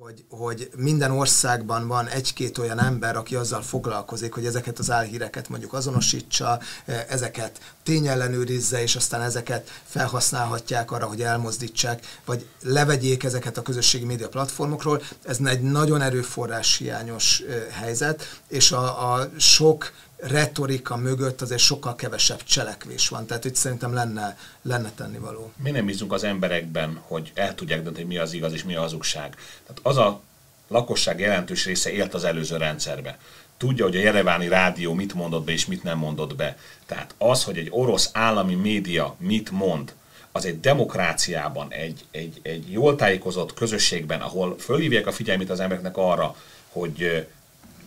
hogy, 0.00 0.24
hogy 0.28 0.70
minden 0.76 1.10
országban 1.10 1.88
van 1.88 2.06
egy-két 2.06 2.58
olyan 2.58 2.80
ember, 2.80 3.16
aki 3.16 3.34
azzal 3.34 3.62
foglalkozik, 3.62 4.32
hogy 4.32 4.46
ezeket 4.46 4.78
az 4.78 4.90
álhíreket 4.90 5.48
mondjuk 5.48 5.72
azonosítsa, 5.72 6.60
e, 6.84 7.06
ezeket 7.08 7.60
tényellenőrizze, 7.82 8.82
és 8.82 8.96
aztán 8.96 9.20
ezeket 9.20 9.70
felhasználhatják 9.84 10.90
arra, 10.90 11.06
hogy 11.06 11.22
elmozdítsák, 11.22 12.18
vagy 12.24 12.46
levegyék 12.62 13.24
ezeket 13.24 13.56
a 13.56 13.62
közösségi 13.62 14.04
média 14.04 14.28
platformokról. 14.28 15.02
Ez 15.24 15.38
egy 15.44 15.62
nagyon 15.62 16.00
erőforrás 16.00 16.76
hiányos 16.76 17.40
e, 17.40 17.72
helyzet, 17.72 18.40
és 18.48 18.72
a, 18.72 19.12
a 19.14 19.30
sok 19.38 19.92
retorika 20.22 20.96
mögött 20.96 21.40
azért 21.40 21.60
sokkal 21.60 21.94
kevesebb 21.94 22.42
cselekvés 22.42 23.08
van. 23.08 23.26
Tehát 23.26 23.44
itt 23.44 23.54
szerintem 23.54 23.94
lenne, 23.94 24.38
lenne 24.62 24.90
tennivaló. 24.94 25.52
Mi 25.56 25.70
nem 25.70 25.86
bízunk 25.86 26.12
az 26.12 26.24
emberekben, 26.24 27.00
hogy 27.06 27.32
el 27.34 27.54
tudják 27.54 27.82
dönteni, 27.82 28.06
mi 28.06 28.18
az 28.18 28.32
igaz 28.32 28.52
és 28.52 28.64
mi 28.64 28.74
a 28.74 28.80
hazugság. 28.80 29.36
Tehát 29.66 29.80
az 29.82 29.96
a 29.96 30.20
lakosság 30.68 31.20
jelentős 31.20 31.64
része 31.64 31.90
élt 31.90 32.14
az 32.14 32.24
előző 32.24 32.56
rendszerbe. 32.56 33.18
Tudja, 33.56 33.84
hogy 33.84 33.96
a 33.96 34.00
Jereváni 34.00 34.48
rádió 34.48 34.92
mit 34.94 35.14
mondott 35.14 35.44
be 35.44 35.52
és 35.52 35.66
mit 35.66 35.82
nem 35.82 35.98
mondott 35.98 36.36
be. 36.36 36.56
Tehát 36.86 37.14
az, 37.18 37.44
hogy 37.44 37.58
egy 37.58 37.68
orosz 37.70 38.10
állami 38.12 38.54
média 38.54 39.14
mit 39.18 39.50
mond, 39.50 39.94
az 40.32 40.44
egy 40.44 40.60
demokráciában, 40.60 41.72
egy, 41.72 42.04
egy, 42.10 42.40
egy 42.42 42.72
jól 42.72 42.96
tájékozott 42.96 43.54
közösségben, 43.54 44.20
ahol 44.20 44.56
fölhívják 44.58 45.06
a 45.06 45.12
figyelmét 45.12 45.50
az 45.50 45.60
embereknek 45.60 45.96
arra, 45.96 46.36
hogy 46.68 47.26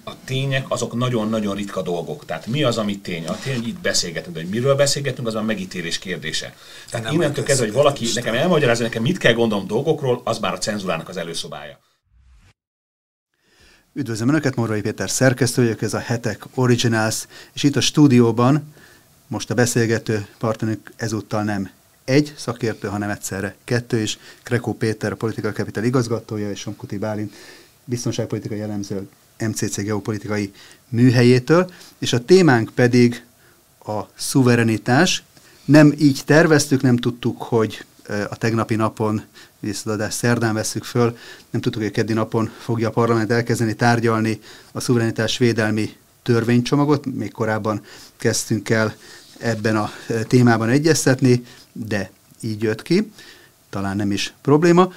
a 0.04 0.24
tények 0.24 0.66
azok 0.68 0.94
nagyon-nagyon 0.94 1.56
ritka 1.56 1.82
dolgok. 1.82 2.26
Tehát 2.26 2.48
mi 2.48 2.64
az, 2.64 2.78
ami 2.78 3.00
tény? 3.00 3.28
A 3.28 3.38
tény, 3.44 3.56
hogy 3.56 3.68
itt 3.68 3.80
beszélgetünk, 3.80 4.36
de 4.36 4.42
hogy 4.42 4.50
miről 4.50 4.76
beszélgetünk, 4.76 5.28
az 5.28 5.36
a 5.36 5.42
megítélés 5.42 6.00
kérdése. 6.00 6.56
Tehát 6.90 7.06
nem 7.06 7.16
innentől 7.16 7.44
kezdve, 7.44 7.66
hogy 7.66 7.74
valaki 7.74 8.10
nekem 8.14 8.34
elmagyarázza, 8.34 8.84
nekem 8.84 9.02
mit 9.02 9.18
kell 9.18 9.34
gondolom 9.34 9.68
dolgokról, 9.68 10.22
az 10.24 10.40
már 10.40 10.54
a 10.54 10.58
cenzúrának 10.58 11.10
az 11.10 11.18
előszobája. 11.18 11.80
Üdvözlöm 13.94 14.30
Önöket, 14.30 14.56
Morvai 14.56 14.82
Péter 14.82 15.10
szerkesztő 15.10 15.78
ez 15.80 15.94
a 15.94 16.00
Hetek 16.00 16.46
Originals, 16.54 17.28
és 17.54 17.64
itt 17.64 17.76
a 17.76 17.82
stúdióban 17.82 18.74
most 19.28 19.50
a 19.50 19.54
beszélgető 19.54 20.28
partnerünk 20.38 20.92
ezúttal 20.96 21.44
nem 21.44 21.72
egy 22.04 22.34
szakértő, 22.38 22.88
hanem 22.88 23.10
egyszerre 23.10 23.56
kettő 23.64 24.02
is. 24.02 24.18
Krekó 24.44 24.74
Péter, 24.74 25.12
a 25.12 25.16
Political 25.16 25.52
Capital 25.52 25.84
igazgatója, 25.84 26.50
és 26.50 26.60
Somkuti 26.60 26.98
Bálint, 26.98 27.34
biztonságpolitikai 27.86 28.58
jellemző 28.58 29.08
MCC 29.38 29.82
geopolitikai 29.82 30.54
műhelyétől, 30.90 31.72
és 31.98 32.14
a 32.14 32.26
témánk 32.26 32.70
pedig 32.76 33.24
a 33.86 34.02
szuverenitás. 34.16 35.24
Nem 35.66 35.94
így 35.98 36.22
terveztük, 36.26 36.82
nem 36.82 36.98
tudtuk, 36.98 37.42
hogy 37.42 37.86
a 38.30 38.36
tegnapi 38.36 38.76
napon, 38.76 39.24
visszaadás 39.60 40.14
szerdán 40.14 40.54
veszük 40.54 40.84
föl, 40.84 41.18
nem 41.50 41.62
tudtuk, 41.62 41.82
hogy 41.82 41.92
a 41.92 41.94
keddi 41.94 42.14
napon 42.14 42.52
fogja 42.60 42.88
a 42.88 42.92
parlament 42.92 43.32
elkezdeni 43.32 43.76
tárgyalni 43.76 44.40
a 44.72 44.80
szuverenitás 44.80 45.38
védelmi 45.38 45.96
törvénycsomagot, 46.24 47.06
még 47.06 47.32
korábban 47.32 47.82
kezdtünk 48.18 48.70
el 48.70 48.96
ebben 49.38 49.76
a 49.78 49.92
témában 50.28 50.70
egyeztetni, 50.70 51.46
de 51.72 52.12
így 52.42 52.62
jött 52.62 52.82
ki, 52.82 53.12
talán 53.70 53.96
nem 53.96 54.12
is 54.12 54.34
probléma, 54.42 54.94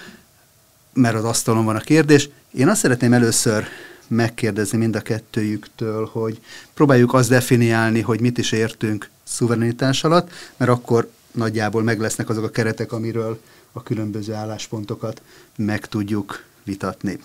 mert 0.93 1.17
az 1.17 1.25
asztalon 1.25 1.65
van 1.65 1.77
a 1.77 1.81
kérdés. 1.81 2.29
Én 2.51 2.69
azt 2.69 2.81
szeretném 2.81 3.13
először 3.13 3.67
megkérdezni 4.09 4.79
mind 4.79 4.97
a 4.97 5.01
kettőjüktől, 5.01 6.09
hogy 6.13 6.41
próbáljuk 6.75 7.15
azt 7.15 7.29
definiálni, 7.29 8.01
hogy 8.01 8.21
mit 8.21 8.39
is 8.39 8.53
értünk 8.53 9.11
szuverenitás 9.25 10.05
alatt, 10.05 10.31
mert 10.57 10.71
akkor 10.71 11.11
nagyjából 11.31 11.83
meg 11.83 12.01
lesznek 12.01 12.29
azok 12.29 12.45
a 12.45 12.51
keretek, 12.51 12.93
amiről 12.93 13.41
a 13.73 13.83
különböző 13.83 14.33
álláspontokat 14.33 15.23
meg 15.57 15.87
tudjuk 15.87 16.45
vitatni. 16.63 17.21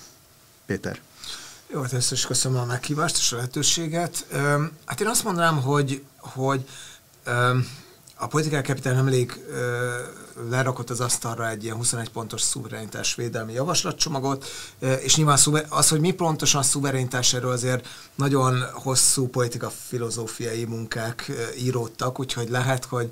Péter. 0.66 1.00
Jó, 1.68 1.82
hát 1.82 1.94
ezt 1.94 2.12
is 2.12 2.26
köszönöm 2.26 2.58
a 2.60 2.66
meghívást 2.66 3.18
és 3.18 3.32
a 3.32 3.36
lehetőséget. 3.36 4.26
Hát 4.86 5.02
én 5.02 5.08
azt 5.08 5.24
mondanám, 5.24 5.62
hogy, 5.62 6.04
hogy 6.18 6.66
a 8.16 8.28
politikai 8.28 8.62
kapitál 8.62 8.94
nemrég 8.94 9.34
lerakott 10.50 10.90
az 10.90 11.00
asztalra 11.00 11.50
egy 11.50 11.64
ilyen 11.64 11.76
21 11.76 12.10
pontos 12.10 12.42
szuverenitás 12.42 13.16
védelmi 13.16 13.54
javaslatcsomagot, 13.54 14.46
és 15.00 15.16
nyilván 15.16 15.38
az, 15.70 15.90
hogy 15.90 16.00
mi 16.00 16.12
pontosan 16.12 16.62
a 16.62 16.64
szuverenitás, 16.64 17.34
erről 17.34 17.52
azért 17.52 17.88
nagyon 18.16 18.64
hosszú 18.74 19.28
politika 19.28 19.70
filozófiai 19.88 20.66
munkák 20.66 21.32
íródtak, 21.58 22.20
úgyhogy 22.20 22.50
lehet, 22.50 22.86
hogy 22.86 23.10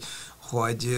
hogy 0.50 0.98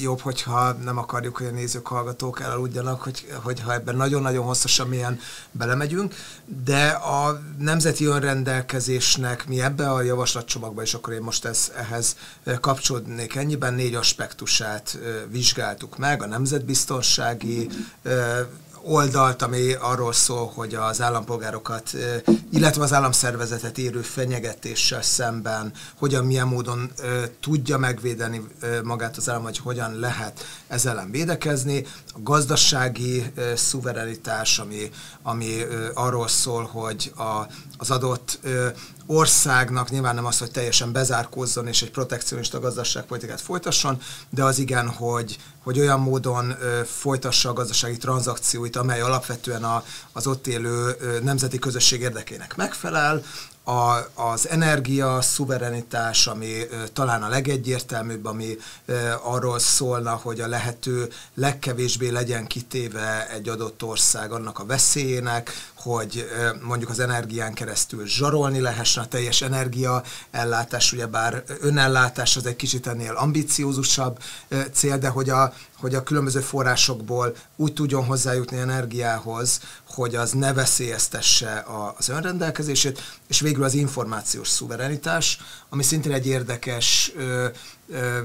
jobb, 0.00 0.20
hogyha 0.20 0.72
nem 0.72 0.98
akarjuk, 0.98 1.36
hogy 1.36 1.46
a 1.46 1.50
nézők, 1.50 1.86
hallgatók 1.86 2.40
elaludjanak, 2.40 3.02
hogy, 3.02 3.26
hogyha 3.42 3.72
ebben 3.72 3.96
nagyon-nagyon 3.96 4.44
hosszasan 4.44 4.88
milyen 4.88 5.20
belemegyünk, 5.52 6.14
de 6.64 6.86
a 6.88 7.40
nemzeti 7.58 8.04
önrendelkezésnek 8.04 9.48
mi 9.48 9.60
ebbe 9.60 9.90
a 9.90 10.02
javaslatcsomagban, 10.02 10.84
és 10.84 10.94
akkor 10.94 11.12
én 11.12 11.22
most 11.22 11.44
ez, 11.44 11.72
ehhez 11.76 12.16
kapcsolódnék 12.60 13.34
ennyiben, 13.34 13.74
négy 13.74 13.94
aspektusát 13.94 14.98
vizsgáltuk 15.30 15.98
meg, 15.98 16.22
a 16.22 16.26
nemzetbiztonsági 16.26 17.68
oldalt, 18.86 19.42
ami 19.42 19.72
arról 19.72 20.12
szól, 20.12 20.52
hogy 20.54 20.74
az 20.74 21.00
állampolgárokat, 21.00 21.90
illetve 22.50 22.82
az 22.82 22.92
államszervezetet 22.92 23.78
érő 23.78 24.00
fenyegetéssel 24.00 25.02
szemben 25.02 25.72
hogyan, 25.94 26.24
milyen 26.24 26.46
módon 26.46 26.90
tudja 27.40 27.78
megvédeni 27.78 28.46
magát 28.82 29.16
az 29.16 29.28
állam, 29.28 29.42
vagy 29.42 29.58
hogyan 29.58 29.98
lehet 29.98 30.44
ezzel 30.68 30.92
ellen 30.92 31.10
védekezni. 31.10 31.84
A 32.14 32.18
gazdasági 32.22 33.32
szuverenitás, 33.54 34.58
ami, 34.58 34.90
ami 35.22 35.56
arról 35.94 36.28
szól, 36.28 36.64
hogy 36.64 37.12
a, 37.16 37.46
az 37.76 37.90
adott 37.90 38.38
országnak 39.06 39.90
nyilván 39.90 40.14
nem 40.14 40.24
az, 40.24 40.38
hogy 40.38 40.50
teljesen 40.50 40.92
bezárkózzon 40.92 41.66
és 41.66 41.82
egy 41.82 41.90
protekcionista 41.90 42.60
gazdaságpolitikát 42.60 43.40
folytasson, 43.40 44.00
de 44.30 44.44
az 44.44 44.58
igen, 44.58 44.88
hogy, 44.88 45.38
hogy 45.62 45.80
olyan 45.80 46.00
módon 46.00 46.56
ö, 46.60 46.80
folytassa 46.84 47.48
a 47.48 47.52
gazdasági 47.52 47.96
tranzakcióit, 47.96 48.76
amely 48.76 49.00
alapvetően 49.00 49.64
a, 49.64 49.84
az 50.12 50.26
ott 50.26 50.46
élő 50.46 50.96
ö, 51.00 51.18
nemzeti 51.20 51.58
közösség 51.58 52.00
érdekének 52.00 52.56
megfelel, 52.56 53.22
a, 53.68 54.08
az 54.14 54.48
energia 54.48 55.20
szuverenitás, 55.20 56.26
ami 56.26 56.52
talán 56.92 57.22
a 57.22 57.28
legegyértelműbb, 57.28 58.24
ami 58.24 58.56
arról 59.22 59.58
szólna, 59.58 60.10
hogy 60.10 60.40
a 60.40 60.46
lehető 60.46 61.08
legkevésbé 61.34 62.08
legyen 62.08 62.46
kitéve 62.46 63.28
egy 63.30 63.48
adott 63.48 63.82
ország 63.82 64.32
annak 64.32 64.58
a 64.58 64.66
veszélyének, 64.66 65.50
hogy 65.74 66.28
mondjuk 66.62 66.90
az 66.90 66.98
energián 66.98 67.54
keresztül 67.54 68.06
zsarolni 68.06 68.60
lehessen 68.60 69.02
a 69.02 69.08
teljes 69.08 69.42
energia 69.42 70.02
ellátás, 70.30 70.92
ugyebár 70.92 71.44
önellátás 71.60 72.36
az 72.36 72.46
egy 72.46 72.56
kicsit 72.56 72.86
ennél 72.86 73.14
ambiciózusabb 73.14 74.18
cél, 74.72 74.98
de 74.98 75.08
hogy 75.08 75.30
a, 75.30 75.52
hogy 75.80 75.94
a 75.94 76.02
különböző 76.02 76.40
forrásokból 76.40 77.34
úgy 77.56 77.72
tudjon 77.72 78.04
hozzájutni 78.04 78.58
energiához, 78.58 79.60
hogy 79.96 80.14
az 80.14 80.32
ne 80.32 80.52
veszélyeztesse 80.52 81.64
az 81.98 82.08
önrendelkezését, 82.08 83.02
és 83.28 83.40
végül 83.40 83.64
az 83.64 83.74
információs 83.74 84.48
szuverenitás, 84.48 85.38
ami 85.68 85.82
szintén 85.82 86.12
egy 86.12 86.26
érdekes 86.26 87.12
ö, 87.16 87.46
ö, 87.88 88.18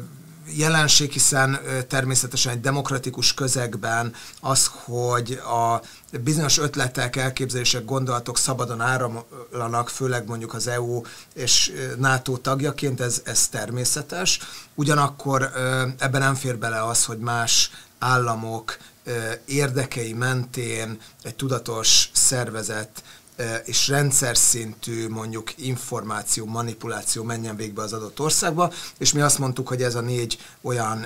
jelenség, 0.46 1.12
hiszen 1.12 1.60
természetesen 1.88 2.52
egy 2.52 2.62
demokratikus 2.62 3.34
közegben 3.34 4.14
az, 4.40 4.72
hogy 4.74 5.32
a 5.32 5.82
bizonyos 6.24 6.58
ötletek, 6.58 7.16
elképzelések, 7.16 7.86
gondolatok 7.86 8.38
szabadon 8.38 8.82
áramlanak, 8.82 9.90
főleg 9.90 10.28
mondjuk 10.28 10.54
az 10.54 10.68
EU 10.68 11.02
és 11.34 11.72
NATO 11.98 12.38
tagjaként, 12.38 13.02
ez, 13.02 13.22
ez 13.26 13.48
természetes. 13.48 14.40
Ugyanakkor 14.76 15.52
ebben 15.98 16.22
nem 16.22 16.36
fér 16.36 16.58
bele 16.58 16.84
az, 16.86 17.06
hogy 17.06 17.18
más 17.18 17.72
államok 18.00 18.78
érdekei 19.46 20.14
mentén 20.14 21.02
egy 21.24 21.36
tudatos 21.36 22.10
szervezet 22.14 23.04
és 23.66 23.88
rendszer 23.88 24.38
szintű 24.38 25.08
mondjuk 25.08 25.58
információ, 25.58 26.46
manipuláció 26.46 27.24
menjen 27.24 27.56
végbe 27.56 27.82
az 27.82 27.94
adott 27.94 28.20
országba, 28.20 28.74
és 28.98 29.14
mi 29.14 29.22
azt 29.22 29.40
mondtuk, 29.40 29.68
hogy 29.68 29.84
ez 29.84 29.96
a 29.96 30.02
négy 30.02 30.38
olyan 30.62 31.06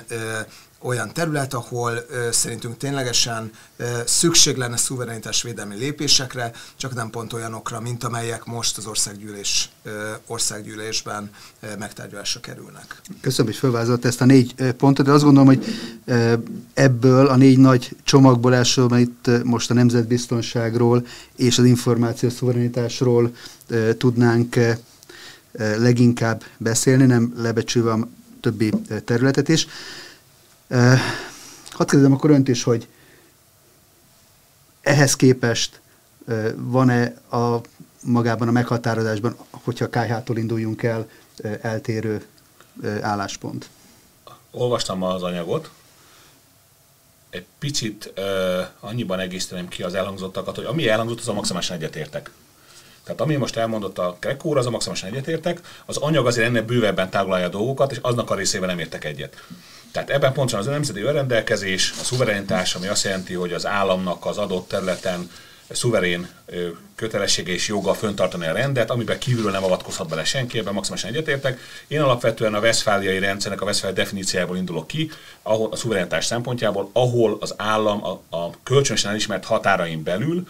olyan 0.86 1.12
terület, 1.12 1.54
ahol 1.54 2.06
ö, 2.10 2.28
szerintünk 2.30 2.76
ténylegesen 2.76 3.50
ö, 3.76 3.84
szükség 4.06 4.56
lenne 4.56 4.76
szuverenitás 4.76 5.42
védelmi 5.42 5.74
lépésekre, 5.74 6.52
csak 6.76 6.94
nem 6.94 7.10
pont 7.10 7.32
olyanokra, 7.32 7.80
mint 7.80 8.04
amelyek 8.04 8.44
most 8.44 8.76
az 8.76 8.86
országgyűlés, 8.86 9.70
ö, 9.82 10.10
országgyűlésben 10.26 11.30
ö, 11.60 11.66
megtárgyalásra 11.78 12.40
kerülnek. 12.40 13.00
Köszönöm, 13.20 13.46
hogy 13.46 13.60
felvázolt 13.60 14.04
ezt 14.04 14.20
a 14.20 14.24
négy 14.24 14.54
pontot, 14.76 15.06
de 15.06 15.12
azt 15.12 15.24
gondolom, 15.24 15.48
hogy 15.48 15.64
ebből 16.74 17.26
a 17.26 17.36
négy 17.36 17.58
nagy 17.58 17.96
csomagból 18.04 18.54
elsősorban 18.54 18.98
itt 18.98 19.30
most 19.44 19.70
a 19.70 19.74
nemzetbiztonságról 19.74 21.06
és 21.36 21.58
az 21.58 21.64
információ 21.64 22.28
szuverenitásról 22.28 23.34
tudnánk 23.98 24.56
leginkább 25.56 26.42
beszélni, 26.58 27.04
nem 27.04 27.32
lebecsülve 27.36 27.92
a 27.92 28.08
többi 28.40 28.72
területet 29.04 29.48
is. 29.48 29.66
Hadd 30.68 31.88
kérdezem 31.88 32.12
akkor 32.12 32.30
önt 32.30 32.48
is, 32.48 32.62
hogy 32.62 32.88
ehhez 34.80 35.16
képest 35.16 35.80
van-e 36.56 37.14
a 37.30 37.60
magában 38.02 38.48
a 38.48 38.52
meghatározásban, 38.52 39.36
hogyha 39.50 39.88
KH-tól 39.88 40.36
induljunk 40.36 40.82
el, 40.82 41.08
eltérő 41.60 42.26
álláspont? 43.00 43.68
Olvastam 44.50 45.02
az 45.02 45.22
anyagot, 45.22 45.70
egy 47.30 47.46
picit 47.58 48.12
uh, 48.16 48.24
annyiban 48.80 49.20
egészíteném 49.20 49.68
ki 49.68 49.82
az 49.82 49.94
elhangzottakat, 49.94 50.56
hogy 50.56 50.64
ami 50.64 50.88
elhangzott, 50.88 51.20
az 51.20 51.28
a 51.28 51.32
maximálisan 51.32 51.76
egyetértek. 51.76 52.30
Tehát 53.04 53.20
ami 53.20 53.36
most 53.36 53.56
elmondott 53.56 53.98
a 53.98 54.16
Krekóra, 54.20 54.58
az 54.58 54.66
a 54.66 54.70
maximálisan 54.70 55.08
egyetértek, 55.08 55.60
az 55.86 55.96
anyag 55.96 56.26
azért 56.26 56.46
ennél 56.46 56.62
bővebben 56.62 57.10
táglalja 57.10 57.46
a 57.46 57.50
dolgokat, 57.50 57.92
és 57.92 57.98
aznak 58.00 58.30
a 58.30 58.34
részével 58.34 58.68
nem 58.68 58.78
értek 58.78 59.04
egyet. 59.04 59.36
Tehát 59.96 60.10
ebben 60.10 60.32
pontosan 60.32 60.60
az 60.60 60.66
nemzeti 60.66 61.00
önrendelkezés, 61.00 61.92
a 62.00 62.04
szuverenitás, 62.04 62.74
ami 62.74 62.86
azt 62.86 63.04
jelenti, 63.04 63.34
hogy 63.34 63.52
az 63.52 63.66
államnak 63.66 64.26
az 64.26 64.38
adott 64.38 64.68
területen 64.68 65.30
szuverén 65.70 66.28
kötelessége 66.94 67.52
és 67.52 67.68
joga 67.68 67.94
föntartani 67.94 68.46
a 68.46 68.52
rendet, 68.52 68.90
amiben 68.90 69.18
kívülről 69.18 69.50
nem 69.50 69.64
avatkozhat 69.64 70.08
bele 70.08 70.24
senki, 70.24 70.58
ebben 70.58 70.72
maximálisan 70.72 71.10
egyetértek. 71.10 71.60
Én 71.86 72.00
alapvetően 72.00 72.54
a 72.54 72.60
veszfáliai 72.60 73.18
rendszernek 73.18 73.60
a 73.60 73.64
veszfáli 73.64 73.94
definíciájából 73.94 74.56
indulok 74.56 74.86
ki, 74.86 75.10
ahol 75.42 75.68
a 75.72 75.76
szuverenitás 75.76 76.24
szempontjából, 76.24 76.90
ahol 76.92 77.36
az 77.40 77.54
állam 77.56 78.04
a, 78.04 78.36
a 78.36 78.50
kölcsönösen 78.62 79.10
elismert 79.10 79.44
határain 79.44 80.02
belül 80.02 80.46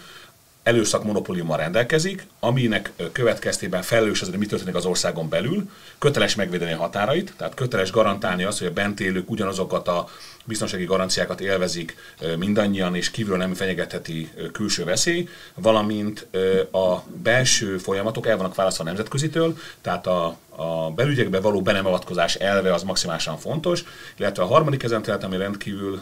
előszak 0.66 1.04
monopóliummal 1.04 1.56
rendelkezik, 1.56 2.26
aminek 2.40 2.92
következtében 3.12 3.82
felelős 3.82 4.22
az, 4.22 4.28
hogy 4.28 4.38
mi 4.38 4.46
történik 4.46 4.74
az 4.74 4.84
országon 4.84 5.28
belül, 5.28 5.70
köteles 5.98 6.34
megvédeni 6.34 6.72
a 6.72 6.76
határait, 6.76 7.32
tehát 7.36 7.54
köteles 7.54 7.90
garantálni 7.90 8.44
azt, 8.44 8.58
hogy 8.58 8.66
a 8.66 8.72
bent 8.72 9.00
élők 9.00 9.30
ugyanazokat 9.30 9.88
a 9.88 10.08
biztonsági 10.46 10.84
garanciákat 10.84 11.40
élvezik 11.40 11.96
mindannyian, 12.38 12.94
és 12.94 13.10
kívülről 13.10 13.38
nem 13.38 13.54
fenyegetheti 13.54 14.30
külső 14.52 14.84
veszély, 14.84 15.28
valamint 15.54 16.26
a 16.72 17.02
belső 17.22 17.78
folyamatok 17.78 18.26
el 18.26 18.36
vannak 18.36 18.54
választva 18.54 18.84
a 18.84 18.86
nemzetközitől, 18.86 19.58
tehát 19.80 20.06
a, 20.06 20.36
a 20.56 20.90
belügyekbe 20.90 21.40
való 21.40 21.62
benemavatkozás 21.62 22.34
elve 22.34 22.74
az 22.74 22.82
maximálisan 22.82 23.38
fontos, 23.38 23.84
illetve 24.16 24.42
a 24.42 24.46
harmadik 24.46 24.82
ezen 24.82 25.02
terület, 25.02 25.24
ami 25.24 25.36
rendkívül 25.36 26.00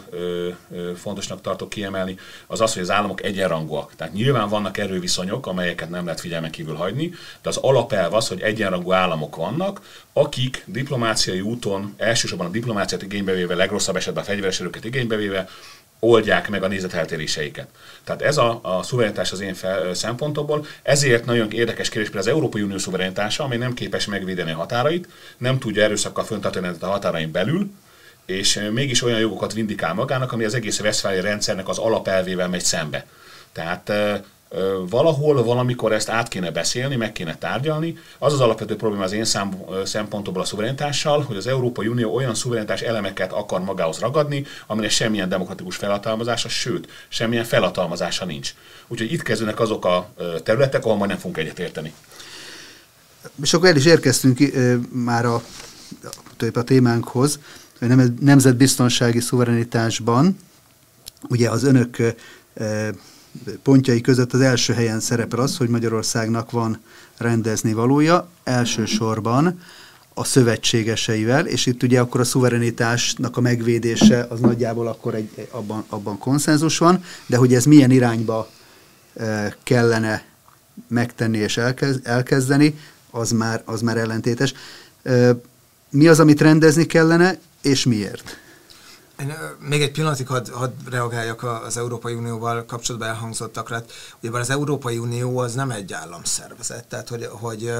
fontosnak 0.97 1.41
tartok 1.41 1.69
kiemelni, 1.69 2.19
az 2.47 2.61
az, 2.61 2.73
hogy 2.73 2.83
az 2.83 2.91
államok 2.91 3.23
egyenrangúak. 3.23 3.95
Tehát 3.97 4.13
nyilván 4.13 4.49
vannak 4.49 4.79
erőviszonyok, 4.79 5.47
amelyeket 5.47 5.91
nem 5.91 6.05
lehet 6.05 6.21
figyelmen 6.21 6.51
kívül 6.51 6.75
hagyni, 6.75 7.13
de 7.43 7.49
az 7.49 7.57
alapelv 7.57 8.15
az, 8.15 8.29
hogy 8.29 8.41
egyenrangú 8.41 8.93
államok 8.93 9.37
vannak, 9.37 9.81
akik 10.13 10.63
diplomáciai 10.67 11.41
úton, 11.41 11.95
elsősorban 11.97 12.47
a 12.47 12.51
diplomáciát 12.51 13.03
igénybe 13.03 13.33
véve, 13.33 13.55
legrosszabb 13.55 13.97
esetben 13.97 14.25
fegyveres 14.35 14.61
erőket 14.61 14.85
igénybe 14.85 15.17
véve, 15.17 15.49
oldják 15.99 16.49
meg 16.49 16.63
a 16.63 16.69
nézeteltéréseiket. 16.69 17.69
Tehát 18.05 18.23
ez 18.23 18.37
a, 18.37 18.61
a 18.63 18.83
szuverenitás 18.83 19.33
az 19.33 19.41
én 19.41 19.55
fel, 19.55 19.95
szempontomból, 19.95 20.67
ezért 20.83 21.25
nagyon 21.25 21.51
érdekes 21.51 21.89
kérdés 21.89 22.11
például 22.11 22.29
az 22.29 22.35
Európai 22.35 22.63
Unió 22.63 22.79
szuverenitása, 22.79 23.45
ami 23.45 23.57
nem 23.57 23.75
képes 23.75 24.07
megvédeni 24.07 24.51
a 24.51 24.57
határait, 24.57 25.09
nem 25.39 25.59
tudja 25.59 25.83
erőszakkal 25.83 26.25
föntartani 26.25 26.69
a 26.81 26.87
határain 26.87 27.31
belül, 27.31 27.71
és 28.27 28.61
mégis 28.73 29.03
olyan 29.03 29.19
jogokat 29.19 29.53
vindikál 29.53 29.95
magának, 29.95 30.33
ami 30.33 30.45
az 30.45 30.55
egész 30.55 30.81
Westfália 30.81 31.23
rendszernek 31.23 31.69
az 31.69 31.79
alapelvével 31.79 32.49
megy 32.49 32.65
szembe. 32.65 33.07
Tehát 33.53 33.93
valahol, 34.89 35.45
valamikor 35.45 35.93
ezt 35.93 36.09
át 36.09 36.29
kéne 36.29 36.51
beszélni, 36.51 36.97
meg 36.97 37.13
kéne 37.13 37.37
tárgyalni. 37.37 37.99
Az 38.19 38.33
az 38.33 38.41
alapvető 38.41 38.77
probléma 38.77 39.05
az 39.05 39.13
én 39.13 39.25
szám, 39.25 39.57
szempontomból 39.85 40.43
a 40.43 40.47
szuverenitással, 40.47 41.23
hogy 41.23 41.37
az 41.37 41.47
Európai 41.47 41.87
Unió 41.87 42.15
olyan 42.15 42.35
szuverenitás 42.35 42.81
elemeket 42.81 43.33
akar 43.33 43.61
magához 43.61 43.99
ragadni, 43.99 44.47
aminek 44.67 44.91
semmilyen 44.91 45.29
demokratikus 45.29 45.77
felhatalmazása, 45.77 46.49
sőt, 46.49 46.89
semmilyen 47.09 47.45
felhatalmazása 47.45 48.25
nincs. 48.25 48.55
Úgyhogy 48.89 49.13
itt 49.13 49.23
kezdődnek 49.23 49.61
azok 49.61 49.85
a 49.85 50.11
területek, 50.43 50.85
ahol 50.85 50.97
majd 50.97 51.11
nem 51.11 51.19
fogunk 51.19 51.39
egyetérteni. 51.39 51.93
És 53.43 53.55
akkor 53.55 53.69
el 53.69 53.77
is 53.77 53.85
érkeztünk 53.85 54.39
már 54.93 55.25
a, 55.25 55.43
a 56.53 56.63
témánkhoz, 56.63 57.39
hogy 57.79 58.13
nemzetbiztonsági 58.21 59.21
szuverenitásban, 59.21 60.39
ugye 61.29 61.51
az 61.51 61.65
önök 61.65 61.97
pontjai 63.63 64.01
között 64.01 64.33
az 64.33 64.41
első 64.41 64.73
helyen 64.73 65.01
szerepel 65.01 65.41
az, 65.41 65.57
hogy 65.57 65.69
Magyarországnak 65.69 66.51
van 66.51 66.81
rendezni 67.17 67.73
valója, 67.73 68.29
elsősorban 68.45 69.61
a 70.15 70.25
szövetségeseivel, 70.25 71.47
és 71.47 71.67
itt 71.67 71.83
ugye 71.83 72.01
akkor 72.01 72.21
a 72.21 72.25
szuverenitásnak 72.25 73.37
a 73.37 73.41
megvédése 73.41 74.27
az 74.31 74.41
nagyjából 74.41 74.87
akkor 74.87 75.15
egy, 75.15 75.49
abban, 75.51 75.85
abban 75.89 76.19
konszenzus 76.19 76.79
van, 76.79 77.05
de 77.27 77.37
hogy 77.37 77.55
ez 77.55 77.65
milyen 77.65 77.91
irányba 77.91 78.49
e, 79.17 79.57
kellene 79.63 80.25
megtenni 80.89 81.39
és 81.39 81.57
elkez, 81.57 82.01
elkezdeni, 82.03 82.79
az 83.11 83.31
már, 83.31 83.63
az 83.65 83.81
már 83.81 83.97
ellentétes. 83.97 84.55
E, 85.03 85.37
mi 85.91 86.09
az, 86.09 86.21
amit 86.21 86.41
rendezni 86.41 86.87
kellene, 86.87 87.39
és 87.63 87.85
miért? 87.85 88.39
Én, 89.21 89.35
még 89.59 89.83
egy 89.83 89.91
pillanatig 89.93 90.27
hadd 90.27 90.51
had 90.51 90.73
reagáljak 90.91 91.43
az 91.43 91.77
Európai 91.77 92.15
Unióval 92.15 92.65
kapcsolatban 92.65 93.09
elhangzottakra. 93.11 93.75
Hát, 93.75 93.93
ugyebár 94.21 94.41
az 94.41 94.51
Európai 94.51 94.99
Unió 94.99 95.39
az 95.39 95.55
nem 95.55 95.71
egy 95.71 95.93
államszervezet, 95.93 96.87
tehát 96.87 97.09
hogy, 97.09 97.29
hogy 97.31 97.73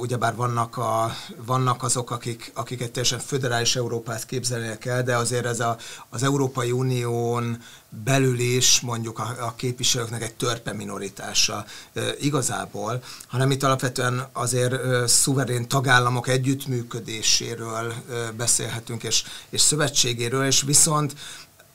ugyebár 0.00 0.34
vannak, 0.34 0.76
a, 0.76 1.10
vannak 1.46 1.82
azok, 1.82 2.10
akik, 2.10 2.50
akik 2.54 2.80
egy 2.80 2.90
teljesen 2.90 3.18
föderális 3.18 3.76
Európát 3.76 4.26
képzelnek 4.26 4.84
el, 4.84 5.02
de 5.02 5.16
azért 5.16 5.44
ez 5.44 5.60
a, 5.60 5.76
az 6.08 6.22
Európai 6.22 6.72
Unión 6.72 7.58
belül 7.90 8.38
is 8.38 8.80
mondjuk 8.80 9.18
a, 9.18 9.36
a 9.40 9.54
képviselőknek 9.56 10.22
egy 10.22 10.34
törpe 10.34 10.72
minoritása 10.72 11.64
e, 11.92 12.00
igazából, 12.20 13.02
hanem 13.28 13.50
itt 13.50 13.62
alapvetően 13.62 14.28
azért 14.32 14.72
e, 14.72 15.06
szuverén 15.06 15.68
tagállamok 15.68 16.28
együttműködéséről 16.28 17.92
e, 17.92 18.30
beszélhetünk, 18.32 19.02
és, 19.02 19.24
és 19.50 19.60
szövetségéről, 19.60 20.44
és 20.44 20.62
viszont 20.62 21.14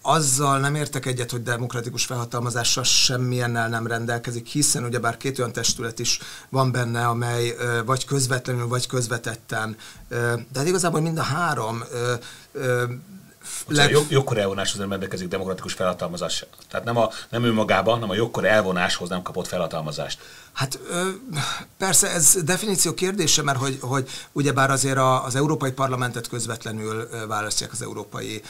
azzal 0.02 0.60
nem 0.60 0.76
értek 0.76 1.06
egyet, 1.06 1.32
hogy 1.32 1.44
demokratikus 1.44 2.06
felhatalmazással 2.06 2.84
semmilyennel 2.84 3.70
nem 3.70 3.88
rendelkezik, 3.88 4.48
hiszen 4.48 4.84
ugyebár 4.84 5.18
két 5.18 5.40
olyan 5.40 5.52
testület 5.52 6.00
is 6.00 6.20
van 6.50 6.72
benne, 6.72 7.08
amely 7.08 7.56
vagy 7.86 8.06
közvetlenül, 8.06 8.68
vagy 8.68 8.88
közvetetten, 8.88 9.78
de 10.08 10.38
hát 10.56 10.68
igazából 10.68 11.02
mind 11.02 11.18
a 11.18 11.22
három 11.22 11.84
leg... 13.68 13.90
Jog, 13.90 14.06
jogkor 14.10 14.38
elvonáshoz 14.38 14.80
nem 14.80 14.90
rendelkezik 14.90 15.28
demokratikus 15.28 15.74
felhatalmazás. 15.74 16.46
Tehát 16.70 16.86
nem, 16.86 16.98
a, 16.98 17.10
nem 17.30 17.44
önmagában, 17.44 17.94
hanem 17.94 18.10
a 18.10 18.16
jogkor 18.16 18.46
elvonáshoz 18.46 19.10
nem 19.10 19.22
kapott 19.22 19.48
felhatalmazást. 19.48 20.20
Hát 20.56 20.80
persze 21.78 22.12
ez 22.12 22.38
definíció 22.44 22.94
kérdése, 22.94 23.42
mert 23.42 23.58
hogy, 23.58 23.78
hogy 23.82 24.10
ugyebár 24.32 24.72
azért 24.72 24.98
az 25.26 25.36
Európai 25.36 25.72
Parlamentet 25.72 26.28
közvetlenül 26.28 27.10
választják 27.28 27.72
az 27.72 27.82
Európai 27.82 28.42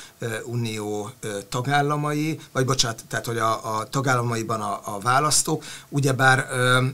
Unió 0.44 1.10
tagállamai, 1.50 2.40
vagy 2.52 2.66
bocsánat, 2.66 3.04
tehát 3.08 3.26
hogy 3.26 3.38
a, 3.38 3.78
a 3.78 3.90
tagállamaiban 3.90 4.62
a, 4.62 4.82
a 4.84 5.00
választók, 5.00 5.64
ugyebár 5.90 6.48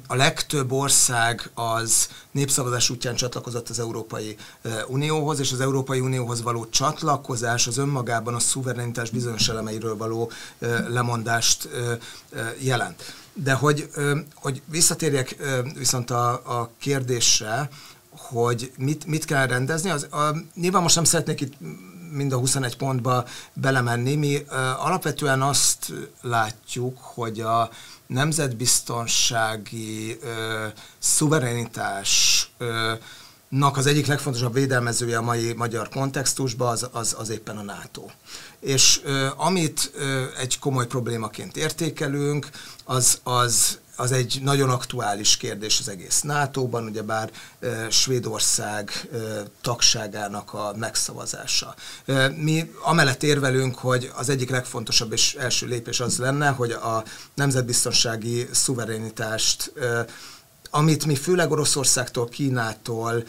a 0.07 0.15
legtöbb 0.15 0.71
ország 0.71 1.49
az 1.53 2.09
népszavazás 2.31 2.89
útján 2.89 3.15
csatlakozott 3.15 3.69
az 3.69 3.79
Európai 3.79 4.35
Unióhoz, 4.87 5.39
és 5.39 5.51
az 5.51 5.61
Európai 5.61 5.99
Unióhoz 5.99 6.41
való 6.41 6.69
csatlakozás 6.69 7.67
az 7.67 7.77
önmagában 7.77 8.33
a 8.33 8.39
szuverenitás 8.39 9.09
bizonyos 9.09 9.47
elemeiről 9.47 9.97
való 9.97 10.31
lemondást 10.87 11.69
jelent. 12.59 13.19
De 13.33 13.53
hogy, 13.53 13.89
hogy 14.33 14.61
visszatérjek 14.65 15.35
viszont 15.77 16.11
a, 16.11 16.31
a 16.59 16.71
kérdésre, 16.79 17.69
hogy 18.09 18.71
mit, 18.77 19.05
mit 19.05 19.25
kell 19.25 19.47
rendezni, 19.47 19.89
az, 19.89 20.03
a, 20.03 20.35
nyilván 20.55 20.81
most 20.81 20.95
nem 20.95 21.03
szeretnék 21.03 21.41
itt 21.41 21.53
mind 22.11 22.33
a 22.33 22.37
21 22.37 22.77
pontba 22.77 23.25
belemenni. 23.53 24.15
Mi 24.15 24.45
alapvetően 24.77 25.41
azt 25.41 25.93
látjuk, 26.21 26.97
hogy 27.01 27.39
a 27.39 27.69
nemzetbiztonsági 28.07 30.17
uh, 30.23 30.29
szuverenitás 30.99 32.45
az 33.59 33.85
egyik 33.85 34.05
legfontosabb 34.05 34.53
védelmezője 34.53 35.17
a 35.17 35.21
mai 35.21 35.53
magyar 35.53 35.89
kontextusban 35.89 36.71
az, 36.71 36.89
az, 36.91 37.15
az 37.19 37.29
éppen 37.29 37.57
a 37.57 37.61
NATO. 37.61 38.05
És 38.61 39.01
ö, 39.03 39.27
amit 39.35 39.91
ö, 39.93 40.23
egy 40.37 40.59
komoly 40.59 40.87
problémaként 40.87 41.57
értékelünk, 41.57 42.49
az, 42.85 43.19
az, 43.23 43.79
az 43.95 44.11
egy 44.11 44.39
nagyon 44.43 44.69
aktuális 44.69 45.37
kérdés 45.37 45.79
az 45.79 45.89
egész 45.89 46.21
NATO-ban, 46.21 46.85
ugyebár 46.85 47.31
e, 47.59 47.89
Svédország 47.89 48.91
e, 48.91 49.17
tagságának 49.61 50.53
a 50.53 50.73
megszavazása. 50.77 51.75
E, 52.05 52.29
mi 52.29 52.71
amellett 52.83 53.23
érvelünk, 53.23 53.77
hogy 53.77 54.11
az 54.15 54.29
egyik 54.29 54.49
legfontosabb 54.49 55.11
és 55.11 55.33
első 55.33 55.67
lépés 55.67 55.99
az 55.99 56.17
lenne, 56.17 56.49
hogy 56.49 56.71
a 56.71 57.03
nemzetbiztonsági 57.35 58.47
szuverenitást 58.51 59.73
e, 59.81 60.05
amit 60.73 61.05
mi 61.05 61.15
főleg 61.15 61.51
Oroszországtól, 61.51 62.29
Kínától, 62.29 63.23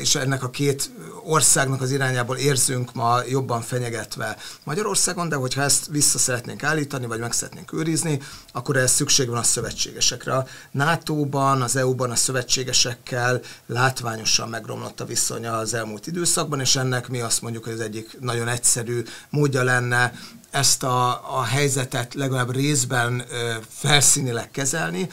és 0.00 0.14
ennek 0.14 0.42
a 0.42 0.50
két 0.50 0.90
országnak 1.24 1.80
az 1.80 1.90
irányából 1.90 2.36
érzünk 2.36 2.94
ma 2.94 3.20
jobban 3.28 3.60
fenyegetve 3.60 4.36
Magyarországon, 4.64 5.28
de 5.28 5.36
hogyha 5.36 5.62
ezt 5.62 5.86
vissza 5.86 6.18
szeretnénk 6.18 6.62
állítani, 6.62 7.06
vagy 7.06 7.18
meg 7.18 7.32
szeretnénk 7.32 7.72
őrizni, 7.72 8.20
akkor 8.52 8.76
ez 8.76 8.90
szükség 8.90 9.28
van 9.28 9.38
a 9.38 9.42
szövetségesekre. 9.42 10.36
A 10.36 10.46
NATO-ban, 10.70 11.62
az 11.62 11.76
EU-ban 11.76 12.10
a 12.10 12.16
szövetségesekkel 12.16 13.40
látványosan 13.66 14.48
megromlott 14.48 15.00
a 15.00 15.04
viszonya 15.04 15.56
az 15.56 15.74
elmúlt 15.74 16.06
időszakban, 16.06 16.60
és 16.60 16.76
ennek 16.76 17.08
mi 17.08 17.20
azt 17.20 17.42
mondjuk, 17.42 17.64
hogy 17.64 17.72
az 17.72 17.80
egyik 17.80 18.16
nagyon 18.20 18.48
egyszerű 18.48 19.02
módja 19.30 19.62
lenne 19.62 20.12
ezt 20.50 20.82
a, 20.82 21.08
a 21.38 21.42
helyzetet 21.42 22.14
legalább 22.14 22.54
részben 22.54 23.24
ö, 23.30 23.54
felszínileg 23.68 24.50
kezelni, 24.50 25.08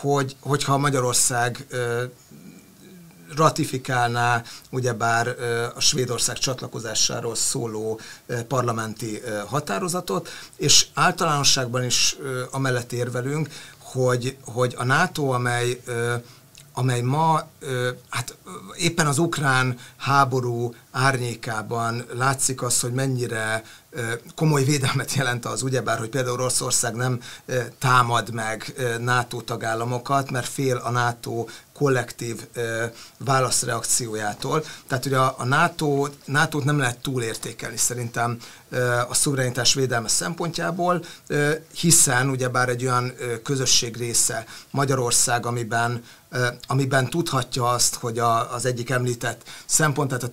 hogy, 0.00 0.36
hogyha 0.40 0.78
Magyarország 0.78 1.66
ratifikálná 3.36 4.42
ugyebár 4.70 5.36
a 5.74 5.80
Svédország 5.80 6.38
csatlakozásáról 6.38 7.34
szóló 7.34 8.00
parlamenti 8.48 9.20
határozatot, 9.46 10.28
és 10.56 10.86
általánosságban 10.94 11.84
is 11.84 12.16
amellett 12.50 12.92
érvelünk, 12.92 13.48
hogy, 13.78 14.36
hogy 14.44 14.74
a 14.76 14.84
NATO, 14.84 15.30
amely 15.30 15.80
amely 16.76 17.00
ma 17.00 17.48
hát 18.08 18.36
éppen 18.76 19.06
az 19.06 19.18
ukrán 19.18 19.78
háború 19.96 20.74
árnyékában 20.94 22.04
látszik 22.12 22.62
az, 22.62 22.80
hogy 22.80 22.92
mennyire 22.92 23.62
komoly 24.34 24.64
védelmet 24.64 25.12
jelent 25.12 25.46
az, 25.46 25.62
ugyebár, 25.62 25.98
hogy 25.98 26.08
például 26.08 26.40
Oroszország 26.40 26.94
nem 26.94 27.20
támad 27.78 28.32
meg 28.32 28.74
NATO 29.00 29.40
tagállamokat, 29.40 30.30
mert 30.30 30.48
fél 30.48 30.76
a 30.76 30.90
NATO 30.90 31.46
kollektív 31.72 32.46
válaszreakciójától. 33.18 34.64
Tehát 34.86 35.06
ugye 35.06 35.18
a, 35.18 35.44
NATO, 35.44 36.06
NATO-t 36.24 36.64
nem 36.64 36.78
lehet 36.78 36.98
túlértékelni 36.98 37.76
szerintem 37.76 38.38
a 39.08 39.14
szuverenitás 39.14 39.74
védelme 39.74 40.08
szempontjából, 40.08 41.04
hiszen 41.74 42.28
ugyebár 42.28 42.68
egy 42.68 42.84
olyan 42.84 43.12
közösség 43.42 43.96
része 43.96 44.44
Magyarország, 44.70 45.46
amiben 45.46 46.02
amiben 46.66 47.10
tudhatja 47.10 47.68
azt, 47.68 47.94
hogy 47.94 48.18
a, 48.18 48.54
az 48.54 48.66
egyik 48.66 48.90
említett 48.90 49.42
szempont, 49.66 50.08
tehát 50.08 50.24
a 50.24 50.28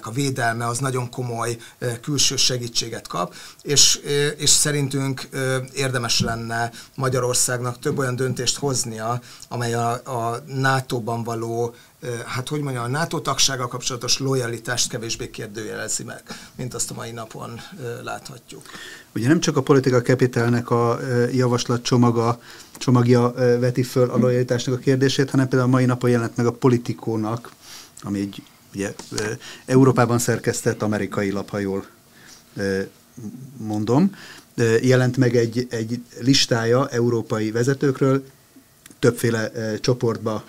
területének 0.00 0.06
a 0.06 0.10
védelme 0.10 0.66
az 0.66 0.78
nagyon 0.78 1.10
komoly 1.10 1.56
külső 2.00 2.36
segítséget 2.36 3.06
kap, 3.06 3.34
és, 3.62 4.00
és 4.36 4.50
szerintünk 4.50 5.28
érdemes 5.74 6.20
lenne 6.20 6.70
Magyarországnak 6.94 7.78
több 7.78 7.98
olyan 7.98 8.16
döntést 8.16 8.58
hoznia, 8.58 9.20
amely 9.48 9.74
a, 9.74 9.90
a 9.90 10.42
NATO-ban 10.46 11.22
való 11.22 11.74
hát 12.26 12.48
hogy 12.48 12.60
mondjam, 12.60 12.84
a 12.84 12.88
NATO 12.88 13.20
tagsággal 13.20 13.68
kapcsolatos 13.68 14.18
lojalitást 14.18 14.88
kevésbé 14.88 15.30
kérdőjelezi 15.30 16.04
meg, 16.04 16.22
mint 16.56 16.74
azt 16.74 16.90
a 16.90 16.94
mai 16.94 17.10
napon 17.10 17.60
láthatjuk. 18.02 18.62
Ugye 19.14 19.28
nem 19.28 19.40
csak 19.40 19.56
a 19.56 19.62
politika 19.62 20.02
kapitálnak 20.02 20.70
a 20.70 20.98
javaslat 21.32 21.82
csomaga, 21.82 22.40
csomagja 22.78 23.32
veti 23.58 23.82
föl 23.82 24.10
a 24.10 24.16
lojalitásnak 24.16 24.74
a 24.74 24.78
kérdését, 24.78 25.30
hanem 25.30 25.48
például 25.48 25.70
a 25.70 25.74
mai 25.74 25.84
napon 25.84 26.10
jelent 26.10 26.36
meg 26.36 26.46
a 26.46 26.52
politikónak, 26.52 27.50
ami 28.02 28.20
egy 28.20 28.42
ugye, 28.74 28.94
Európában 29.66 30.18
szerkesztett 30.18 30.82
amerikai 30.82 31.30
lap, 31.30 31.48
ha 31.48 31.58
jól 31.58 31.86
mondom, 33.56 34.14
jelent 34.82 35.16
meg 35.16 35.36
egy, 35.36 35.66
egy 35.70 36.02
listája 36.20 36.88
európai 36.88 37.50
vezetőkről, 37.50 38.24
többféle 38.98 39.50
csoportba 39.80 40.44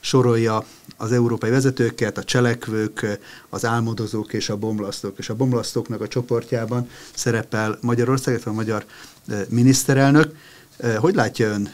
sorolja 0.00 0.64
az 0.96 1.12
európai 1.12 1.50
vezetőket, 1.50 2.18
a 2.18 2.24
cselekvők, 2.24 3.18
az 3.48 3.64
álmodozók 3.64 4.32
és 4.32 4.48
a 4.48 4.56
bomlasztók. 4.56 5.18
És 5.18 5.28
a 5.28 5.34
bomlasztóknak 5.34 6.00
a 6.00 6.08
csoportjában 6.08 6.88
szerepel 7.14 7.78
Magyarország, 7.80 8.32
illetve 8.34 8.50
a 8.50 8.54
magyar 8.54 8.84
miniszterelnök. 9.48 10.34
E, 10.76 10.96
hogy 10.96 11.14
látja 11.14 11.48
ön, 11.48 11.68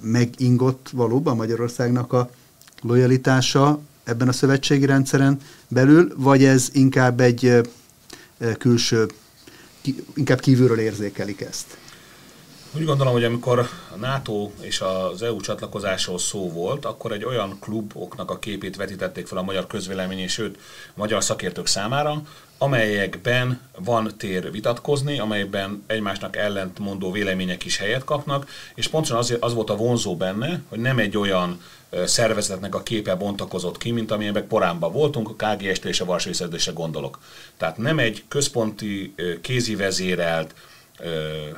megingott 0.00 0.88
valóban 0.92 1.36
Magyarországnak 1.36 2.12
a 2.12 2.30
lojalitása 2.82 3.80
ebben 4.08 4.28
a 4.28 4.32
szövetségi 4.32 4.86
rendszeren 4.86 5.40
belül, 5.68 6.12
vagy 6.16 6.44
ez 6.44 6.68
inkább 6.72 7.20
egy 7.20 7.60
külső, 8.58 9.06
inkább 10.14 10.40
kívülről 10.40 10.78
érzékelik 10.78 11.40
ezt? 11.40 11.78
Úgy 12.76 12.84
gondolom, 12.84 13.12
hogy 13.12 13.24
amikor 13.24 13.58
a 13.58 13.96
NATO 13.96 14.50
és 14.60 14.80
az 14.80 15.22
EU 15.22 15.40
csatlakozásról 15.40 16.18
szó 16.18 16.50
volt, 16.50 16.84
akkor 16.84 17.12
egy 17.12 17.24
olyan 17.24 17.56
kluboknak 17.60 18.30
a 18.30 18.38
képét 18.38 18.76
vetítették 18.76 19.26
fel 19.26 19.38
a 19.38 19.42
magyar 19.42 19.66
közvélemény, 19.66 20.18
és 20.18 20.32
sőt, 20.32 20.58
magyar 20.94 21.24
szakértők 21.24 21.66
számára, 21.66 22.22
amelyekben 22.58 23.60
van 23.78 24.12
tér 24.16 24.50
vitatkozni, 24.50 25.18
amelyben 25.18 25.82
egymásnak 25.86 26.36
ellentmondó 26.36 27.12
vélemények 27.12 27.64
is 27.64 27.76
helyet 27.76 28.04
kapnak, 28.04 28.48
és 28.74 28.88
pontosan 28.88 29.18
azért 29.18 29.42
az 29.42 29.54
volt 29.54 29.70
a 29.70 29.76
vonzó 29.76 30.16
benne, 30.16 30.62
hogy 30.68 30.78
nem 30.78 30.98
egy 30.98 31.16
olyan 31.16 31.60
szervezetnek 32.04 32.74
a 32.74 32.82
képe 32.82 33.14
bontakozott 33.14 33.78
ki, 33.78 33.90
mint 33.90 34.10
amilyenben 34.10 34.48
korábban 34.48 34.92
voltunk, 34.92 35.28
a 35.28 35.46
KGST 35.46 35.84
és 35.84 36.00
a 36.00 36.04
Varsói 36.04 36.32
gondolok. 36.74 37.18
Tehát 37.56 37.76
nem 37.76 37.98
egy 37.98 38.24
központi 38.28 39.14
kézi 39.40 39.76
vezérelt, 39.76 40.54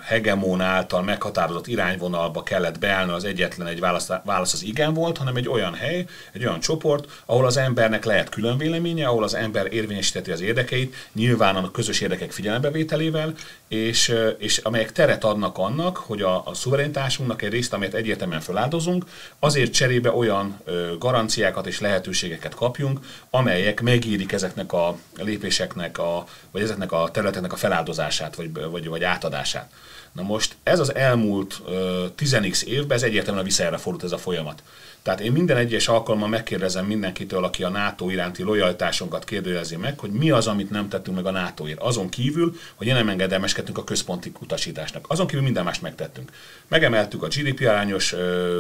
hegemón 0.01 0.61
által 0.61 1.03
meghatározott 1.03 1.67
irányvonalba 1.67 2.43
kellett 2.43 2.79
beállni, 2.79 3.13
az 3.13 3.25
egyetlen 3.25 3.67
egy 3.67 3.81
válasz, 3.81 4.09
válasz 4.25 4.53
az 4.53 4.63
igen 4.63 4.95
volt, 4.95 5.19
hanem 5.19 5.37
egy 5.37 5.49
olyan 5.49 5.75
hely, 5.75 6.05
egy 6.33 6.45
olyan 6.45 6.61
csoport, 6.61 7.23
ahol 7.27 7.47
az 7.47 7.57
embernek 7.57 8.05
lehet 8.05 8.29
külön 8.29 8.59
véleménye, 8.59 9.07
ahol 9.07 9.23
az 9.23 9.35
ember 9.35 9.73
érvényesíteti 9.73 10.31
az 10.31 10.41
érdekeit, 10.41 10.95
nyilván 11.13 11.57
a 11.57 11.71
közös 11.71 12.01
érdekek 12.01 12.33
figyelembevételével, 12.33 13.35
és, 13.69 14.15
és 14.39 14.59
amelyek 14.59 14.93
teret 14.93 15.25
adnak 15.25 15.59
annak, 15.59 15.97
hogy 15.97 16.23
a, 16.23 16.47
a 16.47 16.55
szuverenitásunknak 16.55 17.43
egy 17.43 17.53
részt, 17.53 17.73
amelyet 17.73 17.95
egyértelműen 17.95 18.41
feláldozunk, 18.41 19.05
azért 19.39 19.73
cserébe 19.73 20.13
olyan 20.13 20.61
garanciákat 20.99 21.67
és 21.67 21.81
lehetőségeket 21.81 22.55
kapjunk, 22.55 22.99
amelyek 23.31 23.81
megérik 23.81 24.33
ezeknek 24.33 24.73
a 24.73 24.97
lépéseknek, 25.17 25.99
a, 25.99 26.25
vagy 26.51 26.63
ezeknek 26.63 26.93
a 26.93 27.09
területeknek 27.13 27.53
a 27.53 27.57
feláldozását, 27.57 28.35
vagy, 28.35 28.53
vagy, 28.53 28.89
vagy 28.89 29.05
átadását 29.05 29.30
átadását. 29.31 29.71
Na 30.13 30.23
most 30.23 30.57
ez 30.63 30.79
az 30.79 30.95
elmúlt 30.95 31.61
uh, 31.67 32.15
10 32.15 32.65
évben 32.65 32.97
ez 32.97 33.03
egyértelműen 33.03 33.45
visszajára 33.45 33.79
fordult 33.79 34.05
ez 34.05 34.13
a 34.13 34.19
folyamat. 34.19 34.63
Tehát 35.03 35.21
én 35.21 35.33
minden 35.33 35.57
egyes 35.57 35.89
alkalommal 35.89 36.29
megkérdezem 36.29 36.87
mindenkitől, 36.87 37.45
aki 37.45 37.63
a 37.63 37.69
NATO 37.69 38.09
iránti 38.09 38.43
lojalitásunkat 38.43 39.25
kérdőjelezi 39.25 39.77
meg, 39.77 39.99
hogy 39.99 40.11
mi 40.11 40.31
az, 40.31 40.47
amit 40.47 40.71
nem 40.71 40.89
tettünk 40.89 41.17
meg 41.17 41.27
a 41.27 41.31
NATO-ért. 41.31 41.81
Azon 41.81 42.09
kívül, 42.09 42.57
hogy 42.75 42.87
nem 42.87 43.09
engedelmeskedtünk 43.09 43.79
a 43.79 43.85
központi 43.85 44.33
utasításnak. 44.41 45.05
Azon 45.09 45.27
kívül 45.27 45.45
minden 45.45 45.65
más 45.65 45.81
megtettünk. 45.81 46.31
Megemeltük 46.69 47.23
a 47.23 47.27
GDP 47.27 47.61
arányos 47.61 48.15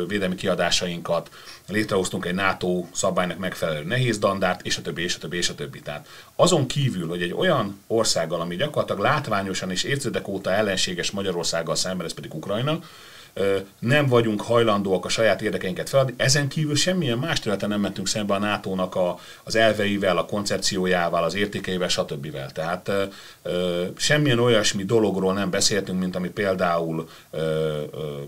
védelmi 0.08 0.34
kiadásainkat, 0.34 1.30
létrehoztunk 1.66 2.26
egy 2.26 2.34
NATO 2.34 2.84
szabálynak 2.92 3.38
megfelelő 3.38 3.84
nehéz 3.84 4.18
dandárt, 4.18 4.66
és 4.66 4.76
a 4.76 4.82
többi, 4.82 5.02
és 5.02 5.14
a 5.14 5.18
többi, 5.18 5.36
és 5.36 5.48
a 5.48 5.54
többi. 5.54 5.80
Tehát 5.80 6.08
azon 6.36 6.66
kívül, 6.66 7.08
hogy 7.08 7.22
egy 7.22 7.32
olyan 7.32 7.80
országgal, 7.86 8.40
ami 8.40 8.56
gyakorlatilag 8.56 9.02
látványosan 9.02 9.70
és 9.70 9.82
évtizedek 9.82 10.28
óta 10.28 10.50
ellenséges 10.60 11.10
Magyarországgal 11.10 11.74
szemben, 11.74 12.06
ez 12.06 12.14
pedig 12.14 12.34
Ukrajna, 12.34 12.78
nem 13.78 14.06
vagyunk 14.06 14.42
hajlandóak 14.42 15.04
a 15.04 15.08
saját 15.08 15.42
érdekeinket 15.42 15.88
feladni. 15.88 16.14
Ezen 16.16 16.48
kívül 16.48 16.76
semmilyen 16.76 17.18
más 17.18 17.38
területen 17.38 17.68
nem 17.68 17.80
mentünk 17.80 18.08
szembe 18.08 18.34
a 18.34 18.38
NATO-nak 18.38 18.94
a, 18.94 19.18
az 19.44 19.56
elveivel, 19.56 20.16
a 20.16 20.24
koncepciójával, 20.24 21.24
az 21.24 21.34
értékeivel, 21.34 21.88
stb. 21.88 22.36
Tehát 22.52 22.90
semmilyen 23.96 24.38
olyasmi 24.38 24.84
dologról 24.84 25.32
nem 25.32 25.50
beszéltünk, 25.50 26.00
mint 26.00 26.16
ami 26.16 26.28
például 26.28 27.08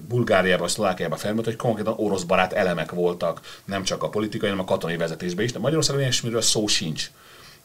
Bulgáriában, 0.09 0.69
Szlovákiában 0.69 1.19
felmerült, 1.19 1.47
hogy 1.47 1.57
konkrétan 1.57 1.95
orosz 1.97 2.23
barát 2.23 2.53
elemek 2.53 2.91
voltak, 2.91 3.41
nem 3.65 3.83
csak 3.83 4.03
a 4.03 4.09
politikai, 4.09 4.49
hanem 4.49 4.65
a 4.65 4.69
katonai 4.69 4.97
vezetésben 4.97 5.45
is, 5.45 5.53
de 5.53 5.59
Magyarországon 5.59 6.01
ilyesmiről 6.01 6.41
szó 6.41 6.67
sincs. 6.67 7.11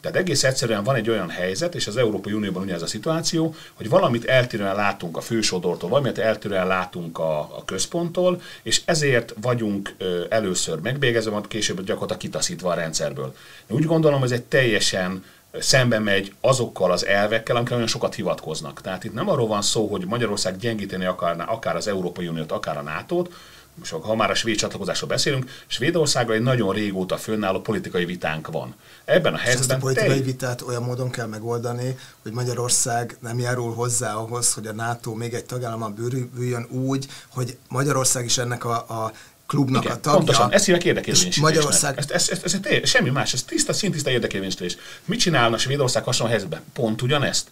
Tehát 0.00 0.16
egész 0.16 0.44
egyszerűen 0.44 0.84
van 0.84 0.94
egy 0.94 1.10
olyan 1.10 1.28
helyzet, 1.28 1.74
és 1.74 1.86
az 1.86 1.96
Európai 1.96 2.32
Unióban 2.32 2.62
ugye 2.62 2.74
ez 2.74 2.82
a 2.82 2.86
szituáció, 2.86 3.54
hogy 3.74 3.88
valamit 3.88 4.24
eltérően 4.24 4.74
látunk 4.74 5.16
a 5.16 5.20
fősodortól, 5.20 5.88
valamit 5.88 6.18
eltérően 6.18 6.66
látunk 6.66 7.18
a, 7.18 7.38
a 7.40 7.62
központtól, 7.64 8.40
és 8.62 8.82
ezért 8.84 9.34
vagyunk 9.40 9.94
ö, 9.98 10.24
először 10.28 10.80
megbégezve, 10.80 11.30
majd 11.30 11.48
később 11.48 11.76
gyakorlatilag 11.76 12.20
kitaszítva 12.20 12.70
a 12.70 12.74
rendszerből. 12.74 13.34
Én 13.70 13.76
úgy 13.76 13.84
gondolom, 13.84 14.22
ez 14.22 14.30
egy 14.30 14.42
teljesen 14.42 15.24
szembe 15.58 15.98
megy 15.98 16.32
azokkal 16.40 16.92
az 16.92 17.06
elvekkel, 17.06 17.56
amikre 17.56 17.74
olyan 17.74 17.86
sokat 17.86 18.14
hivatkoznak. 18.14 18.80
Tehát 18.80 19.04
itt 19.04 19.14
nem 19.14 19.28
arról 19.28 19.46
van 19.46 19.62
szó, 19.62 19.86
hogy 19.86 20.06
Magyarország 20.06 20.56
gyengíteni 20.56 21.04
akarná 21.04 21.44
akár 21.44 21.76
az 21.76 21.88
Európai 21.88 22.28
Uniót, 22.28 22.52
akár 22.52 22.76
a 22.76 22.82
NATO-t, 22.82 23.30
most 23.78 23.92
ha 23.92 24.14
már 24.14 24.30
a 24.30 24.34
svéd 24.34 24.56
csatlakozásról 24.56 25.08
beszélünk, 25.08 25.50
Svédországgal 25.66 26.34
egy 26.34 26.42
nagyon 26.42 26.74
régóta 26.74 27.16
fönnálló 27.16 27.60
politikai 27.60 28.04
vitánk 28.04 28.46
van. 28.46 28.74
Ebben 29.08 29.34
a 29.34 29.36
helyzetben... 29.36 29.76
Ezt 29.76 29.84
a 29.84 29.86
politikai 29.86 30.22
vitát 30.22 30.62
olyan 30.62 30.82
módon 30.82 31.10
kell 31.10 31.26
megoldani, 31.26 31.98
hogy 32.22 32.32
Magyarország 32.32 33.16
nem 33.20 33.38
járul 33.38 33.74
hozzá 33.74 34.14
ahhoz, 34.14 34.52
hogy 34.52 34.66
a 34.66 34.72
NATO 34.72 35.14
még 35.14 35.34
egy 35.34 35.44
tagállamban 35.44 35.94
bővüljön 35.94 36.66
úgy, 36.70 37.06
hogy 37.28 37.56
Magyarország 37.68 38.24
is 38.24 38.38
ennek 38.38 38.64
a, 38.64 38.74
a 38.74 39.12
klubnak 39.46 39.84
Igen, 39.84 39.96
a 39.96 40.00
tagja. 40.00 40.18
Pontosan, 40.18 40.52
ezt 40.52 40.64
hívják 40.64 40.84
érdekérvényesítésnek. 40.84 41.50
Magyarország... 41.50 41.98
Ez, 41.98 42.10
ez, 42.10 42.28
ez, 42.28 42.40
ez, 42.44 42.58
ez, 42.62 42.88
semmi 42.88 43.10
más, 43.10 43.32
ez 43.32 43.42
tiszta, 43.42 43.72
szintiszta 43.72 44.10
érdekérvényesítés. 44.10 44.76
Mit 45.04 45.18
csinálna 45.20 45.58
Svédország 45.58 46.04
hasonló 46.04 46.32
helyzetben? 46.32 46.60
Pont 46.72 47.02
ugyanezt. 47.02 47.50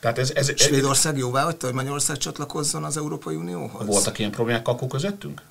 Tehát 0.00 0.18
ez, 0.18 0.30
ez, 0.34 0.52
Svédország 0.56 1.16
jóvá 1.16 1.42
hagyta, 1.42 1.66
hogy 1.66 1.74
Magyarország 1.74 2.16
csatlakozzon 2.16 2.84
az 2.84 2.96
Európai 2.96 3.34
Unióhoz? 3.34 3.86
Voltak 3.86 4.18
ilyen 4.18 4.30
problémák 4.30 4.68
akkor 4.68 4.88
közöttünk? 4.88 5.42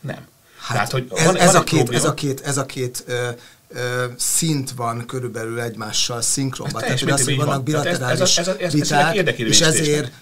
Nem. 0.00 0.26
Hát 0.58 0.72
Tehát, 0.72 0.90
hogy 0.90 1.06
ez, 1.14 1.24
van, 1.24 1.36
ez, 1.36 1.52
van 1.52 1.60
a 1.60 1.64
két, 1.64 1.90
ez 1.90 2.04
a 2.04 2.14
két, 2.14 2.40
ez 2.40 2.56
a 2.56 2.66
két 2.66 3.04
ö, 3.06 3.28
szint 4.16 4.70
van 4.70 5.06
körülbelül 5.06 5.60
egymással 5.60 6.20
szinkronban. 6.20 6.82
Tehát, 6.82 7.00
hogy 7.00 7.10
az, 7.10 7.24
hogy 7.24 7.36
vannak 7.36 7.62
bilaterális 7.62 8.20
ez, 8.20 8.48
ez, 8.48 8.48
ez, 8.48 8.60
ez, 8.60 8.72
viták, 8.72 9.38
és 9.38 9.60
ezért 9.60 10.12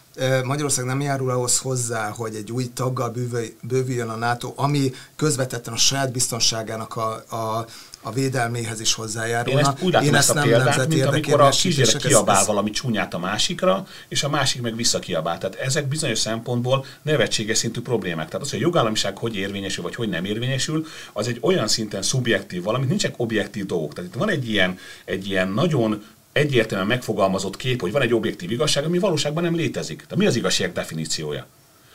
Magyarország 0.45 0.85
nem 0.85 1.01
járul 1.01 1.31
ahhoz 1.31 1.59
hozzá, 1.59 2.09
hogy 2.09 2.35
egy 2.35 2.53
új 2.53 2.71
taggal 2.75 3.15
bővüljön 3.63 4.09
a 4.09 4.17
NATO, 4.17 4.53
ami 4.57 4.93
közvetetten 5.17 5.73
a 5.73 5.77
saját 5.77 6.13
biztonságának 6.13 6.97
a, 6.97 7.11
a 7.37 7.67
a 8.03 8.13
védelméhez 8.13 8.81
is 8.81 8.95
hozzájárulna. 8.95 9.61
Én 9.61 9.67
ezt 9.67 9.83
úgy 9.83 9.93
látom 9.93 10.09
Én 10.09 10.15
ezt, 10.15 10.29
ezt 10.29 10.39
a 10.39 10.43
példát, 10.43 10.89
mint 10.89 11.05
amikor 11.05 11.41
a 11.41 11.49
kisgyerek 11.49 11.97
kiabál 11.97 12.41
ez, 12.41 12.47
valami 12.47 12.71
csúnyát 12.71 13.15
a 13.15 13.19
másikra, 13.19 13.87
és 14.09 14.23
a 14.23 14.29
másik 14.29 14.63
meg 14.63 14.77
visszakiabál. 14.77 15.39
Tehát 15.39 15.57
ezek 15.57 15.87
bizonyos 15.87 16.19
szempontból 16.19 16.85
nevetséges 17.03 17.59
szintű 17.59 17.81
problémák. 17.81 18.27
Tehát 18.27 18.43
az, 18.43 18.51
hogy 18.51 18.59
a 18.59 18.63
jogállamiság 18.63 19.19
hogy 19.19 19.37
érvényesül, 19.37 19.83
vagy 19.83 19.95
hogy 19.95 20.09
nem 20.09 20.25
érvényesül, 20.25 20.87
az 21.13 21.29
egy 21.29 21.39
olyan 21.41 21.69
szinten 21.69 22.03
szubjektív 22.03 22.63
valamit, 22.63 22.89
nincsenek 22.89 23.19
objektív 23.19 23.67
dolgok. 23.67 23.93
Tehát 23.93 24.11
itt 24.11 24.19
van 24.19 24.31
egy 24.31 24.49
ilyen, 24.49 24.79
egy 25.05 25.29
ilyen 25.29 25.49
nagyon 25.49 26.05
egyértelműen 26.33 26.89
megfogalmazott 26.89 27.57
kép, 27.57 27.81
hogy 27.81 27.93
van 27.93 28.03
egy 28.03 28.15
objektív 28.15 28.51
igazság, 28.51 28.85
ami 28.85 28.99
valóságban 28.99 29.43
nem 29.43 29.55
létezik. 29.55 29.97
Tehát 29.97 30.17
mi 30.17 30.27
az 30.27 30.37
igazság 30.37 30.73
definíciója? 30.73 31.47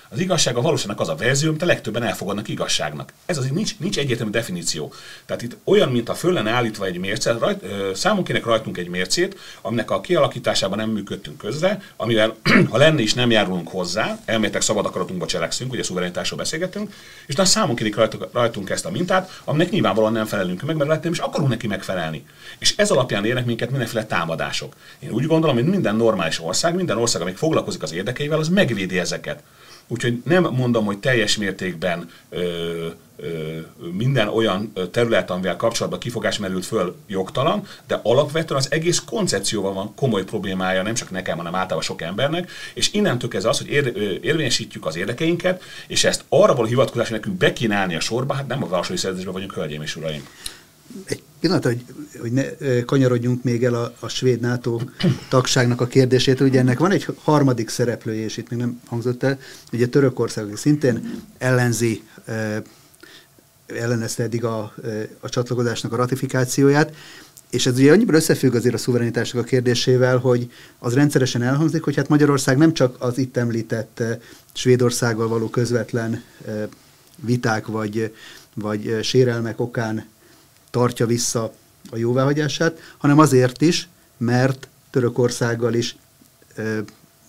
Az 0.10 0.20
igazság 0.20 0.56
a 0.56 0.62
valóságnak 0.62 1.00
az 1.00 1.10
a 1.10 1.16
verzió, 1.16 1.50
amit 1.50 1.62
a 1.62 1.66
legtöbben 1.66 2.04
elfogadnak 2.04 2.48
igazságnak. 2.48 3.14
Ez 3.26 3.38
azért 3.38 3.54
nincs, 3.54 3.78
nincs 3.78 3.98
egyértelmű 3.98 4.32
definíció. 4.32 4.94
Tehát 5.26 5.42
itt 5.42 5.58
olyan, 5.64 5.92
mint 5.92 6.10
a 6.10 6.14
föl 6.14 6.38
állítva 6.48 6.86
egy 6.86 6.98
mérce, 6.98 7.32
rajt, 7.32 7.64
ö, 7.64 7.92
rajtunk 8.44 8.78
egy 8.78 8.88
mércét, 8.88 9.38
aminek 9.62 9.92
a 9.92 10.02
kialakításában 10.02 10.78
nem 10.78 10.90
működtünk 10.90 11.38
közre, 11.38 11.82
amivel 11.96 12.36
ha 12.72 12.78
lenne 12.78 13.02
is 13.02 13.14
nem 13.14 13.32
járulunk 13.32 13.68
hozzá, 13.68 14.20
elméletek 14.26 14.62
szabad 14.62 14.86
akaratunkba 14.86 15.26
cselekszünk, 15.26 15.72
ugye 15.72 15.84
szuverenitásról 15.84 16.40
beszélgetünk, 16.40 16.94
és 17.26 17.36
na 17.36 17.46
számunk 17.46 17.96
rajtunk, 17.96 18.28
rajtunk 18.32 18.70
ezt 18.70 18.86
a 18.86 18.92
mintát, 18.92 19.42
aminek 19.44 19.70
nyilvánvalóan 19.70 20.14
nem 20.14 20.26
felelünk 20.26 20.62
meg, 20.62 20.76
mert 20.76 21.04
nem 21.04 21.12
is 21.12 21.20
akarunk 21.20 21.50
neki 21.50 21.68
megfelelni. 21.68 22.26
És 22.58 22.74
ez 22.78 22.92
alapján 22.92 23.26
érnek 23.26 23.46
minket 23.46 23.70
mindenféle 23.70 24.06
támadások. 24.06 24.74
Én 25.00 25.12
úgy 25.12 25.26
gondolom, 25.26 25.56
hogy 25.56 25.66
minden 25.66 25.96
normális 25.96 26.42
ország, 26.42 26.76
minden 26.76 26.98
ország, 26.98 27.22
amely 27.22 27.34
foglalkozik 27.34 27.84
az 27.84 27.94
érdekeivel, 27.94 28.40
az 28.40 28.50
megvédi 28.50 29.00
ezeket. 29.00 29.44
Úgyhogy 29.88 30.22
nem 30.26 30.44
mondom, 30.44 30.86
hogy 30.86 30.98
teljes 30.98 31.38
mértékben 31.38 32.10
ö, 32.30 32.88
ö, 33.18 33.60
minden 33.92 34.28
olyan 34.28 34.74
terület, 34.92 35.32
amivel 35.32 35.56
kapcsolatban 35.56 36.00
kifogás 36.00 36.38
merült 36.38 36.66
föl 36.66 36.96
jogtalan, 37.08 37.68
de 37.88 38.00
alapvetően 38.04 38.60
az 38.60 38.72
egész 38.72 39.04
koncepcióval 39.06 39.74
van 39.74 39.96
komoly 39.96 40.24
problémája, 40.24 40.82
nem 40.82 40.94
csak 40.94 41.12
nekem, 41.12 41.38
hanem 41.38 41.56
általában 41.56 41.84
sok 41.84 42.02
embernek, 42.02 42.52
és 42.74 42.94
innentől 42.94 43.30
kezdve 43.30 43.50
az, 43.50 43.58
hogy 43.58 43.68
ér, 43.68 43.94
érvényesítjük 44.22 44.86
az 44.86 44.96
érdekeinket, 44.96 45.64
és 45.88 46.04
ezt 46.04 46.24
arra 46.30 46.56
való 46.56 46.68
hivatkozás, 46.68 47.10
nekünk 47.10 47.38
be 47.38 47.54
a 47.96 48.00
sorba, 48.00 48.34
hát 48.34 48.48
nem 48.48 48.64
a 48.64 48.68
Varsói 48.68 48.98
Szerződésben 48.98 49.34
vagyunk, 49.34 49.54
hölgyeim 49.54 49.82
és 49.82 49.96
uraim 49.96 50.28
egy 51.06 51.24
pillanat, 51.40 51.66
hogy, 51.66 51.86
hogy 52.20 52.32
ne 52.32 52.44
kanyarodjunk 52.86 53.44
még 53.44 53.64
el 53.64 53.74
a, 53.74 53.94
a 54.00 54.08
svéd 54.08 54.40
NATO 54.40 54.80
tagságnak 55.30 55.82
a 55.82 55.88
kérdését. 55.88 56.40
Ugye 56.40 56.60
ennek 56.60 56.80
van 56.80 56.92
egy 56.92 57.08
harmadik 57.24 57.70
szereplője, 57.70 58.24
és 58.24 58.38
itt 58.38 58.50
még 58.50 58.60
nem 58.60 58.82
hangzott 58.86 59.24
el, 59.24 59.40
ugye 59.72 59.88
Törökország 59.88 60.56
szintén 60.56 61.22
ellenzi, 61.38 62.04
ellenezte 63.68 64.24
eddig 64.24 64.44
a, 64.44 64.74
a 65.20 65.30
csatlakozásnak 65.30 65.94
a 65.94 65.96
ratifikációját, 65.96 66.96
és 67.50 67.66
ez 67.66 67.78
ugye 67.78 67.92
annyiban 67.92 68.16
összefügg 68.16 68.56
azért 68.56 68.76
a 68.76 68.78
szuverenitásnak 68.78 69.44
a 69.44 69.46
kérdésével, 69.46 70.18
hogy 70.18 70.52
az 70.80 70.94
rendszeresen 70.94 71.42
elhangzik, 71.42 71.84
hogy 71.84 71.96
hát 71.96 72.10
Magyarország 72.10 72.58
nem 72.58 72.74
csak 72.74 72.96
az 73.00 73.18
itt 73.18 73.38
említett 73.38 74.04
Svédországgal 74.54 75.28
való 75.28 75.50
közvetlen 75.50 76.24
viták 77.16 77.68
vagy, 77.68 78.14
vagy 78.54 79.00
sérelmek 79.02 79.60
okán 79.60 80.06
tartja 80.76 81.06
vissza 81.06 81.54
a 81.90 81.98
jóváhagyását, 81.98 82.80
hanem 82.98 83.20
azért 83.20 83.62
is, 83.62 83.90
mert 84.18 84.68
Törökországgal 84.90 85.74
is 85.74 85.96
ö, 86.56 86.80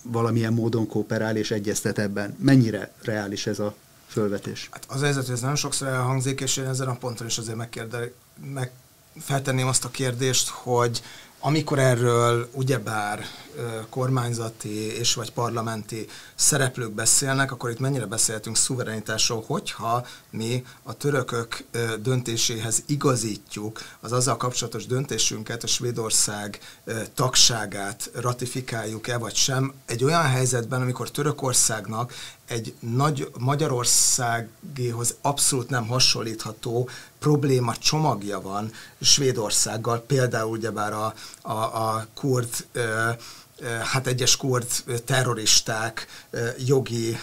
valamilyen 0.01 0.53
módon 0.53 0.87
kooperál 0.87 1.35
és 1.37 1.51
egyeztet 1.51 1.99
ebben. 1.99 2.35
Mennyire 2.39 2.91
reális 3.01 3.47
ez 3.47 3.59
a 3.59 3.75
fölvetés? 4.07 4.67
Hát 4.71 4.85
az 4.87 5.01
helyzet, 5.01 5.25
hogy 5.25 5.33
ez 5.33 5.39
nagyon 5.41 5.55
sokszor 5.55 5.87
elhangzik, 5.87 6.41
és 6.41 6.57
én 6.57 6.65
ezen 6.65 6.87
a 6.87 6.95
ponton 6.95 7.27
is 7.27 7.37
azért 7.37 7.57
megkérde, 7.57 8.11
meg 8.53 8.71
feltenném 9.19 9.67
azt 9.67 9.85
a 9.85 9.91
kérdést, 9.91 10.49
hogy 10.49 11.01
amikor 11.39 11.79
erről 11.79 12.49
ugyebár 12.53 13.25
kormányzati 13.89 14.97
és 14.97 15.13
vagy 15.13 15.31
parlamenti 15.31 16.07
szereplők 16.35 16.91
beszélnek, 16.91 17.51
akkor 17.51 17.69
itt 17.69 17.79
mennyire 17.79 18.05
beszélhetünk 18.05 18.57
szuverenitásról, 18.57 19.43
hogyha 19.47 20.05
mi 20.29 20.65
a 20.83 20.93
törökök 20.93 21.63
döntéséhez 21.99 22.83
igazítjuk 22.85 23.81
az 23.99 24.11
azzal 24.11 24.37
kapcsolatos 24.37 24.85
döntésünket, 24.85 25.63
a 25.63 25.67
Svédország 25.67 26.59
tagságát 27.13 28.09
ratifikáljuk-e 28.13 29.17
vagy 29.17 29.35
sem, 29.35 29.73
egy 29.85 30.03
olyan 30.03 30.25
helyzetben, 30.25 30.81
amikor 30.81 31.11
Törökországnak 31.11 32.13
egy 32.47 32.73
nagy 32.79 33.31
Magyarországéhoz 33.39 35.15
abszolút 35.21 35.69
nem 35.69 35.87
hasonlítható 35.87 36.89
probléma 37.19 37.75
csomagja 37.75 38.41
van 38.41 38.71
Svédországgal, 39.01 39.99
például 39.99 40.49
ugyebár 40.49 40.93
a, 40.93 41.13
a, 41.41 41.51
a 41.51 42.07
kurd 42.13 42.49
hát 43.83 44.07
egyes 44.07 44.35
kurd 44.35 44.65
terroristák 45.05 46.07
jogi 46.65 47.17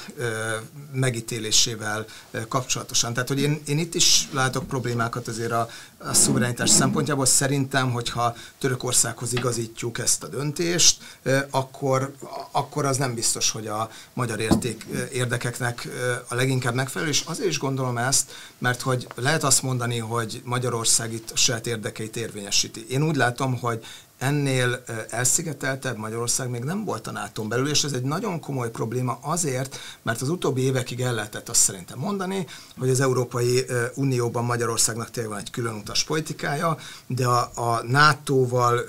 megítélésével 0.92 2.04
kapcsolatosan. 2.48 3.12
Tehát, 3.12 3.28
hogy 3.28 3.40
én, 3.40 3.60
én 3.66 3.78
itt 3.78 3.94
is 3.94 4.28
látok 4.32 4.66
problémákat 4.66 5.28
azért 5.28 5.52
a, 5.52 5.68
a 5.98 6.14
szuverenitás 6.14 6.70
szempontjából. 6.70 7.26
Szerintem, 7.26 7.92
hogyha 7.92 8.36
Törökországhoz 8.58 9.32
igazítjuk 9.32 9.98
ezt 9.98 10.22
a 10.22 10.28
döntést, 10.28 11.02
akkor, 11.50 12.14
akkor 12.50 12.84
az 12.84 12.96
nem 12.96 13.14
biztos, 13.14 13.50
hogy 13.50 13.66
a 13.66 13.90
magyar 14.12 14.40
érték, 14.40 14.86
érdekeknek 15.12 15.88
a 16.28 16.34
leginkább 16.34 16.74
megfelelő, 16.74 17.10
és 17.10 17.22
azért 17.26 17.48
is 17.48 17.58
gondolom 17.58 17.98
ezt, 17.98 18.30
mert 18.58 18.80
hogy 18.80 19.06
lehet 19.14 19.44
azt 19.44 19.62
mondani, 19.62 19.98
hogy 19.98 20.42
Magyarország 20.44 21.12
itt 21.12 21.30
a 21.30 21.36
saját 21.36 21.66
érdekeit 21.66 22.16
érvényesíti. 22.16 22.86
Én 22.88 23.02
úgy 23.02 23.16
látom, 23.16 23.58
hogy 23.58 23.84
ennél 24.18 24.84
elszigeteltebb 25.10 25.96
Magyarország 25.96 26.50
még 26.50 26.64
nem 26.64 26.84
volt 26.84 27.06
a 27.06 27.12
nato 27.12 27.42
belül, 27.42 27.68
és 27.68 27.84
ez 27.84 27.92
egy 27.92 28.02
nagyon 28.02 28.40
komoly 28.40 28.70
probléma 28.70 29.18
azért, 29.22 29.78
mert 30.02 30.20
az 30.20 30.28
utóbbi 30.28 30.62
évekig 30.62 31.00
el 31.00 31.14
lehetett 31.14 31.48
azt 31.48 31.60
szerintem 31.60 31.98
mondani, 31.98 32.46
hogy 32.78 32.90
az 32.90 33.00
Európai 33.00 33.64
Unióban 33.94 34.44
Magyarországnak 34.44 35.10
tényleg 35.10 35.32
van 35.32 35.40
egy 35.40 35.50
külön 35.50 35.74
utas 35.74 36.04
politikája, 36.04 36.76
de 37.06 37.26
a, 37.26 37.50
a 37.54 37.82
NATO-val, 37.82 38.80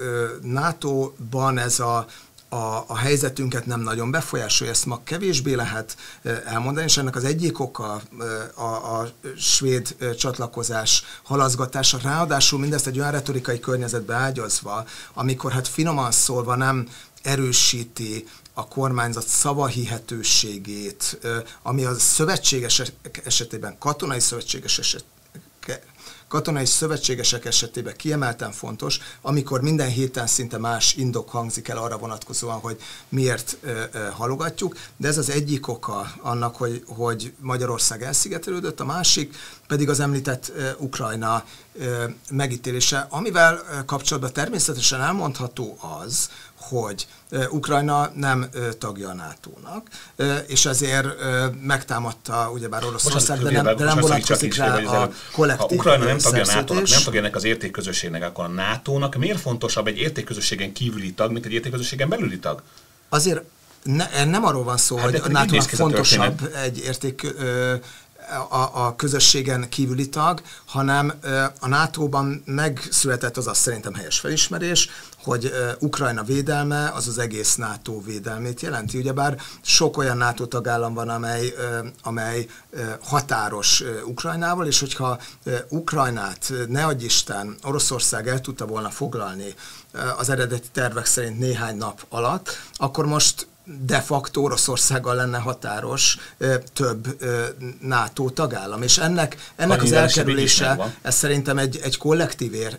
NATO-ban 0.41 1.57
ez 1.57 1.79
a 1.79 2.05
a, 2.55 2.83
a 2.87 2.97
helyzetünket 2.97 3.65
nem 3.65 3.79
nagyon 3.79 4.11
befolyásolja, 4.11 4.73
ezt 4.73 4.85
ma 4.85 5.01
kevésbé 5.03 5.53
lehet 5.53 5.97
elmondani, 6.45 6.85
és 6.85 6.97
ennek 6.97 7.15
az 7.15 7.23
egyik 7.23 7.59
oka 7.59 8.01
a, 8.55 8.61
a 8.63 9.09
svéd 9.37 9.95
csatlakozás 10.17 11.03
halaszgatása, 11.23 11.99
ráadásul 12.03 12.59
mindezt 12.59 12.87
egy 12.87 12.99
olyan 12.99 13.11
retorikai 13.11 13.59
környezetbe 13.59 14.15
ágyazva, 14.15 14.85
amikor 15.13 15.51
hát 15.51 15.67
finoman 15.67 16.11
szólva 16.11 16.55
nem 16.55 16.87
erősíti 17.21 18.27
a 18.53 18.67
kormányzat 18.67 19.27
szavahihetőségét, 19.27 21.19
ami 21.61 21.85
a 21.85 21.93
szövetségesek 21.93 22.91
esetében, 23.23 23.77
katonai 23.79 24.19
szövetséges 24.19 24.79
eset, 24.79 25.05
katonai 26.27 26.65
szövetségesek 26.65 27.45
esetében 27.45 27.95
kiemelten 27.95 28.51
fontos, 28.51 28.99
amikor 29.21 29.61
minden 29.61 29.89
héten 29.89 30.27
szinte 30.27 30.57
más 30.57 30.95
indok 30.95 31.29
hangzik 31.29 31.67
el 31.67 31.77
arra 31.77 31.97
vonatkozóan, 31.97 32.59
hogy 32.59 32.81
miért 33.09 33.57
ö, 33.61 33.83
ö, 33.91 34.09
halogatjuk, 34.11 34.77
de 34.97 35.07
ez 35.07 35.17
az 35.17 35.29
egyik 35.29 35.67
oka 35.67 36.13
annak, 36.21 36.55
hogy, 36.55 36.83
hogy 36.87 37.33
Magyarország 37.39 38.03
elszigetelődött, 38.03 38.79
a 38.79 38.85
másik 38.85 39.35
pedig 39.67 39.89
az 39.89 39.99
említett 39.99 40.51
ö, 40.55 40.69
Ukrajna 40.77 41.43
megítélése, 42.29 43.07
amivel 43.09 43.83
kapcsolatban 43.85 44.33
természetesen 44.33 45.01
elmondható 45.01 45.77
az, 46.03 46.29
hogy 46.69 47.07
Ukrajna 47.49 48.11
nem 48.15 48.49
tagja 48.79 49.09
a 49.09 49.13
NATO-nak, 49.13 49.87
és 50.47 50.65
ezért 50.65 51.07
megtámadta 51.61 52.49
ugyebár 52.53 52.83
Oroszország, 52.83 53.39
de 53.39 53.51
nem, 53.51 53.75
de 53.75 53.83
nem 53.83 53.99
vonatkozik 53.99 54.55
rá 54.55 54.77
a 54.77 55.09
kollektív 55.31 55.67
Ha 55.67 55.75
Ukrajna 55.75 56.05
nem 56.05 56.17
tagja 56.17 56.43
a 56.43 56.53
NATO-nak, 56.53 56.89
nem 56.89 57.03
tagja 57.03 57.19
ennek 57.19 57.35
az 57.35 57.43
értékközösségnek, 57.43 58.23
akkor 58.23 58.43
a 58.43 58.47
NATO-nak 58.47 59.15
miért 59.15 59.39
fontosabb 59.39 59.87
egy 59.87 59.97
értékközösségen 59.97 60.73
kívüli 60.73 61.13
tag, 61.13 61.31
mint 61.31 61.45
egy 61.45 61.53
értékközösségen 61.53 62.09
belüli 62.09 62.39
tag? 62.39 62.61
Azért 63.09 63.41
ne, 63.83 64.25
nem 64.25 64.45
arról 64.45 64.63
van 64.63 64.77
szó, 64.77 64.95
hát 64.95 65.05
hogy 65.05 65.21
a 65.23 65.27
NATO-nak 65.27 65.69
fontosabb 65.69 66.51
egy 66.63 66.77
érték 66.77 67.35
a, 68.49 68.85
a 68.85 68.95
közösségen 68.95 69.69
kívüli 69.69 70.09
tag, 70.09 70.41
hanem 70.65 71.13
a 71.59 71.67
NATO-ban 71.67 72.43
megszületett 72.45 73.37
az 73.37 73.47
azt 73.47 73.61
szerintem 73.61 73.93
helyes 73.93 74.19
felismerés, 74.19 74.89
hogy 75.25 75.51
Ukrajna 75.79 76.23
védelme 76.23 76.89
az 76.89 77.07
az 77.07 77.17
egész 77.17 77.55
NATO 77.55 78.01
védelmét 78.01 78.61
jelenti. 78.61 78.97
Ugyebár 78.97 79.41
sok 79.61 79.97
olyan 79.97 80.17
NATO 80.17 80.45
tagállam 80.45 80.93
van, 80.93 81.09
amely, 81.09 81.53
amely 82.03 82.47
határos 83.01 83.83
Ukrajnával, 84.05 84.67
és 84.67 84.79
hogyha 84.79 85.19
Ukrajnát, 85.69 86.53
ne 86.67 86.85
adj 86.85 87.05
Isten, 87.05 87.55
Oroszország 87.63 88.27
el 88.27 88.41
tudta 88.41 88.65
volna 88.65 88.89
foglalni 88.89 89.53
az 90.17 90.29
eredeti 90.29 90.67
tervek 90.71 91.05
szerint 91.05 91.39
néhány 91.39 91.77
nap 91.77 92.05
alatt, 92.09 92.49
akkor 92.73 93.05
most 93.05 93.47
de 93.65 93.99
facto 93.99 94.41
Oroszországgal 94.41 95.15
lenne 95.15 95.37
határos 95.37 96.17
több 96.73 97.23
NATO 97.81 98.29
tagállam. 98.29 98.81
És 98.81 98.97
ennek, 98.97 99.51
ennek 99.55 99.81
az 99.81 99.91
elkerülése, 99.91 100.93
ez 101.01 101.15
szerintem 101.15 101.57
egy, 101.57 101.79
egy 101.83 101.97
kollektív 101.97 102.53
ér, 102.53 102.77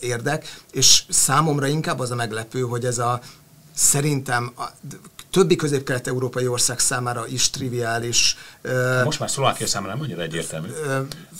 érdek, 0.00 0.60
és 0.72 1.02
számomra 1.08 1.66
inkább 1.66 1.98
az 1.98 2.10
a 2.10 2.14
meglepő, 2.14 2.60
hogy 2.60 2.84
ez 2.84 2.98
a 2.98 3.20
szerintem 3.74 4.52
a, 4.56 4.64
többi 5.30 5.56
közép-kelet-európai 5.56 6.46
ország 6.46 6.78
számára 6.78 7.26
is 7.26 7.50
triviális. 7.50 8.36
Most 9.04 9.20
már 9.20 9.30
Szlovákia 9.30 9.66
számára 9.66 9.92
nem 9.92 10.02
annyira 10.02 10.22
egyértelmű. 10.22 10.68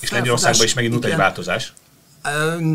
és 0.01 0.11
Lengyelországban 0.11 0.65
is 0.65 0.75
megint 0.75 1.05
egy 1.05 1.17
változás. 1.17 1.73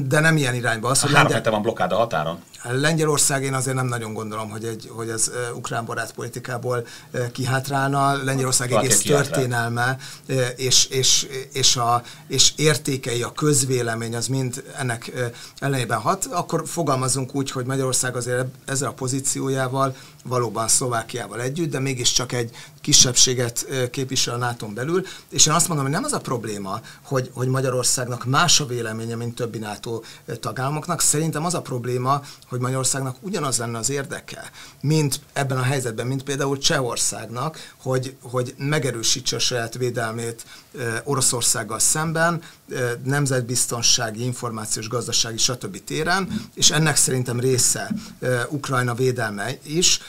De 0.08 0.20
nem 0.20 0.38
ilyen 0.38 0.56
irányba. 0.56 0.90
Az, 0.90 1.02
hogy 1.02 1.14
Három 1.14 1.32
Lengyel... 1.32 1.52
van 1.52 1.62
blokkád 1.62 1.92
a 1.92 1.96
határon. 1.96 2.44
Lengyelország 2.64 3.44
én 3.44 3.54
azért 3.54 3.76
nem 3.76 3.88
nagyon 3.88 4.14
gondolom, 4.14 4.50
hogy, 4.50 4.66
egy, 4.66 4.90
hogy 4.92 5.10
ez 5.10 5.32
ukrán 5.54 5.86
barát 5.86 6.14
politikából 6.14 6.88
uh, 7.14 7.32
kihátrálna. 7.32 8.24
Lengyelország 8.24 8.70
Valaki 8.70 8.88
egész 8.88 9.02
történelme 9.02 9.98
uh, 10.30 10.46
és, 10.56 10.86
és, 10.86 11.28
és, 11.52 11.76
a, 11.76 12.04
és 12.28 12.54
értékei, 12.56 13.24
a 13.24 13.32
közvélemény 13.32 14.16
az 14.16 14.28
mind 14.28 14.64
ennek 14.78 15.12
ellenében 15.60 16.00
hat. 16.00 16.26
Akkor 16.26 16.64
fogalmazunk 16.66 17.36
úgy, 17.36 17.52
hogy 17.52 17.66
Magyarország 17.66 18.16
azért 18.16 18.46
ezzel 18.66 18.90
a 18.90 18.94
pozíciójával 18.94 19.96
valóban 20.24 20.68
Szlovákiával 20.68 21.42
együtt, 21.42 21.70
de 21.70 21.80
mégiscsak 21.80 22.32
egy 22.32 22.52
kisebbséget 22.82 23.66
képvisel 23.92 24.34
a 24.34 24.38
nato 24.38 24.68
belül, 24.68 25.06
és 25.30 25.46
én 25.46 25.54
azt 25.54 25.68
mondom, 25.68 25.86
hogy 25.86 25.96
nem 25.96 26.04
az 26.04 26.14
a 26.14 26.20
probléma, 26.20 26.80
hogy, 27.04 27.30
hogy 27.34 27.48
Magyarországnak 27.48 28.26
más 28.26 28.60
a 28.60 28.66
véleménye, 28.66 29.16
mint 29.16 29.36
többi 29.36 29.58
NATO 29.58 30.02
tagállamoknak. 30.40 31.02
Szerintem 31.02 31.46
az 31.46 31.54
a 31.54 31.62
probléma, 31.62 32.22
hogy 32.50 32.60
Magyarországnak 32.60 33.16
ugyanaz 33.20 33.58
lenne 33.58 33.78
az 33.78 33.90
érdeke, 33.90 34.52
mint 34.82 35.20
ebben 35.34 35.58
a 35.58 35.64
helyzetben, 35.64 36.08
mint 36.08 36.24
például 36.24 36.58
Csehországnak, 36.58 37.74
hogy, 37.78 38.16
hogy 38.22 38.54
megerősítse 38.58 39.36
a 39.36 39.40
saját 39.40 39.78
védelmét 39.78 40.46
Oroszországgal 41.04 41.80
szemben, 41.80 42.42
nemzetbiztonsági, 43.04 44.24
információs, 44.24 44.88
gazdasági, 44.88 45.38
stb. 45.38 45.84
téren, 45.84 46.50
és 46.54 46.72
ennek 46.72 46.96
szerintem 46.96 47.40
része 47.40 47.92
Ukrajna 48.50 48.94
védelme 48.94 49.58
is, 49.64 50.00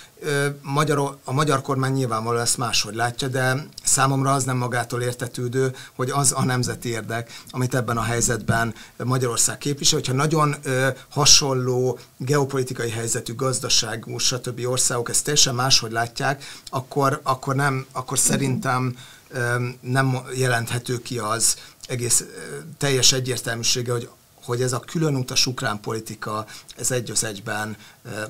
magyar, 0.63 1.17
a 1.25 1.33
magyar 1.33 1.61
kormány 1.63 1.93
nyilvánvalóan 1.93 2.43
ezt 2.43 2.59
máshogy 2.59 2.95
látja, 2.95 3.29
de 3.29 3.67
számomra 3.85 4.33
az 4.33 4.45
nem 4.45 4.57
magától 4.57 5.03
értetődő, 5.03 5.75
hogy 5.95 6.11
az 6.11 6.33
a 6.37 6.45
nemzeti 6.45 6.89
érdek, 6.89 7.43
amit 7.51 7.75
ebben 7.75 7.97
a 7.97 8.03
helyzetben 8.03 8.75
Magyarország 9.05 9.59
képvisel, 9.59 9.99
hogyha 9.99 10.13
nagyon 10.13 10.57
hasonló 11.09 11.99
geopolitikai 12.17 12.91
helyzetű, 12.91 13.35
gazdaságú, 13.35 14.19
stb. 14.19 14.67
országok 14.67 15.09
ezt 15.09 15.25
teljesen 15.25 15.55
máshogy 15.55 15.93
látják, 15.93 16.45
akkor, 16.71 17.21
akkor, 17.23 17.55
nem, 17.55 17.87
akkor 17.93 18.19
szerintem 18.19 18.97
nem 19.81 20.19
jelenthető 20.37 21.03
ki 21.03 21.19
az 21.19 21.57
egész 21.87 22.25
teljes 22.79 23.13
egyértelműsége, 23.13 23.93
hogy 23.93 24.09
hogy 24.51 24.63
ez 24.63 24.73
a 24.73 24.81
különutas 24.81 25.47
ukrán 25.47 25.81
politika, 25.81 26.47
ez 26.77 26.91
egy 26.91 27.11
az 27.11 27.25
egyben 27.25 27.77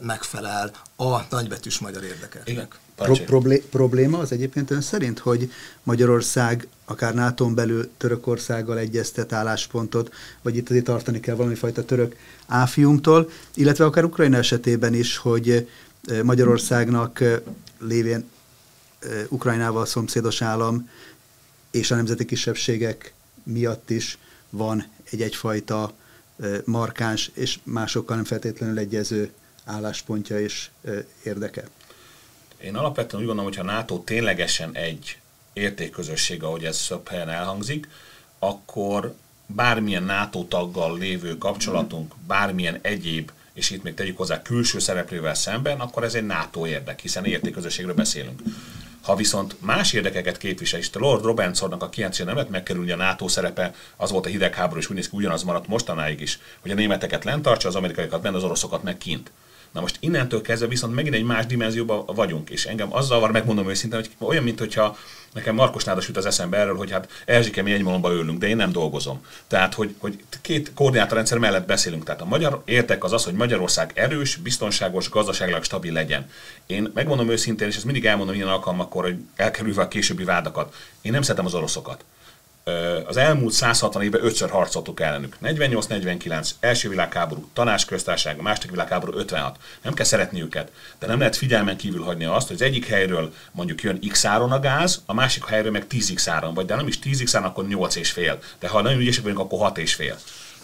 megfelel 0.02 0.70
a 0.96 1.20
nagybetűs 1.30 1.78
magyar 1.78 2.04
érdekeknek. 2.04 2.78
Pro- 2.94 3.24
problé- 3.24 3.64
probléma 3.64 4.18
az 4.18 4.32
egyébként 4.32 4.70
ön 4.70 4.80
szerint, 4.80 5.18
hogy 5.18 5.52
Magyarország 5.82 6.66
akár 6.84 7.14
nato 7.14 7.50
belül 7.50 7.90
Törökországgal 7.96 8.78
egyeztet 8.78 9.32
álláspontot, 9.32 10.14
vagy 10.42 10.56
itt 10.56 10.70
azért 10.70 10.84
tartani 10.84 11.20
kell 11.20 11.34
valami 11.34 11.54
fajta 11.54 11.84
török 11.84 12.16
áfiumtól, 12.46 13.30
illetve 13.54 13.84
akár 13.84 14.04
Ukrajna 14.04 14.36
esetében 14.36 14.94
is, 14.94 15.16
hogy 15.16 15.68
Magyarországnak 16.22 17.24
lévén 17.78 18.28
Ukrajnával 19.28 19.86
szomszédos 19.86 20.42
állam 20.42 20.90
és 21.70 21.90
a 21.90 21.94
nemzeti 21.94 22.24
kisebbségek 22.24 23.12
miatt 23.42 23.90
is 23.90 24.18
van 24.50 24.84
egy 25.10 25.22
egyfajta 25.22 25.92
markáns 26.64 27.30
és 27.34 27.58
másokkal 27.62 28.16
nem 28.16 28.24
feltétlenül 28.24 28.78
egyező 28.78 29.32
álláspontja 29.64 30.40
és 30.40 30.70
érdeke. 31.22 31.64
Én 32.62 32.76
alapvetően 32.76 33.22
úgy 33.22 33.28
gondolom, 33.28 33.52
hogy 33.52 33.60
ha 33.60 33.72
NATO 33.72 33.98
ténylegesen 33.98 34.70
egy 34.74 35.18
értékközösség, 35.52 36.42
ahogy 36.42 36.64
ez 36.64 36.86
több 36.86 37.08
helyen 37.08 37.28
elhangzik, 37.28 37.88
akkor 38.38 39.14
bármilyen 39.46 40.02
NATO 40.02 40.44
taggal 40.44 40.98
lévő 40.98 41.38
kapcsolatunk, 41.38 42.14
bármilyen 42.26 42.78
egyéb, 42.82 43.30
és 43.52 43.70
itt 43.70 43.82
még 43.82 43.94
tegyük 43.94 44.16
hozzá 44.16 44.42
külső 44.42 44.78
szereplővel 44.78 45.34
szemben, 45.34 45.80
akkor 45.80 46.04
ez 46.04 46.14
egy 46.14 46.26
NATO 46.26 46.66
érdek, 46.66 47.00
hiszen 47.00 47.24
értékközösségről 47.24 47.94
beszélünk. 47.94 48.42
Ha 49.02 49.14
viszont 49.14 49.56
más 49.60 49.92
érdekeket 49.92 50.38
képvisel, 50.38 50.78
és 50.78 50.90
Lord 50.92 51.24
Robinsonnak 51.24 51.82
a 51.82 51.88
90 51.88 52.26
nem 52.26 52.36
lehet 52.36 52.50
megkerülni 52.50 52.90
a 52.90 52.96
NATO 52.96 53.28
szerepe, 53.28 53.74
az 53.96 54.10
volt 54.10 54.26
a 54.26 54.28
hidegháború, 54.28 54.80
és 54.80 54.88
úgy 54.88 54.96
néz 54.96 55.08
ki, 55.08 55.16
ugyanaz 55.16 55.42
maradt 55.42 55.66
mostanáig 55.66 56.20
is, 56.20 56.38
hogy 56.60 56.70
a 56.70 56.74
németeket 56.74 57.24
lent 57.24 57.42
tartsa, 57.42 57.68
az 57.68 57.74
amerikaiakat 57.74 58.22
benne, 58.22 58.36
az 58.36 58.44
oroszokat 58.44 58.82
meg 58.82 58.98
kint. 58.98 59.30
Na 59.72 59.80
most 59.80 59.96
innentől 60.00 60.42
kezdve 60.42 60.68
viszont 60.68 60.94
megint 60.94 61.14
egy 61.14 61.24
más 61.24 61.46
dimenzióban 61.46 62.04
vagyunk, 62.06 62.50
és 62.50 62.66
engem 62.66 62.94
azzal 62.94 63.20
van 63.20 63.30
megmondom 63.30 63.68
őszintén, 63.68 63.98
hogy 63.98 64.28
olyan, 64.28 64.42
mint 64.42 64.58
hogyha 64.58 64.96
nekem 65.32 65.54
Markos 65.54 65.84
Nádas 65.84 66.06
jut 66.06 66.16
az 66.16 66.26
eszembe 66.26 66.56
erről, 66.56 66.76
hogy 66.76 66.90
hát 66.90 67.08
Erzsike, 67.24 67.62
mi 67.62 67.72
egy 67.72 67.82
malomba 67.82 68.12
ülünk, 68.12 68.38
de 68.38 68.46
én 68.46 68.56
nem 68.56 68.72
dolgozom. 68.72 69.24
Tehát, 69.46 69.74
hogy, 69.74 69.94
hogy 69.98 70.24
két 70.40 70.72
koordinátorrendszer 70.74 71.38
mellett 71.38 71.66
beszélünk. 71.66 72.04
Tehát 72.04 72.20
a 72.20 72.24
magyar 72.24 72.62
értek 72.64 73.04
az 73.04 73.12
az, 73.12 73.24
hogy 73.24 73.34
Magyarország 73.34 73.92
erős, 73.94 74.36
biztonságos, 74.36 75.10
gazdaságilag 75.10 75.64
stabil 75.64 75.92
legyen. 75.92 76.30
Én 76.66 76.90
megmondom 76.94 77.30
őszintén, 77.30 77.68
és 77.68 77.76
ezt 77.76 77.84
mindig 77.84 78.06
elmondom 78.06 78.34
ilyen 78.34 78.48
alkalmakkor, 78.48 79.04
hogy 79.04 79.16
elkerülve 79.36 79.82
a 79.82 79.88
későbbi 79.88 80.24
vádakat, 80.24 80.74
én 81.02 81.12
nem 81.12 81.22
szeretem 81.22 81.46
az 81.46 81.54
oroszokat 81.54 82.04
az 83.06 83.16
elmúlt 83.16 83.52
160 83.52 84.02
évben 84.02 84.24
ötször 84.24 84.50
harcoltuk 84.50 85.00
ellenük. 85.00 85.36
48-49, 85.42 86.50
első 86.60 86.88
világháború, 86.88 87.48
tanácsköztársaság, 87.52 88.40
második 88.40 88.70
világháború 88.70 89.18
56. 89.18 89.56
Nem 89.82 89.94
kell 89.94 90.04
szeretni 90.04 90.42
őket, 90.42 90.72
de 90.98 91.06
nem 91.06 91.18
lehet 91.18 91.36
figyelmen 91.36 91.76
kívül 91.76 92.02
hagyni 92.02 92.24
azt, 92.24 92.46
hogy 92.46 92.56
az 92.56 92.62
egyik 92.62 92.86
helyről 92.86 93.32
mondjuk 93.52 93.82
jön 93.82 94.00
x 94.08 94.24
áron 94.24 94.52
a 94.52 94.60
gáz, 94.60 95.02
a 95.06 95.14
másik 95.14 95.44
helyről 95.44 95.72
meg 95.72 95.86
10x 95.90 96.22
áron, 96.26 96.54
vagy 96.54 96.66
de 96.66 96.74
nem 96.74 96.86
is 96.86 96.98
10x 97.04 97.30
áron, 97.32 97.48
akkor 97.48 97.66
8 97.66 97.96
és 97.96 98.10
fél. 98.10 98.38
De 98.58 98.68
ha 98.68 98.82
nagyon 98.82 99.00
ügyesek 99.00 99.22
vagyunk, 99.22 99.40
akkor 99.40 99.58
6 99.58 99.78
és 99.78 99.94
fél. 99.94 100.16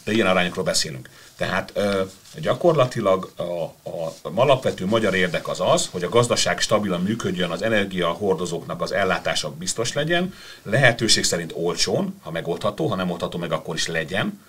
De 0.05 0.13
ilyen 0.13 0.27
arányokról 0.27 0.65
beszélünk. 0.65 1.09
Tehát 1.37 1.71
ö, 1.75 2.03
gyakorlatilag 2.41 3.33
a, 3.37 3.43
a, 3.43 4.07
a 4.23 4.31
alapvető 4.35 4.87
magyar 4.87 5.15
érdek 5.15 5.49
az 5.49 5.61
az, 5.61 5.89
hogy 5.93 6.03
a 6.03 6.09
gazdaság 6.09 6.61
stabilan 6.61 7.03
működjön, 7.03 7.51
az 7.51 7.63
energiahordozóknak 7.63 8.83
az 8.83 8.93
ellátása 8.93 9.51
biztos 9.51 9.93
legyen, 9.93 10.35
lehetőség 10.63 11.25
szerint 11.25 11.53
olcsón, 11.55 12.21
ha 12.23 12.31
megoldható, 12.31 12.87
ha 12.87 12.95
nem 12.95 13.11
oldható 13.11 13.39
meg, 13.39 13.53
akkor 13.53 13.75
is 13.75 13.87
legyen. 13.87 14.41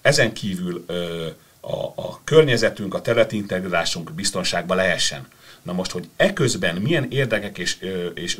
Ezen 0.00 0.32
kívül 0.32 0.84
ö, 0.86 1.26
a, 1.60 1.84
a 1.84 2.20
környezetünk, 2.24 2.94
a 2.94 3.00
területi 3.00 3.36
integrálásunk 3.36 4.12
biztonságban 4.12 4.76
lehessen. 4.76 5.28
Na 5.62 5.72
most, 5.72 5.90
hogy 5.90 6.08
eközben 6.16 6.76
milyen 6.76 7.06
érdekek 7.10 7.58
és, 7.58 7.76
és, 8.14 8.38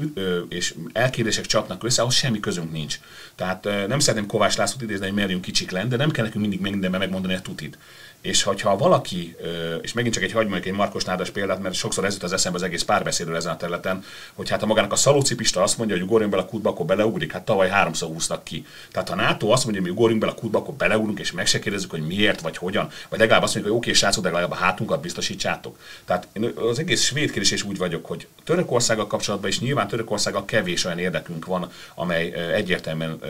és 0.48 0.74
elkérések 0.92 1.46
csapnak 1.46 1.84
össze, 1.84 2.00
ahhoz 2.02 2.14
semmi 2.14 2.40
közünk 2.40 2.72
nincs. 2.72 2.98
Tehát 3.34 3.64
nem 3.64 3.98
szeretném 3.98 4.28
Kovács 4.28 4.56
Lászlót 4.56 4.82
idézni, 4.82 5.04
hogy 5.04 5.14
merjünk 5.14 5.42
kicsik 5.42 5.70
lenni, 5.70 5.88
de 5.88 5.96
nem 5.96 6.10
kell 6.10 6.24
nekünk 6.24 6.40
mindig 6.42 6.60
mindenben 6.60 7.00
megmondani 7.00 7.34
a 7.34 7.40
tutit. 7.40 7.78
És 8.20 8.42
hogyha 8.42 8.76
valaki, 8.76 9.36
és 9.82 9.92
megint 9.92 10.14
csak 10.14 10.22
egy 10.22 10.32
hagyjuk 10.32 10.66
egy 10.66 10.72
Markos 10.72 11.04
Nádas 11.04 11.30
példát, 11.30 11.62
mert 11.62 11.74
sokszor 11.74 12.04
ez 12.04 12.12
jut 12.12 12.22
az 12.22 12.32
eszembe 12.32 12.58
az 12.58 12.64
egész 12.64 12.82
párbeszédről 12.82 13.36
ezen 13.36 13.52
a 13.52 13.56
területen, 13.56 14.04
hogy 14.34 14.48
hát 14.48 14.60
ha 14.60 14.66
magának 14.66 14.92
a 14.92 14.96
szalócipista 14.96 15.62
azt 15.62 15.78
mondja, 15.78 15.96
hogy 15.96 16.04
ugorjunk 16.04 16.32
bele 16.32 16.42
a 16.42 16.46
kútba, 16.46 16.70
akkor 16.70 16.86
beleugrik, 16.86 17.32
hát 17.32 17.44
tavaly 17.44 17.68
háromszor 17.68 18.08
húztak 18.08 18.44
ki. 18.44 18.66
Tehát 18.92 19.08
ha 19.08 19.14
NATO 19.14 19.48
azt 19.48 19.64
mondja, 19.64 19.82
hogy 19.82 19.90
mi 19.90 19.96
ugorjunk 19.96 20.20
bele 20.20 20.32
a 20.32 20.40
kútba, 20.40 20.58
akkor 20.58 20.74
beleugrunk, 20.74 21.18
és 21.18 21.32
meg 21.32 21.46
se 21.46 21.58
kérdezzük, 21.58 21.90
hogy 21.90 22.06
miért 22.06 22.40
vagy 22.40 22.56
hogyan, 22.56 22.90
vagy 23.08 23.18
legalább 23.18 23.42
azt 23.42 23.54
mondjuk, 23.54 23.74
hogy 23.74 23.84
oké, 23.84 23.98
srácok, 23.98 24.22
de 24.22 24.28
legalább 24.28 24.52
a 24.52 24.62
hátunkat 24.64 25.00
biztosítsátok. 25.00 25.78
Tehát 26.04 26.28
én 26.32 26.52
az 26.70 26.78
egész 26.78 27.02
svéd 27.02 27.30
kérdés 27.30 27.50
is 27.50 27.62
úgy 27.62 27.78
vagyok, 27.78 28.06
hogy 28.06 28.26
Törökországgal 28.44 29.06
kapcsolatban 29.06 29.50
is 29.50 29.60
nyilván 29.60 29.88
Törökországgal 29.88 30.44
kevés 30.44 30.84
olyan 30.84 30.98
érdekünk 30.98 31.46
van, 31.46 31.70
amely 31.94 32.32
egyértelműen 32.54 33.20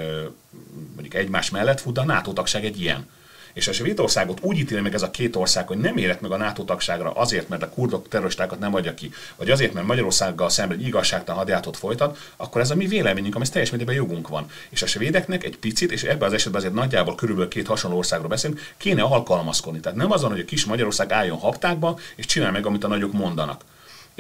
mondjuk 0.93 1.15
egymás 1.15 1.51
mellett 1.51 1.81
fut, 1.81 1.95
de 1.95 2.01
a 2.01 2.05
NATO 2.05 2.33
tagság 2.33 2.65
egy 2.65 2.81
ilyen 2.81 3.09
és 3.53 3.69
a 3.69 3.73
Svédországot 3.73 4.39
úgy 4.43 4.59
ítéli 4.59 4.81
meg 4.81 4.95
ez 4.95 5.03
a 5.03 5.11
két 5.11 5.37
ország, 5.37 5.67
hogy 5.67 5.79
nem 5.79 5.97
érett 5.97 6.21
meg 6.21 6.31
a 6.31 6.37
NATO 6.37 6.63
tagságra 6.63 7.11
azért, 7.11 7.49
mert 7.49 7.63
a 7.63 7.69
kurdok 7.69 8.09
terroristákat 8.09 8.59
nem 8.59 8.75
adja 8.75 8.95
ki, 8.95 9.11
vagy 9.37 9.51
azért, 9.51 9.73
mert 9.73 9.87
Magyarországgal 9.87 10.49
szemben 10.49 10.79
egy 10.79 10.87
igazságtalan 10.87 11.39
hadjáratot 11.39 11.77
folytat, 11.77 12.19
akkor 12.37 12.61
ez 12.61 12.71
a 12.71 12.75
mi 12.75 12.87
véleményünk, 12.87 13.35
ami 13.35 13.49
teljes 13.49 13.71
mértékben 13.71 13.97
jogunk 13.97 14.29
van. 14.29 14.47
És 14.69 14.83
a 14.83 14.87
svédeknek 14.87 15.45
egy 15.45 15.57
picit, 15.57 15.93
és 15.93 16.03
ebben 16.03 16.29
az 16.29 16.35
esetben 16.35 16.61
azért 16.61 16.75
nagyjából 16.75 17.15
körülbelül 17.15 17.51
két 17.51 17.67
hasonló 17.67 17.97
országról 17.97 18.29
beszélünk, 18.29 18.61
kéne 18.77 19.03
alkalmazkodni. 19.03 19.81
Tehát 19.81 19.99
nem 19.99 20.13
azon, 20.13 20.31
hogy 20.31 20.41
a 20.41 20.45
kis 20.45 20.65
Magyarország 20.65 21.13
álljon 21.13 21.39
haptákba, 21.39 21.99
és 22.17 22.27
csinál 22.27 22.53
meg, 22.53 22.67
amit 22.67 22.85
a 22.85 22.89
nagyok 22.89 23.13
mondanak. 23.13 23.65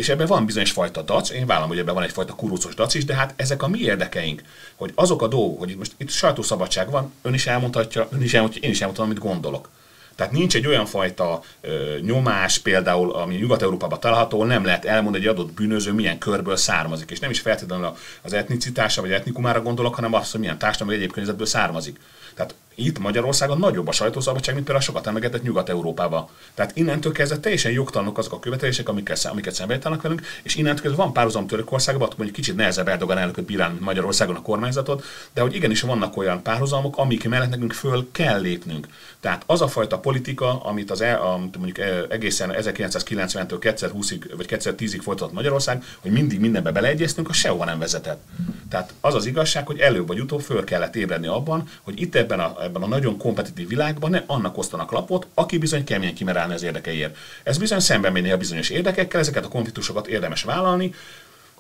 És 0.01 0.09
ebben 0.09 0.27
van 0.27 0.47
bizonyos 0.47 0.71
fajta 0.71 1.03
dac, 1.03 1.31
én 1.31 1.47
vállalom, 1.47 1.69
hogy 1.69 1.79
ebben 1.79 1.95
van 1.95 2.03
egyfajta 2.03 2.35
kurucos 2.35 2.75
dac 2.75 2.95
is, 2.95 3.05
de 3.05 3.15
hát 3.15 3.35
ezek 3.37 3.63
a 3.63 3.69
mi 3.69 3.79
érdekeink, 3.79 4.43
hogy 4.77 4.93
azok 4.95 5.23
a 5.23 5.29
dolgok, 5.29 5.59
hogy 5.59 5.77
most 5.77 5.93
itt 5.97 6.11
sajtószabadság 6.11 6.91
van, 6.91 7.13
ön 7.23 7.35
is 7.35 7.47
elmondhatja, 7.47 8.09
ön 8.11 8.23
is 8.23 8.35
elmondhatja, 8.35 8.69
én 8.69 8.75
is 8.75 8.81
elmondhatom, 8.81 9.11
amit 9.11 9.23
gondolok. 9.23 9.69
Tehát 10.15 10.33
nincs 10.33 10.55
egy 10.55 10.67
olyan 10.67 10.87
fajta 10.87 11.43
ö, 11.61 11.97
nyomás, 12.01 12.59
például, 12.59 13.13
ami 13.13 13.35
Nyugat-Európában 13.35 14.01
található, 14.01 14.37
ahol 14.37 14.49
nem 14.49 14.65
lehet 14.65 14.85
elmondani, 14.85 15.25
egy 15.25 15.31
adott 15.31 15.53
bűnöző 15.53 15.93
milyen 15.93 16.19
körből 16.19 16.57
származik. 16.57 17.11
És 17.11 17.19
nem 17.19 17.31
is 17.31 17.41
feltétlenül 17.41 17.97
az 18.23 18.33
etnicitása 18.33 19.01
vagy 19.01 19.13
etnikumára 19.13 19.63
gondolok, 19.63 19.95
hanem 19.95 20.15
azt, 20.15 20.31
hogy 20.31 20.41
milyen 20.41 20.59
társadalmi 20.59 20.95
egyéb 20.95 21.11
környezetből 21.11 21.47
származik. 21.47 22.01
Tehát 22.35 22.55
itt 22.75 22.99
Magyarországon 22.99 23.59
nagyobb 23.59 23.89
a 23.89 23.93
sajtószabadság, 23.93 24.55
mint 24.55 24.67
például 24.67 24.87
sokat 24.87 25.07
emlegetett 25.07 25.43
Nyugat-Európában. 25.43 26.29
Tehát 26.55 26.77
innentől 26.77 27.13
kezdve 27.13 27.39
teljesen 27.39 27.73
jogtalanok 27.73 28.19
azok 28.19 28.33
a 28.33 28.39
követelések, 28.39 28.89
amiket, 28.89 29.25
amiket 29.25 29.55
szembeállítanak 29.55 30.03
velünk, 30.03 30.23
és 30.43 30.55
innentől 30.55 30.83
kezdve 30.83 31.03
van 31.03 31.13
párhuzam 31.13 31.47
Törökországban, 31.47 32.09
mondjuk 32.17 32.37
kicsit 32.37 32.57
nehezebb 32.57 32.89
Erdogan 32.89 33.19
elnököt 33.19 33.45
bírálni, 33.45 33.73
mint 33.73 33.85
Magyarországon 33.85 34.37
a 34.37 34.43
kormányzatot, 34.43 35.05
de 35.35 35.41
hogy 35.41 35.55
igenis 35.55 35.81
vannak 35.81 36.17
olyan 36.17 36.43
párhuzamok, 36.43 36.97
amik 36.97 37.29
mellett 37.29 37.51
nekünk 37.51 37.73
föl 37.73 38.09
kell 38.13 38.41
lépnünk. 38.41 38.89
Tehát 39.21 39.43
az 39.47 39.61
a 39.61 39.69
fajta 39.69 39.99
politika, 39.99 40.61
amit 40.63 40.91
az 40.91 41.01
el, 41.01 41.23
amit 41.23 41.57
mondjuk 41.57 41.79
e, 41.79 42.05
egészen 42.09 42.55
1990-től 42.59 43.59
2020-ig 43.61 44.33
vagy 44.37 44.47
2010-ig 44.49 45.01
folytatott 45.03 45.33
Magyarország, 45.33 45.85
hogy 46.01 46.11
mindig 46.11 46.41
mindenbe 46.41 46.73
beleegyeztünk, 46.73 47.29
az 47.29 47.37
sehova 47.37 47.65
nem 47.65 47.79
vezetett. 47.79 48.23
Tehát 48.69 48.93
az 49.01 49.15
az 49.15 49.27
igazság, 49.27 49.67
hogy 49.67 49.79
előbb 49.79 50.07
vagy 50.07 50.21
utóbb 50.21 50.41
föl 50.41 50.65
kellett 50.65 50.97
ébredni 50.97 51.27
abban, 51.27 51.69
hogy 51.83 52.01
itt 52.01 52.15
ebben 52.15 52.41
a, 52.41 52.70
ebben 52.71 52.83
a 52.83 52.87
nagyon 52.87 53.19
kompetitív 53.19 53.69
világban 53.69 54.11
ne 54.11 54.23
annak 54.27 54.59
osztanak 54.59 54.91
lapot, 54.91 55.27
aki 55.35 55.59
bizony 55.59 55.85
keményen 55.85 56.15
kimer 56.15 56.37
állni 56.37 56.55
az 56.55 56.63
érdekeiért. 56.63 57.17
Ez 57.43 57.59
bizony 57.59 57.81
szemben 57.81 58.13
menni 58.13 58.31
a 58.31 58.37
bizonyos 58.37 58.69
érdekekkel, 58.69 59.21
ezeket 59.21 59.45
a 59.45 59.49
konfliktusokat 59.49 60.07
érdemes 60.07 60.43
vállalni. 60.43 60.95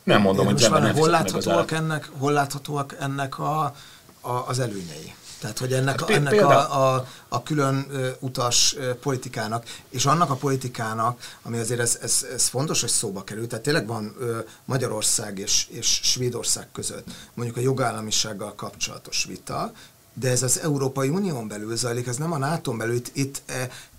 Nem 0.02 0.20
mondom, 0.20 0.46
Én 0.46 0.52
hogy 0.52 0.70
nem 0.70 0.94
hol 0.94 1.08
láthatóak, 1.08 1.70
ennek, 1.70 2.10
hol 2.18 2.32
láthatóak 2.32 2.96
ennek 3.00 3.38
a, 3.38 3.74
a, 4.20 4.30
az 4.46 4.58
előnyei? 4.58 5.14
Tehát, 5.40 5.58
hogy 5.58 5.72
ennek, 5.72 6.00
hát, 6.00 6.10
ennek 6.10 6.42
a, 6.42 6.94
a, 6.94 7.06
a 7.28 7.42
külön 7.42 7.86
utas 8.18 8.76
politikának, 9.00 9.64
és 9.88 10.06
annak 10.06 10.30
a 10.30 10.34
politikának, 10.34 11.20
ami 11.42 11.58
azért 11.58 11.80
ez, 11.80 11.98
ez, 12.02 12.26
ez 12.34 12.46
fontos, 12.46 12.80
hogy 12.80 12.90
szóba 12.90 13.24
kerül, 13.24 13.46
tehát 13.46 13.64
tényleg 13.64 13.86
van 13.86 14.16
Magyarország 14.64 15.38
és, 15.38 15.66
és 15.70 16.00
Svédország 16.02 16.66
között 16.72 17.06
mondjuk 17.34 17.56
a 17.56 17.60
jogállamisággal 17.60 18.54
kapcsolatos 18.54 19.24
vita, 19.24 19.72
de 20.20 20.30
ez 20.30 20.42
az 20.42 20.60
Európai 20.60 21.08
Unión 21.08 21.48
belül 21.48 21.76
zajlik, 21.76 22.06
ez 22.06 22.16
nem 22.16 22.32
a 22.32 22.38
NATO-n 22.38 22.78
belül, 22.78 22.94
itt, 22.94 23.10
itt 23.12 23.42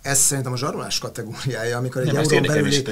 ez 0.02 0.20
szerintem 0.20 0.54
a 0.54 0.58
zsarolás 0.58 1.00
kategóriája, 1.00 1.78
amikor 1.78 2.02
egy 2.02 2.16
euró 2.16 2.40
belüli 2.40 2.84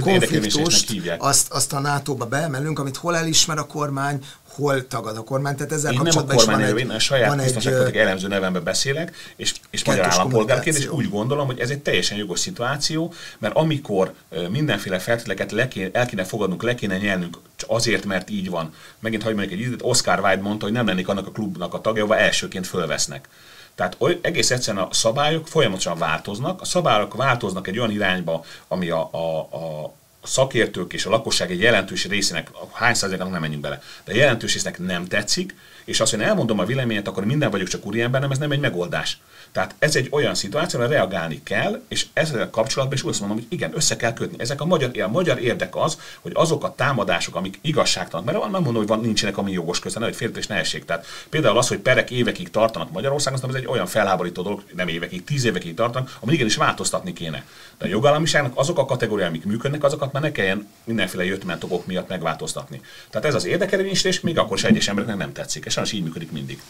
konfliktust, 0.00 0.92
azt, 1.18 1.50
azt 1.50 1.72
a 1.72 1.78
NATO-ba 1.78 2.26
beemelünk, 2.26 2.78
amit 2.78 2.96
hol 2.96 3.16
elismer 3.16 3.58
a 3.58 3.66
kormány, 3.66 4.24
hol 4.58 4.86
tagad 4.86 5.16
a 5.16 5.22
kormány. 5.22 5.56
Tehát 5.56 5.72
ezzel 5.72 5.92
én 5.92 5.98
kapcsolatban 5.98 6.36
nem 6.36 6.44
a 6.44 6.48
kormány 6.48 6.72
van 6.72 6.90
egy, 6.90 6.96
a 6.96 6.98
saját 6.98 7.36
biztonságpolitikai 7.36 8.00
elemző 8.00 8.28
nevemben 8.28 8.64
beszélek, 8.64 9.16
és, 9.36 9.54
és 9.70 9.84
magyar 9.84 10.06
állampolgárként, 10.06 10.76
és 10.76 10.86
úgy 10.86 11.08
gondolom, 11.08 11.46
hogy 11.46 11.58
ez 11.58 11.70
egy 11.70 11.78
teljesen 11.78 12.18
jogos 12.18 12.40
szituáció, 12.40 13.12
mert 13.38 13.56
amikor 13.56 14.12
mindenféle 14.50 14.98
feltételeket 14.98 15.68
kéne, 15.68 15.88
el 15.92 16.06
kéne 16.06 16.24
fogadnunk, 16.24 16.62
le 16.62 16.74
kéne 16.74 16.98
nyelnünk, 16.98 17.38
azért, 17.66 18.04
mert 18.04 18.30
így 18.30 18.50
van. 18.50 18.74
Megint 18.98 19.22
hagyj 19.22 19.42
egy 19.42 19.60
időt, 19.60 19.82
Oscar 19.82 20.20
Wilde 20.20 20.42
mondta, 20.42 20.64
hogy 20.64 20.74
nem 20.74 20.86
lennék 20.86 21.08
annak 21.08 21.26
a 21.26 21.30
klubnak 21.30 21.74
a 21.74 21.80
tagja, 21.80 22.04
ahol 22.04 22.16
elsőként 22.16 22.66
fölvesznek. 22.66 23.28
Tehát 23.74 23.96
egész 24.20 24.50
egyszerűen 24.50 24.84
a 24.84 24.92
szabályok 24.92 25.48
folyamatosan 25.48 25.98
változnak, 25.98 26.60
a 26.60 26.64
szabályok 26.64 27.14
változnak 27.14 27.66
egy 27.66 27.78
olyan 27.78 27.90
irányba, 27.90 28.44
ami 28.68 28.90
a, 28.90 29.08
a, 29.12 29.38
a 29.38 29.92
szakértők 30.28 30.92
és 30.92 31.04
a 31.04 31.10
lakosság 31.10 31.50
egy 31.50 31.60
jelentős 31.60 32.06
részének, 32.06 32.50
hány 32.72 32.94
százaléknak 32.94 33.30
nem 33.30 33.40
menjünk 33.40 33.62
bele, 33.62 33.82
de 34.04 34.12
a 34.12 34.16
jelentős 34.16 34.52
résznek 34.52 34.78
nem 34.78 35.06
tetszik, 35.06 35.54
és 35.88 36.00
azt, 36.00 36.10
hogy 36.10 36.20
elmondom 36.20 36.58
a 36.58 36.64
véleményet, 36.64 37.08
akkor 37.08 37.24
minden 37.24 37.50
vagyok 37.50 37.68
csak 37.68 37.86
úriember, 37.86 38.20
nem, 38.20 38.30
ez 38.30 38.38
nem 38.38 38.50
egy 38.50 38.60
megoldás. 38.60 39.18
Tehát 39.52 39.74
ez 39.78 39.96
egy 39.96 40.08
olyan 40.10 40.34
szituáció, 40.34 40.80
amire 40.80 40.94
reagálni 40.94 41.42
kell, 41.42 41.82
és 41.88 42.06
ezzel 42.12 42.50
kapcsolatban 42.50 42.96
is 42.96 43.04
úgy 43.04 43.10
azt 43.10 43.20
mondom, 43.20 43.38
hogy 43.38 43.46
igen, 43.48 43.72
össze 43.74 43.96
kell 43.96 44.12
kötni. 44.12 44.36
Ezek 44.40 44.60
a 44.60 44.64
magyar, 44.64 44.90
a 45.00 45.08
magyar 45.08 45.38
érdek 45.40 45.76
az, 45.76 45.98
hogy 46.20 46.32
azok 46.34 46.64
a 46.64 46.74
támadások, 46.74 47.36
amik 47.36 47.58
igazságtalan, 47.62 48.24
mert 48.24 48.38
nem 48.38 48.50
mondom, 48.50 48.74
hogy 48.74 48.86
van, 48.86 49.00
nincsenek, 49.00 49.36
ami 49.38 49.52
jogos 49.52 49.78
közben, 49.78 50.02
hogy 50.02 50.16
féltés 50.16 50.46
ne 50.46 50.54
essék. 50.54 50.84
Tehát 50.84 51.06
például 51.30 51.58
az, 51.58 51.68
hogy 51.68 51.78
perek 51.78 52.10
évekig 52.10 52.50
tartanak 52.50 52.92
Magyarországon, 52.92 53.40
az 53.42 53.54
egy 53.54 53.66
olyan 53.66 53.86
felháborító 53.86 54.42
dolog, 54.42 54.62
nem 54.74 54.88
évekig, 54.88 55.24
tíz 55.24 55.44
évekig 55.44 55.74
tartanak, 55.74 56.16
ami 56.20 56.32
igenis 56.32 56.56
változtatni 56.56 57.12
kéne. 57.12 57.44
De 57.78 57.84
a 57.84 57.88
jogállamiságnak 57.88 58.52
azok 58.54 58.78
a 58.78 58.84
kategóriák, 58.84 59.28
amik 59.28 59.44
működnek, 59.44 59.84
azokat 59.84 60.12
már 60.12 60.22
ne 60.22 60.32
kelljen 60.32 60.68
mindenféle 60.84 61.24
jöttmentokok 61.24 61.86
miatt 61.86 62.08
megváltoztatni. 62.08 62.80
Tehát 63.10 63.26
ez 63.26 63.34
az 63.34 63.44
érdekelvényesítés 63.44 64.20
még 64.20 64.38
akkor 64.38 64.56
is 64.56 64.64
egyes 64.64 64.88
embereknek 64.88 65.18
nem 65.18 65.32
tetszik, 65.32 65.64
és 65.64 65.76
sajnos 65.78 65.92
így 65.92 66.02
működik 66.02 66.30
mindig. 66.30 66.62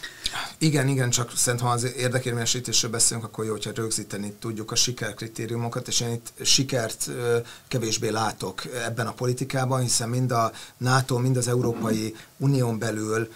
Igen, 0.57 0.87
igen, 0.87 1.09
csak 1.09 1.31
szerintem 1.35 1.67
ha 1.67 1.73
az 1.73 1.93
érdekérvényesítésről 1.95 2.91
beszélünk, 2.91 3.25
akkor 3.25 3.45
jó, 3.45 3.51
hogyha 3.51 3.71
rögzíteni 3.75 4.33
tudjuk 4.39 4.71
a 4.71 4.75
sikerkritériumokat, 4.75 5.87
és 5.87 5.99
én 5.99 6.11
itt 6.11 6.33
sikert 6.41 7.09
kevésbé 7.67 8.09
látok 8.09 8.65
ebben 8.85 9.07
a 9.07 9.11
politikában, 9.11 9.81
hiszen 9.81 10.09
mind 10.09 10.31
a 10.31 10.51
NATO, 10.77 11.17
mind 11.17 11.37
az 11.37 11.47
Európai 11.47 12.15
Unión 12.37 12.79
belül 12.79 13.31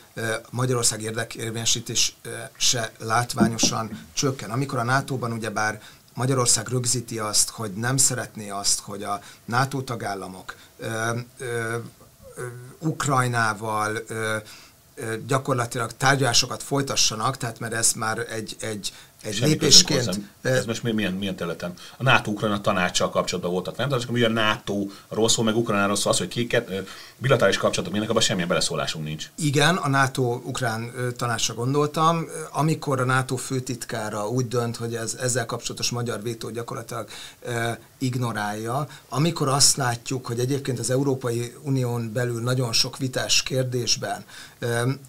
Magyarország 0.50 1.02
érdekérvényesítése 1.02 2.92
látványosan 2.98 4.06
csökken. 4.14 4.52
Amikor 4.52 4.80
a 4.80 4.84
NATO-ban 4.84 5.32
ugyebár 5.32 5.82
Magyarország 6.14 6.68
rögzíti 6.68 7.20
azt, 7.20 7.50
hogy 7.50 7.72
nem 7.72 7.98
szeretné 7.98 8.50
azt, 8.50 8.80
hogy 8.80 9.04
a 9.04 9.22
NATO 9.46 9.82
tagállamok 9.82 10.56
ö, 10.78 10.88
ö, 11.38 11.78
ö, 12.36 12.46
Ukrajnával 12.80 14.04
ö, 14.08 14.38
gyakorlatilag 15.28 15.92
tárgyalásokat 15.98 16.64
folytassanak, 16.64 17.38
tehát 17.38 17.60
mert 17.60 17.74
ez 17.74 17.94
már 17.94 18.18
egy, 18.30 18.56
egy 18.60 18.94
egy 19.24 19.34
Semmi 19.34 19.50
lépésként. 19.50 20.20
Ez 20.42 20.66
most 20.66 20.84
milyen, 20.84 21.14
milyen 21.14 21.36
területen? 21.36 21.74
A 21.98 22.04
NATO-Ukrajna 22.04 22.62
tanácssal 22.62 23.10
kapcsolatban 23.10 23.54
voltak 23.54 23.76
fenntartások, 23.76 24.10
ami 24.10 24.22
a 24.22 24.30
NATO 24.30 24.86
rosszul, 25.10 25.44
meg 25.44 25.56
Ukrajnáról 25.56 25.96
szól, 25.96 26.12
az, 26.12 26.18
hogy 26.18 26.28
kiket, 26.28 26.70
bilaterális 27.18 27.58
kapcsolatok 27.58 27.92
milyenek, 27.92 28.10
abban 28.10 28.22
semmilyen 28.22 28.48
beleszólásunk 28.48 29.06
nincs. 29.06 29.30
Igen, 29.36 29.76
a 29.76 29.90
NATO-Ukrán 29.90 30.92
tanácsra 31.18 31.54
gondoltam. 31.54 32.26
Amikor 32.52 33.00
a 33.00 33.06
NATO 33.06 33.36
főtitkára 33.36 34.28
úgy 34.28 34.48
dönt, 34.48 34.76
hogy 34.76 34.96
ez, 34.96 35.18
ezzel 35.22 35.46
kapcsolatos 35.46 35.90
magyar 35.90 36.22
vétó 36.22 36.50
gyakorlatilag 36.50 37.08
ignorálja, 38.04 38.88
amikor 39.10 39.48
azt 39.48 39.76
látjuk, 39.76 40.26
hogy 40.26 40.40
egyébként 40.40 40.80
az 40.80 40.90
Európai 40.90 41.54
Unión 41.62 42.14
belül 42.14 42.42
nagyon 42.42 42.74
sok 42.74 42.98
vitás 42.98 43.44
kérdésben, 43.44 44.24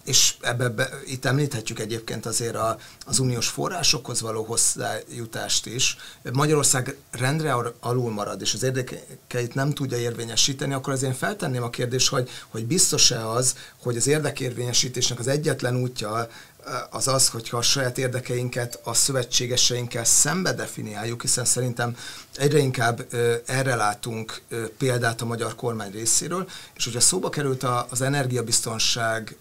és 0.05 0.35
ebbe, 0.41 0.69
be, 0.69 0.89
itt 1.05 1.25
említhetjük 1.25 1.79
egyébként 1.79 2.25
azért 2.25 2.55
a, 2.55 2.77
az 3.05 3.19
uniós 3.19 3.47
források 3.47 4.05
piacokhoz 4.05 4.21
való 4.21 4.43
hozzájutást 4.43 5.65
is, 5.65 5.97
Magyarország 6.33 6.95
rendre 7.11 7.55
alul 7.79 8.11
marad, 8.11 8.41
és 8.41 8.53
az 8.53 8.63
érdekeit 8.63 9.53
nem 9.53 9.73
tudja 9.73 9.97
érvényesíteni, 9.97 10.73
akkor 10.73 10.93
azért 10.93 11.11
én 11.11 11.17
feltenném 11.17 11.63
a 11.63 11.69
kérdést, 11.69 12.09
hogy, 12.09 12.29
hogy 12.47 12.65
biztos-e 12.65 13.29
az, 13.29 13.55
hogy 13.81 13.97
az 13.97 14.07
érdekérvényesítésnek 14.07 15.19
az 15.19 15.27
egyetlen 15.27 15.75
útja 15.75 16.27
az 16.89 17.07
az, 17.07 17.29
hogyha 17.29 17.57
a 17.57 17.61
saját 17.61 17.97
érdekeinket 17.97 18.79
a 18.83 18.93
szövetségeseinkkel 18.93 20.03
szembe 20.03 20.53
definiáljuk, 20.53 21.21
hiszen 21.21 21.45
szerintem 21.45 21.97
egyre 22.35 22.57
inkább 22.57 23.05
erre 23.45 23.75
látunk 23.75 24.41
példát 24.77 25.21
a 25.21 25.25
magyar 25.25 25.55
kormány 25.55 25.91
részéről, 25.91 26.49
és 26.75 26.83
hogyha 26.83 26.99
szóba 26.99 27.29
került 27.29 27.63
az 27.89 28.01
energiabiztonság 28.01 29.37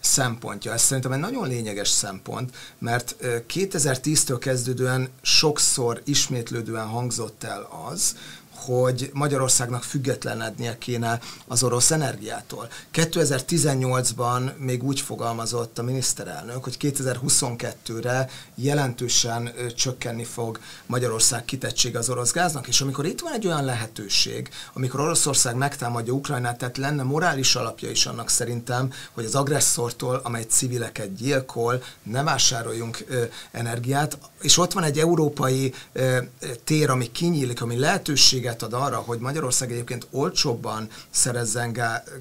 szempontja. 0.00 0.72
Ez 0.72 0.82
szerintem 0.82 1.12
egy 1.12 1.18
nagyon 1.18 1.48
lényeges 1.48 1.88
szempont, 1.88 2.54
mert 2.78 3.16
2010-től 3.48 4.36
kezdődően 4.40 5.08
sokszor 5.22 6.02
ismétlődően 6.04 6.86
hangzott 6.86 7.44
el 7.44 7.68
az, 7.90 8.16
hogy 8.64 9.10
Magyarországnak 9.12 9.82
függetlenednie 9.82 10.78
kéne 10.78 11.20
az 11.46 11.62
orosz 11.62 11.90
energiától. 11.90 12.68
2018-ban 12.94 14.56
még 14.56 14.82
úgy 14.82 15.00
fogalmazott 15.00 15.78
a 15.78 15.82
miniszterelnök, 15.82 16.64
hogy 16.64 16.76
2022-re 16.80 18.28
jelentősen 18.54 19.52
csökkenni 19.76 20.24
fog 20.24 20.58
Magyarország 20.86 21.44
kitettsége 21.44 21.98
az 21.98 22.10
orosz 22.10 22.32
gáznak, 22.32 22.68
és 22.68 22.80
amikor 22.80 23.06
itt 23.06 23.20
van 23.20 23.32
egy 23.32 23.46
olyan 23.46 23.64
lehetőség, 23.64 24.48
amikor 24.72 25.00
Oroszország 25.00 25.56
megtámadja 25.56 26.12
Ukrajnát, 26.12 26.58
tehát 26.58 26.76
lenne 26.76 27.02
morális 27.02 27.54
alapja 27.54 27.90
is 27.90 28.06
annak 28.06 28.28
szerintem, 28.28 28.92
hogy 29.12 29.24
az 29.24 29.34
agresszortól, 29.34 30.20
amely 30.24 30.42
civileket 30.42 31.14
gyilkol, 31.14 31.82
ne 32.02 32.22
vásároljunk 32.22 33.04
ö, 33.08 33.24
energiát, 33.50 34.18
és 34.40 34.58
ott 34.58 34.72
van 34.72 34.82
egy 34.82 34.98
európai 34.98 35.74
ö, 35.92 36.18
tér, 36.64 36.90
ami 36.90 37.12
kinyílik, 37.12 37.62
ami 37.62 37.78
lehetőséget 37.78 38.47
ad 38.62 38.72
arra, 38.72 38.96
hogy 38.96 39.18
Magyarország 39.18 39.70
egyébként 39.72 40.06
olcsóbban 40.10 40.88
szerezzen 41.10 41.72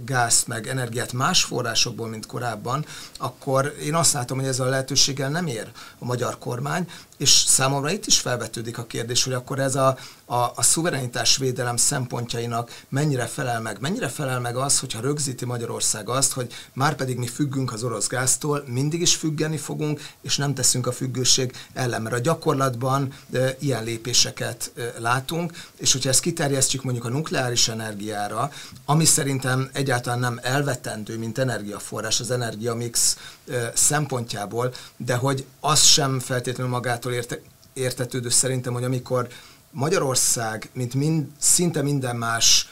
gázt 0.05 0.47
meg 0.47 0.67
energiát 0.67 1.13
más 1.13 1.43
forrásokból, 1.43 2.07
mint 2.07 2.25
korábban, 2.25 2.85
akkor 3.17 3.75
én 3.83 3.95
azt 3.95 4.13
látom, 4.13 4.37
hogy 4.37 4.47
ezzel 4.47 4.67
a 4.67 4.69
lehetőséggel 4.69 5.29
nem 5.29 5.47
ér 5.47 5.71
a 5.99 6.05
magyar 6.05 6.37
kormány, 6.37 6.89
és 7.17 7.29
számomra 7.29 7.91
itt 7.91 8.05
is 8.05 8.19
felvetődik 8.19 8.77
a 8.77 8.85
kérdés, 8.85 9.23
hogy 9.23 9.33
akkor 9.33 9.59
ez 9.59 9.75
a, 9.75 9.97
a, 10.29 10.51
a 10.55 10.61
szuverenitás 10.61 11.37
védelem 11.37 11.77
szempontjainak 11.77 12.83
mennyire 12.89 13.25
felel 13.25 13.61
meg. 13.61 13.77
Mennyire 13.79 14.07
felel 14.07 14.39
meg 14.39 14.55
az, 14.55 14.79
hogyha 14.79 15.01
rögzíti 15.01 15.45
Magyarország 15.45 16.09
azt, 16.09 16.31
hogy 16.31 16.53
már 16.73 16.95
pedig 16.95 17.17
mi 17.17 17.27
függünk 17.27 17.73
az 17.73 17.83
orosz 17.83 18.07
gáztól, 18.07 18.63
mindig 18.67 19.01
is 19.01 19.15
függeni 19.15 19.57
fogunk, 19.57 20.01
és 20.21 20.37
nem 20.37 20.53
teszünk 20.53 20.87
a 20.87 20.91
függőség 20.91 21.53
ellen, 21.73 22.01
mert 22.01 22.15
a 22.15 22.19
gyakorlatban 22.19 23.13
e, 23.33 23.55
ilyen 23.59 23.83
lépéseket 23.83 24.71
e, 24.75 24.93
látunk, 24.99 25.51
és 25.77 25.91
hogyha 25.91 26.09
ezt 26.09 26.19
kiterjesztjük 26.19 26.83
mondjuk 26.83 27.05
a 27.05 27.09
nukleáris 27.09 27.67
energiára, 27.67 28.51
ami 28.85 29.05
szerintem 29.05 29.69
egyáltalán 29.73 30.19
nem 30.19 30.39
elvetendő, 30.41 31.17
mint 31.17 31.37
energiaforrás 31.37 32.19
az 32.19 32.31
energiamix 32.31 33.17
e, 33.49 33.71
szempontjából, 33.75 34.73
de 34.97 35.15
hogy 35.15 35.45
az 35.59 35.83
sem 35.83 36.19
feltétlenül 36.19 36.71
magától 36.71 37.13
érte, 37.13 37.39
értetődő 37.73 38.29
szerintem, 38.29 38.73
hogy 38.73 38.83
amikor 38.83 39.27
Magyarország, 39.71 40.69
mint 40.73 40.93
mind, 40.93 41.27
szinte 41.39 41.81
minden 41.81 42.15
más 42.15 42.69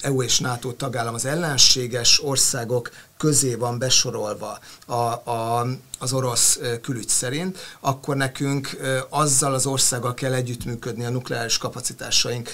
EU 0.00 0.22
és 0.22 0.38
NATO 0.38 0.72
tagállam 0.72 1.14
az 1.14 1.24
ellenséges 1.24 2.22
országok 2.22 2.90
közé 3.16 3.54
van 3.54 3.78
besorolva 3.78 4.58
a, 4.86 4.94
a, 4.94 5.66
az 5.98 6.12
orosz 6.12 6.60
külügy 6.82 7.08
szerint, 7.08 7.58
akkor 7.80 8.16
nekünk 8.16 8.76
azzal 9.08 9.54
az 9.54 9.66
országgal 9.66 10.14
kell 10.14 10.32
együttműködni 10.32 11.04
a 11.04 11.10
nukleáris 11.10 11.58
kapacitásaink 11.58 12.50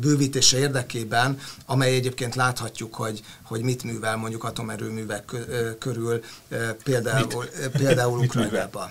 bővítése 0.00 0.58
érdekében, 0.58 1.38
amely 1.66 1.94
egyébként 1.94 2.34
láthatjuk, 2.34 2.94
hogy, 2.94 3.22
hogy 3.42 3.62
mit 3.62 3.82
művel 3.82 4.16
mondjuk 4.16 4.44
atomerőművek 4.44 5.34
körül, 5.78 6.20
például, 6.84 7.44
például 7.72 8.18
Ukrajnában. 8.18 8.90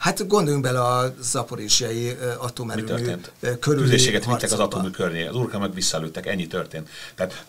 Hát 0.00 0.26
gondoljunk 0.26 0.64
bele 0.64 0.80
a 0.80 1.14
zaporizsiai 1.20 2.16
atomerőmű 2.38 3.14
körül. 3.60 3.82
Tüzérséget 3.82 4.26
vittek 4.26 4.52
az 4.52 4.58
atomerőmű 4.58 4.94
környé, 4.94 5.26
az 5.26 5.36
meg 5.58 5.74
visszalőttek, 5.74 6.26
ennyi 6.26 6.46
történt. 6.46 6.88
Tehát 7.14 7.44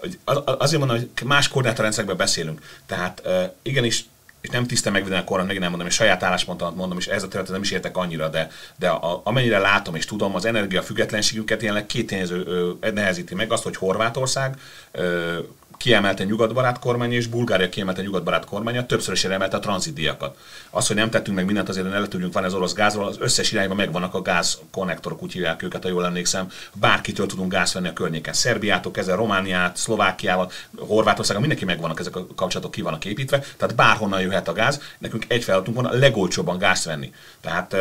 azért 0.45 0.79
mondom, 0.79 0.97
hogy 0.97 1.27
más 1.27 1.47
koordinátorrendszerekben 1.47 2.17
beszélünk. 2.17 2.61
Tehát 2.85 3.21
igenis 3.61 4.05
és 4.41 4.49
nem 4.49 4.65
tiszte 4.67 4.89
megvédeni 4.89 5.21
a 5.21 5.23
kormány, 5.23 5.59
nem 5.59 5.69
mondom, 5.69 5.87
és 5.87 5.93
saját 5.93 6.23
álláspontomat 6.23 6.75
mondom, 6.75 6.97
és 6.97 7.07
ez 7.07 7.23
a 7.23 7.27
területet 7.27 7.53
nem 7.53 7.61
is 7.61 7.71
értek 7.71 7.97
annyira, 7.97 8.27
de, 8.27 8.51
de 8.79 8.89
a, 8.89 9.21
amennyire 9.23 9.57
látom 9.57 9.95
és 9.95 10.05
tudom, 10.05 10.35
az 10.35 10.45
energia 10.45 10.81
függetlenségünket 10.81 11.61
jelenleg 11.61 11.85
két 11.85 12.07
tényező 12.07 12.77
nehezíti 12.93 13.35
meg, 13.35 13.51
azt, 13.51 13.63
hogy 13.63 13.75
Horvátország 13.75 14.59
ö, 14.91 15.37
kiemelte 15.77 16.23
nyugatbarát 16.23 16.79
kormány, 16.79 17.11
és 17.11 17.27
Bulgária 17.27 17.69
kiemelte 17.69 18.01
nyugatbarát 18.01 18.45
kormánya, 18.45 18.85
többször 18.85 19.13
is 19.13 19.23
emelte 19.23 19.57
a 19.57 19.59
tranzitdíjakat. 19.59 20.37
Az, 20.69 20.87
hogy 20.87 20.95
nem 20.95 21.09
tettünk 21.09 21.35
meg 21.35 21.45
mindent 21.45 21.69
azért, 21.69 21.85
hogy 21.85 21.99
ne 21.99 22.07
tudjunk 22.07 22.33
van 22.33 22.43
az 22.43 22.53
orosz 22.53 22.73
gázról, 22.73 23.07
az 23.07 23.17
összes 23.19 23.51
irányban 23.51 23.77
megvannak 23.77 24.13
a 24.13 24.21
gázkonnektorok, 24.21 25.21
úgy 25.21 25.33
hívják 25.33 25.63
őket, 25.63 25.83
ha 25.83 25.89
jól 25.89 26.05
emlékszem. 26.05 26.47
Bárkitől 26.73 27.25
tudunk 27.25 27.51
gáz 27.51 27.73
venni 27.73 27.87
a 27.87 27.93
környéken. 27.93 28.33
Szerbiától 28.33 28.91
kezdve 28.91 29.15
Romániát, 29.15 29.77
Szlovákiával, 29.77 30.51
Horvátország, 30.77 31.39
mindenki 31.39 31.65
megvannak 31.65 31.99
ezek 31.99 32.15
a 32.15 32.27
kapcsolatok, 32.35 32.71
ki 32.71 32.81
vannak 32.81 33.05
építve, 33.05 33.43
tehát 33.57 33.75
bárhonnan 33.75 34.21
jöhet 34.21 34.47
a 34.47 34.53
gáz, 34.53 34.81
nekünk 34.97 35.25
egy 35.27 35.43
feladatunk 35.43 35.77
van 35.77 35.85
a 35.85 35.93
legolcsóbban 35.93 36.57
gázt 36.57 36.85
venni. 36.85 37.13
Tehát 37.41 37.75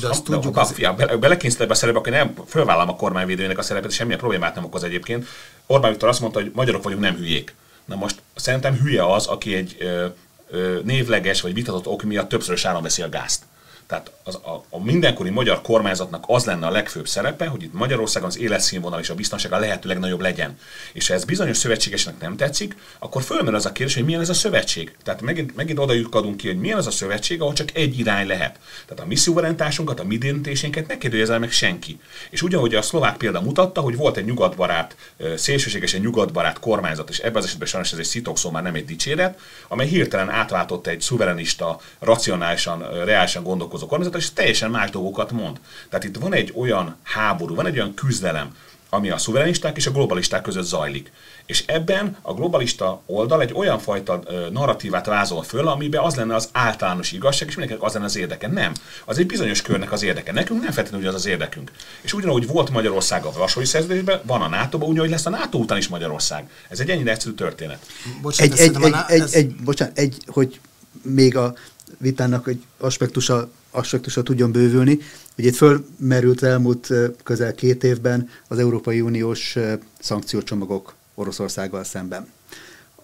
de 0.00 0.08
azt 0.08 0.26
ha, 0.26 0.32
tudjuk, 0.32 0.56
az... 0.56 0.72
fia, 0.72 0.94
be, 0.94 1.16
belekényszerítve 1.16 1.74
a 1.74 1.76
szerepbe, 1.76 1.98
akkor 1.98 2.12
nem 2.12 2.34
fölvállalom 2.46 2.88
a 2.88 2.96
kormányvédőjének 2.96 3.58
a 3.58 3.62
szerepet, 3.62 3.90
és 3.90 3.96
semmilyen 3.96 4.18
problémát 4.18 4.54
nem 4.54 4.64
okoz 4.64 4.82
egyébként. 4.82 5.26
Orbán 5.70 5.90
Viktor 5.90 6.08
azt 6.08 6.20
mondta, 6.20 6.40
hogy 6.40 6.50
magyarok 6.54 6.82
vagyunk, 6.82 7.02
nem 7.02 7.16
hülyék. 7.16 7.54
Na 7.84 7.94
most 7.94 8.22
szerintem 8.34 8.78
hülye 8.78 9.12
az, 9.12 9.26
aki 9.26 9.54
egy 9.54 9.76
ö, 9.78 10.06
ö, 10.50 10.80
névleges 10.84 11.40
vagy 11.40 11.54
vitatott 11.54 11.86
ok 11.86 12.02
miatt 12.02 12.28
többszörös 12.28 12.64
áron 12.64 12.82
veszi 12.82 13.02
a 13.02 13.08
gázt. 13.08 13.44
Tehát 13.90 14.12
az, 14.22 14.34
a, 14.34 14.64
a 14.68 14.82
mindenkori 14.82 15.30
magyar 15.30 15.60
kormányzatnak 15.62 16.24
az 16.26 16.44
lenne 16.44 16.66
a 16.66 16.70
legfőbb 16.70 17.08
szerepe, 17.08 17.46
hogy 17.46 17.62
itt 17.62 17.72
Magyarországon 17.72 18.28
az 18.28 18.38
életszínvonal 18.38 19.00
és 19.00 19.10
a 19.10 19.14
biztonság 19.14 19.52
a 19.52 19.58
lehető 19.58 19.88
legnagyobb 19.88 20.20
legyen. 20.20 20.58
És 20.92 21.08
ha 21.08 21.14
ez 21.14 21.24
bizonyos 21.24 21.56
szövetségesnek 21.56 22.20
nem 22.20 22.36
tetszik, 22.36 22.76
akkor 22.98 23.22
fölmerül 23.22 23.54
az 23.54 23.66
a 23.66 23.72
kérdés, 23.72 23.94
hogy 23.94 24.04
milyen 24.04 24.20
ez 24.20 24.28
a 24.28 24.34
szövetség. 24.34 24.96
Tehát 25.04 25.20
megint, 25.20 25.56
megint 25.56 25.78
oda 25.78 25.92
jutkodunk 25.92 26.36
ki, 26.36 26.46
hogy 26.46 26.58
milyen 26.58 26.78
az 26.78 26.86
a 26.86 26.90
szövetség, 26.90 27.40
ahol 27.40 27.52
csak 27.52 27.76
egy 27.76 27.98
irány 27.98 28.26
lehet. 28.26 28.58
Tehát 28.86 29.04
a 29.04 29.06
mi 29.06 29.14
szuverenitásunkat, 29.14 30.00
a 30.00 30.04
mi 30.04 30.18
döntésénket 30.18 30.86
ne 30.86 30.98
kérdőjezzel 30.98 31.38
meg 31.38 31.50
senki. 31.50 32.00
És 32.30 32.42
ugyanúgy 32.42 32.74
a 32.74 32.82
szlovák 32.82 33.16
példa 33.16 33.40
mutatta, 33.40 33.80
hogy 33.80 33.96
volt 33.96 34.16
egy 34.16 34.24
nyugatbarát, 34.24 34.96
szélsőségesen 35.36 36.00
nyugatbarát 36.00 36.58
kormányzat, 36.58 37.08
és 37.08 37.18
ebben 37.18 37.36
az 37.36 37.44
esetben 37.44 37.68
sajnos 37.68 37.92
ez 37.92 37.98
egy 37.98 38.04
szitokszó, 38.04 38.50
már 38.50 38.62
nem 38.62 38.74
egy 38.74 38.84
dicséret, 38.84 39.38
amely 39.68 39.86
hirtelen 39.86 40.30
átváltott 40.30 40.86
egy 40.86 41.00
szuverenista, 41.00 41.80
racionálisan, 41.98 43.04
reálisan 43.04 43.42
gondolkozó 43.42 43.78
foglalkozó 43.80 43.86
kormányzat, 43.86 44.16
és 44.16 44.32
teljesen 44.32 44.70
más 44.70 44.90
dolgokat 44.90 45.32
mond. 45.32 45.60
Tehát 45.88 46.04
itt 46.04 46.16
van 46.16 46.34
egy 46.34 46.52
olyan 46.56 46.96
háború, 47.02 47.54
van 47.54 47.66
egy 47.66 47.76
olyan 47.76 47.94
küzdelem, 47.94 48.54
ami 48.92 49.10
a 49.10 49.18
szuverenisták 49.18 49.76
és 49.76 49.86
a 49.86 49.90
globalisták 49.90 50.42
között 50.42 50.64
zajlik. 50.64 51.12
És 51.46 51.64
ebben 51.66 52.16
a 52.22 52.34
globalista 52.34 53.02
oldal 53.06 53.40
egy 53.40 53.52
olyan 53.54 53.78
fajta 53.78 54.22
narratívát 54.52 55.06
vázol 55.06 55.42
föl, 55.42 55.68
amiben 55.68 56.02
az 56.02 56.14
lenne 56.14 56.34
az 56.34 56.48
általános 56.52 57.12
igazság, 57.12 57.48
és 57.48 57.54
mindenkinek 57.54 57.88
az 57.88 57.94
lenne 57.94 58.06
az 58.06 58.16
érdeke. 58.16 58.48
Nem. 58.48 58.72
Az 59.04 59.18
egy 59.18 59.26
bizonyos 59.26 59.62
körnek 59.62 59.92
az 59.92 60.02
érdeke. 60.02 60.32
Nekünk 60.32 60.62
nem 60.62 60.72
feltétlenül 60.72 61.08
az 61.08 61.14
az 61.14 61.26
érdekünk. 61.26 61.70
És 62.00 62.12
ugyanúgy 62.12 62.46
volt 62.46 62.70
Magyarország 62.70 63.24
a 63.24 63.32
Varsói 63.32 63.64
Szerződésben, 63.64 64.20
van 64.24 64.42
a 64.42 64.48
NATO-ban, 64.48 64.88
ugyanúgy 64.88 65.10
lesz 65.10 65.26
a 65.26 65.30
NATO 65.30 65.58
után 65.58 65.78
is 65.78 65.88
Magyarország. 65.88 66.50
Ez 66.68 66.80
egy 66.80 66.90
ennyire 66.90 67.10
egyszerű 67.10 67.34
történet. 67.34 67.86
Bocsánat, 68.22 68.58
egy, 68.58 68.68
egy, 68.68 68.82
egy, 68.82 68.94
egy, 69.08 69.20
ez... 69.20 69.32
egy, 69.32 69.54
bocsánat, 69.54 69.98
egy, 69.98 70.16
hogy 70.26 70.60
még 71.02 71.36
a 71.36 71.54
vitának 71.98 72.48
egy 72.48 72.64
aspektusa, 72.78 73.50
aspektusa 73.70 74.22
tudjon 74.22 74.52
bővülni. 74.52 74.98
Ugye 75.38 75.48
itt 75.48 75.56
fölmerült 75.56 76.42
elmúlt 76.42 76.92
közel 77.22 77.54
két 77.54 77.84
évben 77.84 78.28
az 78.48 78.58
Európai 78.58 79.00
Uniós 79.00 79.56
szankciócsomagok 80.00 80.94
Oroszországgal 81.14 81.84
szemben. 81.84 82.28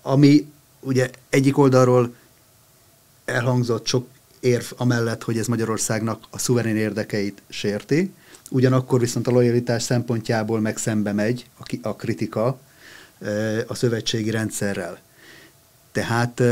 Ami 0.03 0.53
ugye 0.81 1.11
egyik 1.29 1.59
oldalról 1.59 2.15
elhangzott 3.25 3.87
sok 3.87 4.07
érv 4.41 4.65
amellett, 4.77 5.23
hogy 5.23 5.39
ez 5.39 5.47
Magyarországnak 5.47 6.25
a 6.31 6.39
szuverén 6.39 6.77
érdekeit 6.77 7.43
sérti, 7.49 8.13
ugyanakkor 8.51 9.01
viszont 9.01 9.27
a 9.27 9.31
lojalitás 9.31 9.83
szempontjából 9.83 10.61
meg 10.61 10.77
szembe 10.77 11.13
megy 11.13 11.47
a, 11.83 11.97
kritika 11.97 12.59
a 13.67 13.75
szövetségi 13.75 14.31
rendszerrel. 14.31 14.99
Tehát 15.93 16.43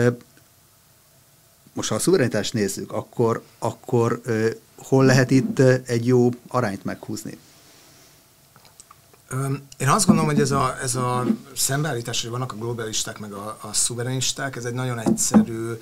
most 1.74 1.88
ha 1.88 1.94
a 1.94 1.98
szuverenitást 1.98 2.52
nézzük, 2.52 2.92
akkor, 2.92 3.42
akkor 3.58 4.20
hol 4.76 5.04
lehet 5.04 5.30
itt 5.30 5.58
egy 5.86 6.06
jó 6.06 6.28
arányt 6.48 6.84
meghúzni? 6.84 7.38
Én 9.76 9.88
azt 9.88 10.06
gondolom, 10.06 10.30
hogy 10.30 10.40
ez 10.40 10.50
a, 10.50 10.76
ez 10.82 10.94
a 10.94 11.24
szembeállítás, 11.56 12.22
hogy 12.22 12.30
vannak 12.30 12.52
a 12.52 12.56
globalisták 12.56 13.18
meg 13.18 13.32
a, 13.32 13.58
a 13.60 13.72
szuverenisták, 13.72 14.56
ez 14.56 14.64
egy 14.64 14.72
nagyon 14.72 14.98
egyszerű, 14.98 15.72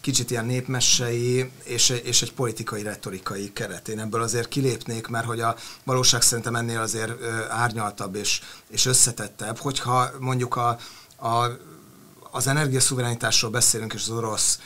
kicsit 0.00 0.30
ilyen 0.30 0.46
népmessei 0.46 1.50
és, 1.64 1.88
és 1.88 2.22
egy 2.22 2.32
politikai, 2.32 2.82
retorikai 2.82 3.52
keret. 3.52 3.88
Én 3.88 3.98
ebből 3.98 4.22
azért 4.22 4.48
kilépnék, 4.48 5.06
mert 5.06 5.26
hogy 5.26 5.40
a 5.40 5.56
valóság 5.84 6.22
szerintem 6.22 6.54
ennél 6.54 6.80
azért 6.80 7.12
árnyaltabb 7.48 8.14
és, 8.14 8.40
és 8.68 8.86
összetettebb, 8.86 9.58
hogyha 9.58 10.10
mondjuk 10.18 10.56
a, 10.56 10.78
a 11.28 11.46
az 12.36 12.46
energiaszuverenitásról 12.46 13.50
beszélünk, 13.50 13.92
és 13.92 14.02
az 14.02 14.10
orosz 14.10 14.58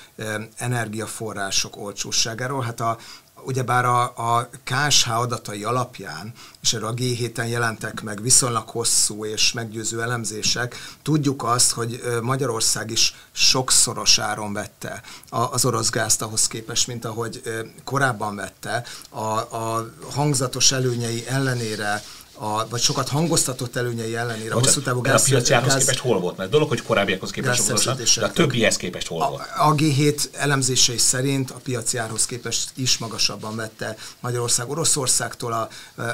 energiaforrások 0.56 1.76
olcsóságáról. 1.76 2.62
Hát 2.62 2.80
a, 2.80 2.98
ugyebár 3.44 3.84
a, 3.84 4.02
a 4.02 4.48
KSH 4.64 5.10
adatai 5.10 5.64
alapján, 5.64 6.32
és 6.62 6.72
erről 6.72 6.88
a 6.88 6.94
G7-en 6.94 7.48
jelentek 7.48 8.02
meg 8.02 8.22
viszonylag 8.22 8.68
hosszú 8.68 9.24
és 9.24 9.52
meggyőző 9.52 10.02
elemzések, 10.02 10.76
tudjuk 11.02 11.42
azt, 11.44 11.70
hogy 11.70 12.02
Magyarország 12.22 12.90
is 12.90 13.14
sokszoros 13.32 14.18
áron 14.18 14.52
vette 14.52 15.02
az 15.28 15.64
orosz 15.64 15.90
gázt 15.90 16.22
ahhoz 16.22 16.46
képest, 16.46 16.86
mint 16.86 17.04
ahogy 17.04 17.42
korábban 17.84 18.36
vette. 18.36 18.84
A, 19.08 19.38
a 19.38 19.90
hangzatos 20.10 20.72
előnyei 20.72 21.26
ellenére 21.28 22.02
a, 22.42 22.68
vagy 22.68 22.80
sokat 22.80 23.08
hangoztatott 23.08 23.76
előnyei 23.76 24.16
ellenére 24.16 24.54
Bocsánat, 24.54 24.64
hosszú 24.64 24.80
távú 24.80 25.00
gáz, 25.00 25.22
a 25.22 25.24
piaci 25.24 25.52
árhoz 25.52 25.72
gáz, 25.72 25.78
képest 25.78 25.98
hol 25.98 26.20
volt? 26.20 26.36
Mert 26.36 26.50
dolog, 26.50 26.68
hogy 26.68 26.82
korábbiakhoz 26.82 27.30
képest 27.30 27.66
sokkal 27.66 27.94
de 27.94 28.24
a 28.24 28.32
többihez 28.32 28.76
képest 28.76 29.06
hol 29.06 29.28
volt? 29.28 29.42
a, 29.56 29.68
a 29.68 29.74
G7 29.74 30.24
elemzései 30.32 30.98
szerint 30.98 31.50
a 31.50 31.58
piaci 31.62 31.98
árhoz 31.98 32.26
képest 32.26 32.70
is 32.74 32.98
magasabban 32.98 33.56
vette 33.56 33.96
Magyarország 34.20 34.70
Oroszországtól 34.70 35.52
a, 35.52 35.68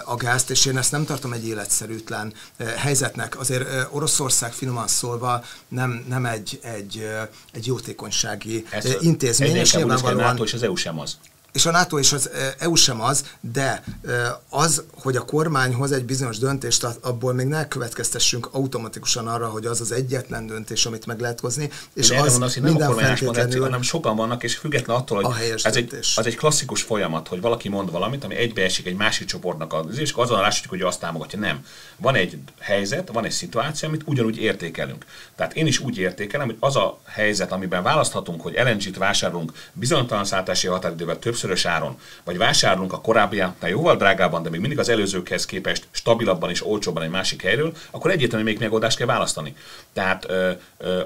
a 0.05 0.15
gázt, 0.15 0.51
és 0.51 0.67
én 0.67 0.79
ezt 0.79 0.91
nem 0.91 1.05
tartom 1.05 1.33
egy 1.33 1.47
életszerűtlen 1.47 2.33
helyzetnek. 2.77 3.39
Azért 3.41 3.89
Oroszország 3.91 4.53
finoman 4.53 4.89
szólva 4.89 5.45
nem, 5.69 6.05
nem 6.09 6.27
egy, 6.27 6.59
egy, 6.63 7.09
egy 7.53 7.67
jótékonysági 7.67 8.65
Ez 8.71 8.97
intézmény, 9.01 9.49
egyre 9.49 9.61
és 9.61 9.73
inkább 9.73 9.89
a 9.89 9.93
nyilvánvalóan 9.95 10.31
NATO 10.31 10.45
és 10.45 10.53
az 10.55 10.63
EU 10.63 10.75
sem 10.75 10.99
az. 10.99 11.17
És 11.57 11.67
a 11.67 11.71
NATO 11.71 11.99
és 11.99 12.13
az 12.13 12.31
EU 12.59 12.75
sem 12.75 13.01
az, 13.01 13.25
de 13.41 13.83
eh, 14.07 14.13
az, 14.49 14.83
hogy 15.03 15.17
a 15.17 15.25
kormány 15.25 15.75
hoz 15.75 15.93
egy 15.93 16.05
bizonyos 16.05 16.39
döntést, 16.39 16.85
abból 16.85 17.33
még 17.33 17.47
ne 17.47 17.69
következtessünk 17.69 18.49
automatikusan 18.53 19.29
arra, 19.29 19.49
hogy 19.49 19.67
az 19.67 19.81
az 19.81 19.93
egyetlen 19.93 20.47
döntés, 20.47 20.87
amit 20.87 21.07
meg 21.07 21.21
lehet 21.21 21.41
hozni, 21.41 21.71
és 21.95 22.11
az 22.11 22.31
mondom, 22.31 22.49
hogy 22.53 22.63
minden 22.63 22.95
feltétlenül 22.97 23.63
hanem 23.63 23.83
sokan 23.83 24.17
vannak, 24.17 24.43
és 24.43 24.57
független 24.57 24.97
attól, 24.97 25.23
hogy 25.23 25.35
ez 25.65 25.77
egy, 25.77 25.87
döntés. 25.87 26.17
az 26.17 26.27
egy 26.27 26.37
klasszikus 26.37 26.83
folyamat, 26.83 27.29
hogy 27.29 27.41
valaki 27.41 27.69
mond 27.69 27.91
valamit, 27.91 28.25
ami 28.25 28.35
egybeesik 28.35 28.87
egy 28.87 28.97
másik 28.97 29.27
csoportnak 29.27 29.73
az, 29.73 29.99
és 29.99 30.13
azon 30.13 30.41
látjuk, 30.41 30.71
hogy 30.71 30.83
azt 30.83 31.01
támogatja. 31.01 31.39
Nem. 31.39 31.65
Van 31.97 32.15
egy 32.15 32.39
helyzet, 32.59 33.11
van 33.13 33.25
egy 33.25 33.31
szituáció, 33.31 33.89
amit 33.89 34.03
ugyanúgy 34.05 34.39
értékelünk. 34.39 35.05
Tehát 35.37 35.55
én 35.55 35.67
is 35.67 35.79
úgy 35.79 35.99
értékelem, 35.99 36.47
hogy 36.47 36.57
az 36.61 36.77
a 36.77 36.99
helyzet, 37.05 37.53
amiben 37.53 37.83
választhatunk, 37.83 38.41
hogy 38.41 38.55
LNG-t 38.65 38.97
vásárolunk 38.97 39.53
bizonytalan 39.73 40.25
szállítási 40.25 40.67
határidővel 40.67 41.19
többszörös 41.47 41.65
áron, 41.65 41.99
vagy 42.25 42.39
vásárolunk 42.39 42.93
a 42.93 43.01
korábbiaknál 43.01 43.71
jóval 43.71 43.97
drágában, 43.97 44.43
de 44.43 44.51
még 44.51 44.61
mindig 44.61 44.79
az 44.79 44.89
előzőkhez 44.89 45.47
képest 45.47 45.87
stabilabban 45.91 46.51
és 46.51 46.67
olcsóbban 46.67 47.03
egy 47.03 47.11
másik 47.11 47.43
helyről, 47.43 47.73
akkor 47.91 48.11
egyértelműen 48.11 48.53
még 48.53 48.63
megoldást 48.63 48.97
kell 48.97 49.07
választani. 49.07 49.55
Tehát 49.93 50.27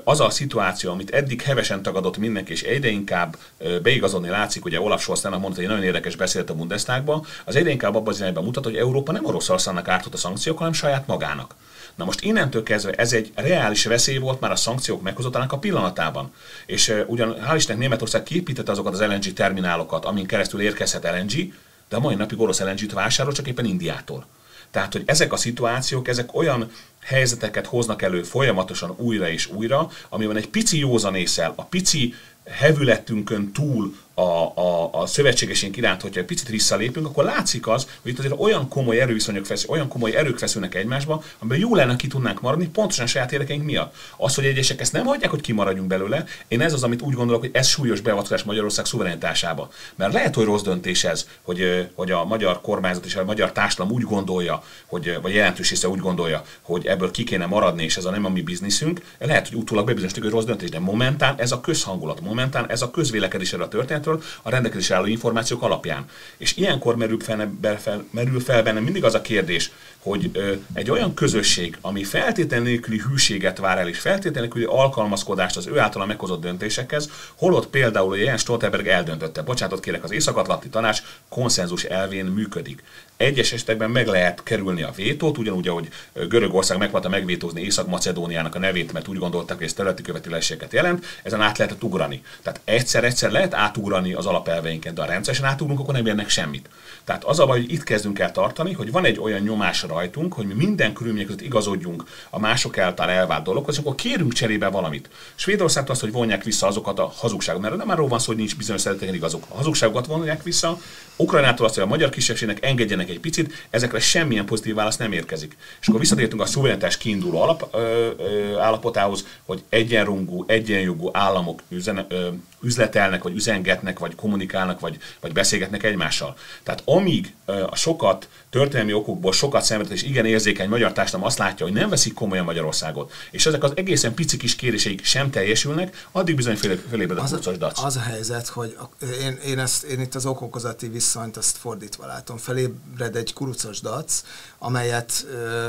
az 0.04 0.20
a 0.20 0.30
szituáció, 0.30 0.90
amit 0.90 1.10
eddig 1.10 1.42
hevesen 1.42 1.82
tagadott 1.82 2.16
mindenki, 2.16 2.52
és 2.52 2.62
egyre 2.62 2.88
inkább 2.88 3.36
beigazodni 3.82 4.28
látszik, 4.28 4.64
ugye 4.64 4.80
Olaf 4.80 5.02
Scholztának 5.02 5.40
mondta, 5.40 5.60
hogy 5.60 5.68
nagyon 5.68 5.84
érdekes 5.84 6.16
beszélt 6.16 6.50
a 6.50 6.54
Bundestagban, 6.54 7.26
az 7.44 7.56
egyre 7.56 7.70
inkább 7.70 7.94
abban 7.94 8.12
az 8.12 8.20
irányban 8.20 8.44
mutat, 8.44 8.64
hogy 8.64 8.76
Európa 8.76 9.12
nem 9.12 9.24
Oroszországnak 9.24 9.88
ártott 9.88 10.14
a 10.14 10.16
szankciók, 10.16 10.58
hanem 10.58 10.72
saját 10.72 11.06
magának. 11.06 11.54
Na 11.94 12.04
most 12.04 12.20
innentől 12.20 12.62
kezdve 12.62 12.92
ez 12.92 13.12
egy 13.12 13.32
reális 13.34 13.84
veszély 13.84 14.18
volt 14.18 14.40
már 14.40 14.50
a 14.50 14.56
szankciók 14.56 15.02
meghozatának 15.02 15.52
a 15.52 15.58
pillanatában. 15.58 16.32
És 16.66 16.94
ugyan 17.06 17.36
hál' 17.48 17.54
Istennek 17.56 17.80
Németország 17.80 18.22
képítette 18.22 18.70
azokat 18.70 18.92
az 18.92 19.00
LNG 19.00 19.32
terminálokat, 19.32 20.04
amin 20.04 20.26
keresztül 20.30 20.60
érkezhet 20.60 21.04
LNG, 21.04 21.52
de 21.88 21.96
a 21.96 22.00
mai 22.00 22.14
napig 22.14 22.40
orosz 22.40 22.60
LNG-t 22.60 22.92
vásárol 22.92 23.32
csak 23.32 23.46
éppen 23.46 23.64
Indiától. 23.64 24.26
Tehát, 24.70 24.92
hogy 24.92 25.02
ezek 25.06 25.32
a 25.32 25.36
szituációk, 25.36 26.08
ezek 26.08 26.34
olyan 26.34 26.70
helyzeteket 27.00 27.66
hoznak 27.66 28.02
elő 28.02 28.22
folyamatosan 28.22 28.94
újra 28.96 29.28
és 29.28 29.46
újra, 29.46 29.90
amiben 30.08 30.36
egy 30.36 30.48
pici 30.48 30.78
józanészel, 30.78 31.52
a 31.56 31.64
pici 31.64 32.14
hevületünkön 32.44 33.52
túl 33.52 33.96
a, 34.14 34.60
a, 34.60 34.90
a 34.92 35.06
szövetségesénk 35.06 35.76
iránt, 35.76 36.02
hogyha 36.02 36.20
egy 36.20 36.26
picit 36.26 36.48
visszalépünk, 36.48 37.06
akkor 37.06 37.24
látszik 37.24 37.66
az, 37.66 37.86
hogy 38.02 38.10
itt 38.10 38.18
azért 38.18 38.34
olyan 38.38 38.68
komoly 38.68 39.00
erőviszonyok 39.00 39.46
feszül, 39.46 39.70
olyan 39.70 39.88
komoly 39.88 40.16
erők 40.16 40.38
feszülnek 40.38 40.74
egymásba, 40.74 41.22
amiben 41.38 41.58
jó 41.58 41.74
lenne 41.74 41.96
ki 41.96 42.06
tudnánk 42.06 42.40
maradni, 42.40 42.68
pontosan 42.68 43.06
saját 43.06 43.32
érdekeink 43.32 43.64
miatt. 43.64 43.94
Az, 44.16 44.34
hogy 44.34 44.44
egyesek 44.44 44.80
ezt 44.80 44.92
nem 44.92 45.04
hagyják, 45.04 45.30
hogy 45.30 45.40
kimaradjunk 45.40 45.88
belőle, 45.88 46.24
én 46.48 46.60
ez 46.60 46.72
az, 46.72 46.82
amit 46.82 47.02
úgy 47.02 47.14
gondolok, 47.14 47.40
hogy 47.40 47.50
ez 47.52 47.66
súlyos 47.66 48.00
beavatkozás 48.00 48.42
Magyarország 48.42 48.84
szuverenitásába. 48.84 49.70
Mert 49.94 50.12
lehet, 50.12 50.34
hogy 50.34 50.44
rossz 50.44 50.62
döntés 50.62 51.04
ez, 51.04 51.28
hogy, 51.42 51.90
hogy 51.94 52.10
a 52.10 52.24
magyar 52.24 52.60
kormányzat 52.60 53.04
és 53.04 53.16
a 53.16 53.24
magyar 53.24 53.52
társadalom 53.52 53.92
úgy 53.92 54.02
gondolja, 54.02 54.62
hogy, 54.86 55.18
vagy 55.22 55.34
jelentős 55.34 55.70
része 55.70 55.88
úgy 55.88 56.00
gondolja, 56.00 56.44
hogy 56.62 56.86
ebből 56.86 57.10
ki 57.10 57.24
kéne 57.24 57.46
maradni, 57.46 57.84
és 57.84 57.96
ez 57.96 58.04
a 58.04 58.10
nem 58.10 58.24
a 58.24 58.28
mi 58.28 58.42
bizniszünk. 58.42 59.00
Lehet, 59.18 59.48
hogy 59.48 59.58
utólag 59.58 59.84
bebizonyosítjuk, 59.84 60.24
hogy 60.24 60.34
rossz 60.34 60.48
döntés, 60.48 60.70
de 60.70 60.78
momentán 60.78 61.34
ez 61.38 61.52
a 61.52 61.60
közhangulat, 61.60 62.20
momentán 62.20 62.70
ez 62.70 62.82
a 62.82 62.90
közvélekedés 62.90 63.52
erről 63.52 63.64
a 63.64 63.68
történetről 64.00 64.22
a 64.42 64.50
rendelkezésre 64.50 64.94
álló 64.94 65.06
információk 65.06 65.62
alapján. 65.62 66.04
És 66.36 66.56
ilyenkor 66.56 66.96
merül 66.96 67.20
fel, 67.20 68.04
merül 68.10 68.40
fel 68.40 68.62
bennem 68.62 68.82
mindig 68.82 69.04
az 69.04 69.14
a 69.14 69.20
kérdés, 69.20 69.70
hogy 70.02 70.30
egy 70.72 70.90
olyan 70.90 71.14
közösség, 71.14 71.78
ami 71.80 72.04
feltétlen 72.04 72.62
nélküli 72.62 73.00
hűséget 73.08 73.58
vár 73.58 73.78
el, 73.78 73.88
és 73.88 73.98
feltétlen 73.98 74.42
nélküli 74.42 74.64
alkalmazkodást 74.64 75.56
az 75.56 75.66
ő 75.66 75.78
általa 75.78 76.06
meghozott 76.06 76.40
döntésekhez, 76.40 77.10
holott 77.34 77.66
például, 77.66 78.18
Jens 78.18 78.40
Stoltenberg 78.40 78.86
eldöntötte, 78.86 79.42
bocsánatot 79.42 79.80
kérek, 79.80 80.04
az 80.04 80.10
Észak-Atlanti 80.10 80.68
Tanács 80.68 81.02
konszenzus 81.28 81.84
elvén 81.84 82.24
működik. 82.24 82.82
Egyes 83.16 83.52
esetekben 83.52 83.90
meg 83.90 84.06
lehet 84.06 84.42
kerülni 84.42 84.82
a 84.82 84.92
vétót, 84.96 85.38
ugyanúgy, 85.38 85.68
ahogy 85.68 85.88
Görögország 86.28 86.78
megpróbálta 86.78 87.16
megvétózni 87.16 87.62
Észak-Macedóniának 87.62 88.54
a 88.54 88.58
nevét, 88.58 88.92
mert 88.92 89.08
úgy 89.08 89.18
gondolták, 89.18 89.56
hogy 89.56 89.66
ez 89.66 89.72
területi 89.72 90.02
követeléseket 90.02 90.72
jelent, 90.72 91.04
ezen 91.22 91.40
át 91.40 91.58
lehetett 91.58 91.82
ugrani. 91.82 92.22
Tehát 92.42 92.60
egyszer-egyszer 92.64 93.30
lehet 93.30 93.54
átugrani 93.54 94.12
az 94.12 94.26
alapelveinket, 94.26 94.94
de 94.94 95.00
ha 95.00 95.06
rendszeresen 95.06 95.46
átugrunk, 95.46 95.80
akkor 95.80 95.94
nem 95.94 96.06
érnek 96.06 96.28
semmit. 96.28 96.68
Tehát 97.04 97.24
az 97.24 97.38
a 97.38 97.46
baj, 97.46 97.60
hogy 97.60 97.72
itt 97.72 97.82
kezdünk 97.82 98.18
el 98.18 98.32
tartani, 98.32 98.72
hogy 98.72 98.90
van 98.92 99.04
egy 99.04 99.18
olyan 99.18 99.40
nyomás 99.40 99.82
rajtunk, 99.90 100.32
hogy 100.32 100.46
mi 100.46 100.54
minden 100.54 100.92
körülmények 100.92 101.26
között 101.26 101.42
igazodjunk 101.42 102.04
a 102.30 102.38
mások 102.38 102.78
által 102.78 103.10
elvált 103.10 103.44
dologhoz, 103.44 103.74
és 103.74 103.80
akkor 103.80 103.94
kérünk 103.94 104.32
cserébe 104.32 104.68
valamit. 104.68 105.10
Svédországtól 105.34 105.92
azt, 105.92 106.00
hogy 106.00 106.12
vonják 106.12 106.44
vissza 106.44 106.66
azokat 106.66 106.98
a 106.98 107.12
hazugságokat, 107.16 107.70
mert 107.70 107.82
nem 107.82 107.90
arról 107.90 108.08
van 108.08 108.18
szó, 108.18 108.26
hogy 108.26 108.36
nincs 108.36 108.56
bizonyos 108.56 108.80
szeretetlen 108.80 109.14
igazok. 109.14 109.44
A 109.48 109.56
hazugságokat 109.56 110.06
vonják 110.06 110.42
vissza, 110.42 110.78
Ukrajnától 111.20 111.66
azt, 111.66 111.74
hogy 111.74 111.84
a 111.84 111.86
magyar 111.86 112.10
kisebbségnek 112.10 112.64
engedjenek 112.64 113.08
egy 113.08 113.20
picit, 113.20 113.66
ezekre 113.70 113.98
semmilyen 114.00 114.44
pozitív 114.44 114.74
válasz 114.74 114.96
nem 114.96 115.12
érkezik. 115.12 115.56
És 115.80 115.88
akkor 115.88 116.00
visszatértünk 116.00 116.42
a 116.42 116.46
szuverenitás 116.46 116.96
kiinduló 116.96 117.42
alap, 117.42 117.68
ö, 117.72 118.10
ö, 118.18 118.58
állapotához, 118.58 119.26
hogy 119.44 119.62
egyenrangú, 119.68 120.44
egyenjogú 120.46 121.10
államok 121.12 121.62
üzene, 121.68 122.06
ö, 122.08 122.28
üzletelnek, 122.62 123.22
vagy 123.22 123.34
üzengetnek, 123.34 123.98
vagy 123.98 124.14
kommunikálnak, 124.14 124.80
vagy, 124.80 124.98
vagy 125.20 125.32
beszélgetnek 125.32 125.82
egymással. 125.82 126.36
Tehát 126.62 126.82
amíg 126.84 127.34
ö, 127.46 127.64
a 127.70 127.76
sokat 127.76 128.28
történelmi 128.50 128.92
okokból 128.92 129.32
sokat 129.32 129.62
szenvedett, 129.80 130.04
és 130.04 130.10
igen 130.10 130.26
érzékeny 130.26 130.68
magyar 130.68 130.92
társadalom 130.92 131.26
azt 131.26 131.38
látja, 131.38 131.66
hogy 131.66 131.74
nem 131.74 131.88
veszik 131.88 132.14
komolyan 132.14 132.44
Magyarországot, 132.44 133.12
és 133.30 133.46
ezek 133.46 133.62
az 133.62 133.72
egészen 133.74 134.14
pici 134.14 134.36
kis 134.36 134.56
kéréseik 134.56 135.04
sem 135.04 135.30
teljesülnek, 135.30 136.06
addig 136.12 136.36
bizony 136.36 136.56
fél, 136.56 136.78
félébred 136.90 137.18
a 137.18 137.22
az, 137.22 137.30
kurcos 137.30 137.58
dac. 137.58 137.84
az 137.84 137.96
a 137.96 138.00
helyzet, 138.00 138.48
hogy 138.48 138.76
a, 138.78 139.04
én, 139.20 139.38
én, 139.44 139.58
ezt, 139.58 139.82
én 139.82 140.00
itt 140.00 140.14
az 140.14 140.26
okokozati 140.26 140.88
viszonyt 140.88 141.36
azt 141.36 141.56
fordítva 141.56 142.06
látom. 142.06 142.36
Felébred 142.36 143.16
egy 143.16 143.32
kurucos 143.32 143.80
dac, 143.80 144.22
amelyet 144.58 145.26
ö, 145.32 145.68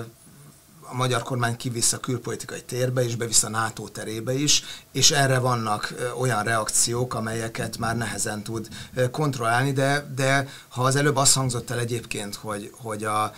a 0.91 0.95
magyar 0.95 1.23
kormány 1.23 1.57
kivisz 1.57 1.93
a 1.93 1.99
külpolitikai 1.99 2.61
térbe 2.61 3.03
és 3.03 3.15
bevisz 3.15 3.43
a 3.43 3.49
NATO 3.49 3.87
terébe 3.87 4.33
is, 4.33 4.63
és 4.91 5.11
erre 5.11 5.39
vannak 5.39 5.93
olyan 6.19 6.43
reakciók, 6.43 7.13
amelyeket 7.13 7.77
már 7.77 7.97
nehezen 7.97 8.43
tud 8.43 8.67
kontrollálni, 9.11 9.71
de, 9.71 10.11
de 10.15 10.47
ha 10.67 10.83
az 10.83 10.95
előbb 10.95 11.15
azt 11.15 11.33
hangzott 11.33 11.69
el 11.69 11.79
egyébként, 11.79 12.35
hogy, 12.35 12.71
hogy 12.81 13.03
a, 13.03 13.33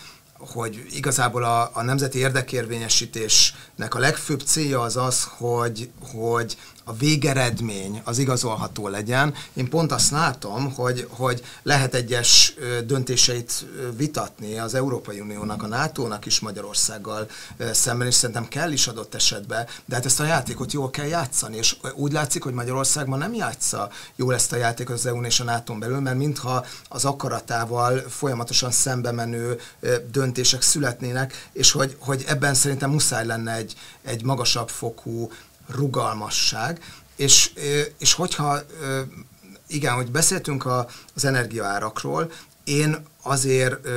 hogy 0.47 0.85
igazából 0.91 1.43
a, 1.43 1.69
a 1.73 1.81
nemzeti 1.81 2.17
érdekérvényesítésnek 2.17 3.95
a 3.95 3.99
legfőbb 3.99 4.41
célja 4.41 4.81
az 4.81 4.97
az, 4.97 5.23
hogy, 5.23 5.89
hogy 6.11 6.57
a 6.83 6.93
végeredmény 6.93 8.01
az 8.03 8.17
igazolható 8.17 8.87
legyen. 8.87 9.33
Én 9.53 9.69
pont 9.69 9.91
azt 9.91 10.11
látom, 10.11 10.73
hogy, 10.73 11.07
hogy 11.09 11.43
lehet 11.63 11.93
egyes 11.93 12.53
döntéseit 12.85 13.65
vitatni 13.97 14.59
az 14.59 14.73
Európai 14.73 15.19
Uniónak, 15.19 15.63
a 15.63 15.67
NATO-nak 15.67 16.25
is 16.25 16.39
Magyarországgal 16.39 17.27
szemben, 17.71 18.07
és 18.07 18.13
szerintem 18.13 18.47
kell 18.47 18.71
is 18.71 18.87
adott 18.87 19.15
esetben, 19.15 19.67
de 19.85 19.95
hát 19.95 20.05
ezt 20.05 20.19
a 20.19 20.25
játékot 20.25 20.71
jól 20.71 20.89
kell 20.89 21.05
játszani, 21.05 21.57
és 21.57 21.75
úgy 21.95 22.11
látszik, 22.11 22.43
hogy 22.43 22.53
Magyarországban 22.53 23.19
nem 23.19 23.33
játsza 23.33 23.89
jól 24.15 24.33
ezt 24.33 24.51
a 24.51 24.55
játékot 24.55 24.95
az 24.95 25.05
EU-n 25.05 25.25
és 25.25 25.39
a 25.39 25.43
NATO-n 25.43 25.79
belül, 25.79 25.99
mert 25.99 26.17
mintha 26.17 26.65
az 26.89 27.05
akaratával 27.05 27.97
folyamatosan 28.09 28.71
szembe 28.71 29.11
menő 29.11 29.59
döntések 30.11 30.61
születnének, 30.61 31.49
és 31.51 31.71
hogy, 31.71 31.95
hogy 31.99 32.23
ebben 32.27 32.53
szerintem 32.53 32.89
muszáj 32.89 33.25
lenne 33.25 33.53
egy, 33.53 33.75
egy 34.03 34.23
magasabb 34.23 34.69
fokú 34.69 35.29
rugalmasság, 35.75 36.79
és, 37.15 37.51
és 37.97 38.13
hogyha, 38.13 38.59
igen, 39.67 39.93
hogy 39.93 40.11
beszéltünk 40.11 40.65
a, 40.65 40.87
az 41.15 41.25
energiaárakról, 41.25 42.31
én 42.63 42.97
azért 43.23 43.87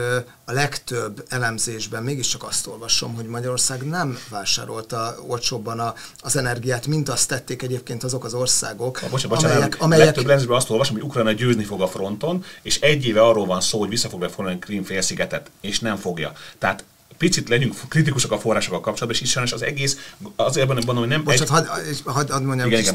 a 0.44 0.52
legtöbb 0.52 1.24
elemzésben 1.28 2.02
mégiscsak 2.02 2.42
azt 2.42 2.66
olvasom, 2.66 3.14
hogy 3.14 3.26
Magyarország 3.26 3.82
nem 3.82 4.18
vásárolta 4.28 5.16
olcsóbban 5.26 5.80
a, 5.80 5.94
az 6.18 6.36
energiát, 6.36 6.86
mint 6.86 7.08
azt 7.08 7.28
tették 7.28 7.62
egyébként 7.62 8.04
azok 8.04 8.24
az 8.24 8.34
országok, 8.34 8.96
A, 9.02 9.08
bocsánat, 9.08 9.28
bocsánat, 9.28 9.56
amelyek, 9.56 9.60
amelyek... 9.60 9.82
amelyek 9.82 10.04
legtöbb 10.04 10.26
lenzésben 10.26 10.56
azt 10.56 10.70
olvasom, 10.70 10.94
hogy 10.94 11.04
Ukrajna 11.04 11.32
győzni 11.32 11.64
fog 11.64 11.80
a 11.80 11.88
fronton, 11.88 12.44
és 12.62 12.80
egy 12.80 13.06
éve 13.06 13.22
arról 13.22 13.46
van 13.46 13.60
szó, 13.60 13.78
hogy 13.78 13.88
vissza 13.88 14.08
fogja 14.08 14.28
foglalni 14.28 14.58
Krím 14.58 14.84
félszigetet, 14.84 15.50
és 15.60 15.80
nem 15.80 15.96
fogja. 15.96 16.32
Tehát 16.58 16.84
picit 17.18 17.48
legyünk 17.48 17.74
kritikusok 17.88 18.32
a 18.32 18.38
forrásokkal 18.38 18.80
kapcsolatban, 18.80 19.22
és 19.22 19.36
is 19.44 19.52
az 19.52 19.62
egész, 19.62 19.96
azért 20.36 20.66
mondom, 20.66 20.96
hogy 20.96 21.08
nem... 21.08 21.24
Bocsánat, 21.24 21.48
hadd 21.48 21.66
had, 22.04 22.30
had 22.30 22.42
mondjam 22.42 22.68
igen, 22.68 22.80
igen, 22.80 22.94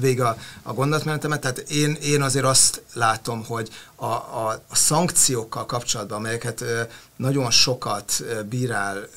vége 0.00 0.26
a, 0.26 0.36
a 0.62 0.72
gondolatmenetemet. 0.72 1.40
Tehát 1.40 1.58
én, 1.58 1.96
én 2.02 2.22
azért 2.22 2.44
azt 2.44 2.82
látom, 2.92 3.44
hogy 3.44 3.68
a, 4.02 4.06
a, 4.06 4.62
a 4.68 4.74
szankciókkal 4.76 5.66
kapcsolatban, 5.66 6.18
amelyeket 6.18 6.64
nagyon 7.16 7.50
sokat 7.50 8.24
bírál, 8.48 9.08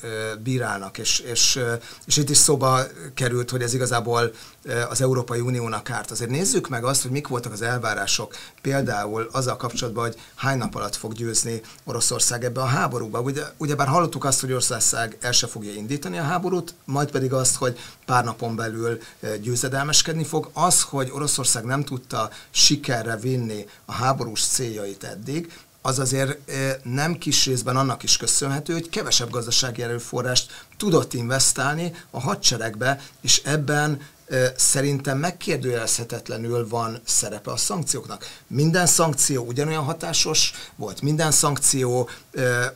bírálnak, 0.42 0.98
és, 0.98 1.18
és, 1.18 1.60
és 2.04 2.16
itt 2.16 2.30
is 2.30 2.36
szóba 2.36 2.80
került, 3.14 3.50
hogy 3.50 3.62
ez 3.62 3.74
igazából 3.74 4.32
az 4.88 5.00
Európai 5.00 5.40
Uniónak 5.40 5.90
árt. 5.90 6.10
Azért 6.10 6.30
nézzük 6.30 6.68
meg 6.68 6.84
azt, 6.84 7.02
hogy 7.02 7.10
mik 7.10 7.28
voltak 7.28 7.52
az 7.52 7.62
elvárások, 7.62 8.34
például 8.62 9.28
azzal 9.32 9.56
kapcsolatban, 9.56 10.04
hogy 10.04 10.20
hány 10.34 10.58
nap 10.58 10.74
alatt 10.74 10.96
fog 10.96 11.12
győzni 11.12 11.60
Oroszország 11.84 12.44
ebbe 12.44 12.60
a 12.60 12.64
háborúba. 12.64 13.20
Ugye, 13.20 13.42
ugyebár 13.56 13.86
hallottuk 13.88 14.24
azt, 14.24 14.40
hogy 14.40 14.50
Oroszország 14.50 15.16
el 15.20 15.32
se 15.32 15.46
fogja 15.46 15.72
indítani 15.72 16.18
a 16.18 16.22
háborút, 16.22 16.74
majd 16.84 17.10
pedig 17.10 17.32
azt, 17.32 17.56
hogy 17.56 17.78
pár 18.04 18.24
napon 18.24 18.56
belül 18.56 18.98
győzedelmeskedni 19.40 20.24
fog. 20.24 20.50
Az, 20.52 20.82
hogy 20.82 21.10
Oroszország 21.12 21.64
nem 21.64 21.84
tudta 21.84 22.30
sikerre 22.50 23.16
vinni 23.16 23.66
a 23.84 23.92
háborús 23.92 24.40
céljait 24.76 25.04
eddig, 25.04 25.52
az 25.82 25.98
azért 25.98 26.38
nem 26.82 27.18
kis 27.18 27.46
részben 27.46 27.76
annak 27.76 28.02
is 28.02 28.16
köszönhető, 28.16 28.72
hogy 28.72 28.88
kevesebb 28.88 29.30
gazdasági 29.30 29.82
erőforrást 29.82 30.66
tudott 30.76 31.14
investálni 31.14 31.92
a 32.10 32.20
hadseregbe, 32.20 33.00
és 33.20 33.42
ebben 33.44 34.00
szerintem 34.56 35.18
megkérdőjelezhetetlenül 35.18 36.68
van 36.68 37.00
szerepe 37.04 37.50
a 37.50 37.56
szankcióknak. 37.56 38.24
Minden 38.46 38.86
szankció 38.86 39.44
ugyanolyan 39.44 39.84
hatásos 39.84 40.52
volt, 40.76 41.02
minden 41.02 41.30
szankció 41.30 42.08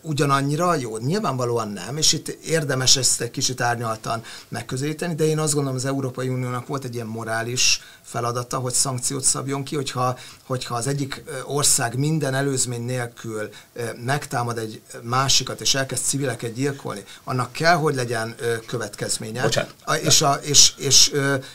ugyanannyira 0.01 0.75
jó, 0.75 0.97
nyilvánvalóan 0.97 1.69
nem, 1.69 1.97
és 1.97 2.13
itt 2.13 2.29
érdemes 2.29 2.97
ezt 2.97 3.21
egy 3.21 3.31
kicsit 3.31 3.61
árnyaltan 3.61 4.23
megközelíteni, 4.49 5.15
de 5.15 5.25
én 5.25 5.39
azt 5.39 5.53
gondolom, 5.53 5.77
az 5.77 5.85
Európai 5.85 6.29
Uniónak 6.29 6.67
volt 6.67 6.85
egy 6.85 6.95
ilyen 6.95 7.07
morális 7.07 7.81
feladata, 8.03 8.59
hogy 8.59 8.73
szankciót 8.73 9.23
szabjon 9.23 9.65
ki, 9.65 9.75
hogyha, 9.75 10.19
hogyha 10.47 10.75
az 10.75 10.87
egyik 10.87 11.23
ország 11.45 11.99
minden 11.99 12.35
előzmény 12.35 12.85
nélkül 12.85 13.49
megtámad 14.05 14.59
egy 14.59 14.83
másikat, 15.03 15.61
és 15.61 15.75
elkezd 15.75 16.05
civileket 16.05 16.53
gyilkolni, 16.53 17.05
annak 17.25 17.53
kell, 17.53 17.75
hogy 17.75 17.95
legyen 17.95 18.35
következménye. 18.67 19.43
Bocsánat. 19.43 19.75
És, 20.03 20.23
a, 20.23 20.33
és, 20.33 20.73
és, 20.77 21.13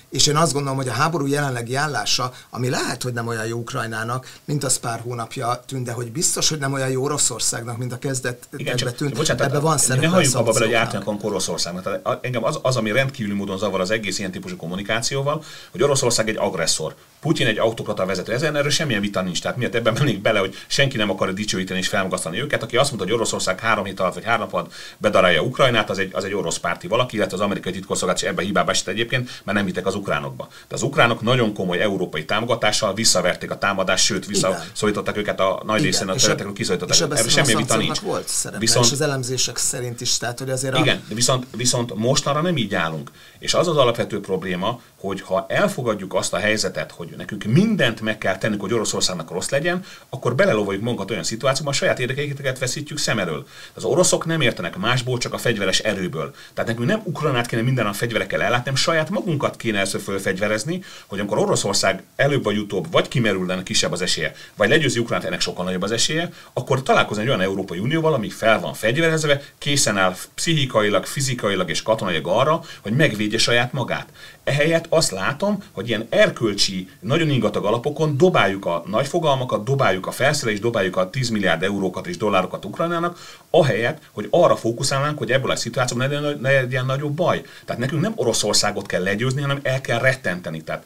és 0.09 0.27
én 0.27 0.35
azt 0.35 0.53
gondolom, 0.53 0.77
hogy 0.77 0.87
a 0.87 0.91
háború 0.91 1.25
jelenlegi 1.25 1.75
állása, 1.75 2.33
ami 2.49 2.69
lehet, 2.69 3.03
hogy 3.03 3.13
nem 3.13 3.27
olyan 3.27 3.45
jó 3.45 3.57
Ukrajnának, 3.57 4.37
mint 4.45 4.63
az 4.63 4.77
pár 4.77 4.99
hónapja 4.99 5.63
tűnt, 5.65 5.85
de 5.85 5.91
hogy 5.91 6.11
biztos, 6.11 6.49
hogy 6.49 6.59
nem 6.59 6.73
olyan 6.73 6.89
jó 6.89 7.03
Oroszországnak, 7.03 7.77
mint 7.77 7.91
a 7.91 7.97
kezdetben 7.97 8.93
tűnt, 8.95 9.13
bocsánat, 9.13 9.45
ebben 9.45 9.61
van 9.61 9.77
szerepe. 9.77 10.05
Ne 10.07 10.13
halljuk 10.13 10.35
abba 10.35 10.51
bele, 10.51 10.65
hogy 10.65 10.73
átjönk 10.73 11.23
Oroszországnak. 11.23 11.83
Tehát 11.83 12.19
engem 12.21 12.43
az, 12.43 12.59
az, 12.61 12.75
ami 12.75 12.91
rendkívül 12.91 13.35
módon 13.35 13.57
zavar 13.57 13.79
az 13.79 13.91
egész 13.91 14.19
ilyen 14.19 14.31
típusú 14.31 14.55
kommunikációval, 14.55 15.43
hogy 15.71 15.83
Oroszország 15.83 16.29
egy 16.29 16.37
agresszor. 16.37 16.95
Putyin 17.25 17.47
egy 17.47 17.57
autokrata 17.57 18.05
vezető. 18.05 18.33
Ezen 18.33 18.55
erről 18.55 18.69
semmilyen 18.69 19.01
vita 19.01 19.21
nincs. 19.21 19.41
Tehát 19.41 19.57
miért 19.57 19.75
ebben 19.75 19.93
mennék 19.93 20.21
bele, 20.21 20.39
hogy 20.39 20.55
senki 20.67 20.97
nem 20.97 21.09
akar 21.09 21.33
dicsőíteni 21.33 21.79
és 21.79 21.87
felmagasztani 21.87 22.41
őket. 22.41 22.63
Aki 22.63 22.77
azt 22.77 22.89
mondta, 22.89 23.07
hogy 23.07 23.17
Oroszország 23.17 23.59
három 23.59 23.85
hét 23.85 23.99
alatt 23.99 24.13
vagy 24.13 24.23
három 24.23 24.47
alatt 24.51 24.73
bedarálja 24.97 25.41
Ukrajnát, 25.41 25.89
az 25.89 25.97
egy, 25.99 26.09
az 26.13 26.23
egy 26.23 26.33
orosz 26.33 26.57
párti 26.57 26.87
valaki, 26.87 27.15
illetve 27.15 27.35
az 27.35 27.41
amerikai 27.41 27.71
titkosszolgálat 27.71 28.21
is 28.21 28.27
ebbe 28.27 28.41
hibába 28.41 28.71
esett 28.71 28.87
egyébként, 28.87 29.41
mert 29.43 29.57
nem 29.57 29.65
hittek 29.65 29.85
az 29.85 29.95
ukránokba. 29.95 30.47
De 30.67 30.75
az 30.75 30.81
ukránok 30.81 31.21
nagyon 31.21 31.53
komoly 31.53 31.81
európai 31.81 32.25
támogatással 32.25 32.93
visszaverték 32.93 33.51
a 33.51 33.57
támadást, 33.57 34.05
sőt 34.05 34.25
visszaszorították 34.25 35.17
őket 35.17 35.39
a 35.39 35.61
nagy 35.65 35.81
részén 35.81 36.07
a 36.09 36.15
területekről, 36.15 36.53
kiszorították. 36.53 36.99
Erről 36.99 37.29
semmi 37.29 37.55
vita 37.55 37.77
nincs. 37.77 37.99
Volt 37.99 38.27
szerepe, 38.27 38.59
viszont, 38.59 38.85
és 38.85 38.91
az 38.91 39.01
elemzések 39.01 39.57
szerint 39.57 40.01
is, 40.01 40.17
tehát 40.17 40.39
hogy 40.39 40.49
azért 40.49 40.73
a... 40.73 40.79
Igen, 40.79 41.03
viszont, 41.13 41.45
viszont 41.55 41.95
mostanra 41.95 42.41
nem 42.41 42.57
így 42.57 42.75
állunk. 42.75 43.11
És 43.39 43.53
az 43.53 43.67
az 43.67 43.77
alapvető 43.77 44.19
probléma, 44.19 44.79
hogy 44.99 45.21
ha 45.21 45.45
elfogadjuk 45.49 46.13
azt 46.13 46.33
a 46.33 46.37
helyzetet, 46.37 46.91
hogy 46.91 47.14
nekünk 47.17 47.43
mindent 47.43 48.01
meg 48.01 48.17
kell 48.17 48.37
tennünk, 48.37 48.61
hogy 48.61 48.73
Oroszországnak 48.73 49.31
rossz 49.31 49.49
legyen, 49.49 49.83
akkor 50.09 50.35
belelovaljuk 50.35 50.83
magunkat 50.83 51.11
olyan 51.11 51.23
szituációban, 51.23 51.73
a 51.73 51.75
saját 51.75 51.99
érdekeiket 51.99 52.59
veszítjük 52.59 52.97
szem 52.97 53.19
elől. 53.19 53.47
Az 53.73 53.83
oroszok 53.83 54.25
nem 54.25 54.41
értenek 54.41 54.77
másból, 54.77 55.17
csak 55.17 55.33
a 55.33 55.37
fegyveres 55.37 55.79
erőből. 55.79 56.33
Tehát 56.53 56.69
nekünk 56.69 56.87
nem 56.87 57.01
Ukrajnát 57.03 57.47
kéne 57.47 57.61
minden 57.61 57.85
a 57.85 57.93
fegyverekkel 57.93 58.41
ellátni, 58.41 58.63
hanem 58.63 58.75
saját 58.75 59.09
magunkat 59.09 59.55
kéne 59.55 59.77
először 59.77 60.01
fölfegyverezni, 60.01 60.83
hogy 61.07 61.19
amikor 61.19 61.37
Oroszország 61.37 62.03
előbb 62.15 62.43
vagy 62.43 62.57
utóbb 62.57 62.91
vagy 62.91 63.07
kimerül, 63.07 63.63
kisebb 63.63 63.91
az 63.91 64.01
esélye, 64.01 64.33
vagy 64.55 64.69
legyőzi 64.69 64.99
Ukrajnát, 64.99 65.27
ennek 65.27 65.41
sokkal 65.41 65.65
nagyobb 65.65 65.81
az 65.81 65.91
esélye, 65.91 66.29
akkor 66.53 66.83
találkozni 66.83 67.23
egy 67.23 67.29
olyan 67.29 67.41
Európai 67.41 67.79
Unióval, 67.79 68.13
ami 68.13 68.29
fel 68.29 68.59
van 68.59 68.73
fegyverezve, 68.73 69.41
készen 69.57 69.97
áll 69.97 70.15
pszichikailag, 70.35 71.05
fizikailag 71.05 71.69
és 71.69 71.81
katonailag 71.81 72.27
arra, 72.27 72.61
hogy 72.81 72.91
megvédje 72.91 73.37
saját 73.37 73.73
magát. 73.73 74.07
Ehelyett 74.45 74.85
azt 74.89 75.11
látom, 75.11 75.63
hogy 75.71 75.87
ilyen 75.87 76.07
erkölcsi, 76.09 76.89
nagyon 76.99 77.29
ingatag 77.29 77.65
alapokon 77.65 78.17
dobáljuk 78.17 78.65
a 78.65 78.83
nagy 78.87 79.07
fogalmakat, 79.07 79.63
dobáljuk 79.63 80.07
a 80.07 80.11
felszerelést, 80.11 80.61
dobáljuk 80.61 80.97
a 80.97 81.09
10 81.09 81.29
milliárd 81.29 81.63
eurókat 81.63 82.07
és 82.07 82.17
dollárokat 82.17 82.65
Ukrajnának, 82.65 83.19
ahelyett, 83.49 84.01
hogy 84.11 84.27
arra 84.29 84.55
fókuszálnánk, 84.55 85.17
hogy 85.17 85.31
ebből 85.31 85.51
a 85.51 85.55
szituációban 85.55 86.09
ne, 86.09 86.19
ne 86.19 86.51
legyen 86.51 86.85
nagyobb 86.85 87.13
baj. 87.13 87.41
Tehát 87.65 87.81
nekünk 87.81 88.01
nem 88.01 88.13
Oroszországot 88.15 88.85
kell 88.85 89.03
legyőzni, 89.03 89.41
hanem 89.41 89.59
el 89.63 89.81
kell 89.81 89.99
rettenteni. 89.99 90.61
Tehát 90.61 90.85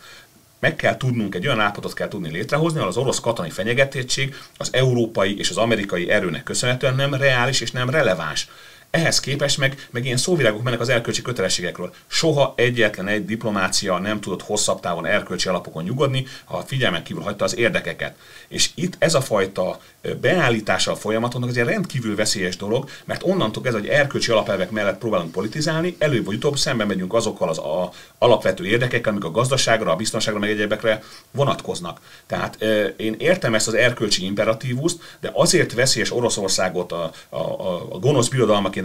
meg 0.59 0.75
kell 0.75 0.97
tudnunk, 0.97 1.35
egy 1.35 1.45
olyan 1.45 1.59
állapotot 1.59 1.93
kell 1.93 2.07
tudni 2.07 2.31
létrehozni, 2.31 2.77
ahol 2.77 2.89
az 2.89 2.97
orosz 2.97 3.19
katonai 3.19 3.49
fenyegetettség 3.49 4.35
az 4.57 4.69
európai 4.71 5.37
és 5.37 5.49
az 5.49 5.57
amerikai 5.57 6.09
erőnek 6.09 6.43
köszönhetően 6.43 6.95
nem 6.95 7.13
reális 7.13 7.61
és 7.61 7.71
nem 7.71 7.89
releváns. 7.89 8.47
Ehhez 8.91 9.19
képest 9.19 9.57
meg, 9.57 9.87
meg 9.91 10.05
ilyen 10.05 10.17
szóvirágok 10.17 10.63
mennek 10.63 10.79
az 10.79 10.89
erkölcsi 10.89 11.21
kötelességekről. 11.21 11.93
Soha 12.07 12.53
egyetlen 12.55 13.07
egy 13.07 13.25
diplomácia 13.25 13.97
nem 13.97 14.19
tudott 14.19 14.41
hosszabb 14.41 14.79
távon 14.79 15.05
erkölcsi 15.05 15.49
alapokon 15.49 15.83
nyugodni, 15.83 16.25
ha 16.45 16.63
figyelmen 16.67 17.03
kívül 17.03 17.23
hagyta 17.23 17.43
az 17.43 17.57
érdekeket. 17.57 18.15
És 18.47 18.69
itt 18.75 18.95
ez 18.99 19.13
a 19.13 19.21
fajta 19.21 19.79
beállítása 20.21 20.91
a 20.91 20.95
folyamatoknak 20.95 21.49
az 21.49 21.57
egy 21.57 21.65
rendkívül 21.65 22.15
veszélyes 22.15 22.57
dolog, 22.57 22.89
mert 23.05 23.23
onnantól 23.23 23.65
ez, 23.65 23.73
hogy 23.73 23.87
erkölcsi 23.87 24.31
alapelvek 24.31 24.71
mellett 24.71 24.97
próbálunk 24.97 25.31
politizálni, 25.31 25.95
előbb 25.99 26.25
vagy 26.25 26.35
utóbb 26.35 26.57
szembe 26.57 26.85
megyünk 26.85 27.13
azokkal 27.13 27.49
az 27.49 27.57
a, 27.57 27.91
alapvető 28.17 28.65
érdekekkel, 28.65 29.11
amik 29.11 29.23
a 29.23 29.31
gazdaságra, 29.31 29.91
a 29.91 29.95
biztonságra, 29.95 30.39
meg 30.39 30.49
egyebekre 30.49 31.03
vonatkoznak. 31.31 31.99
Tehát 32.27 32.61
én 32.97 33.15
értem 33.17 33.55
ezt 33.55 33.67
az 33.67 33.73
erkölcsi 33.73 34.25
imperatívust, 34.25 34.97
de 35.19 35.31
azért 35.33 35.73
veszélyes 35.73 36.11
Oroszországot 36.11 36.91
a, 36.91 37.11
a, 37.29 37.37
a, 37.37 37.87
a 37.89 37.99
gonosz 37.99 38.27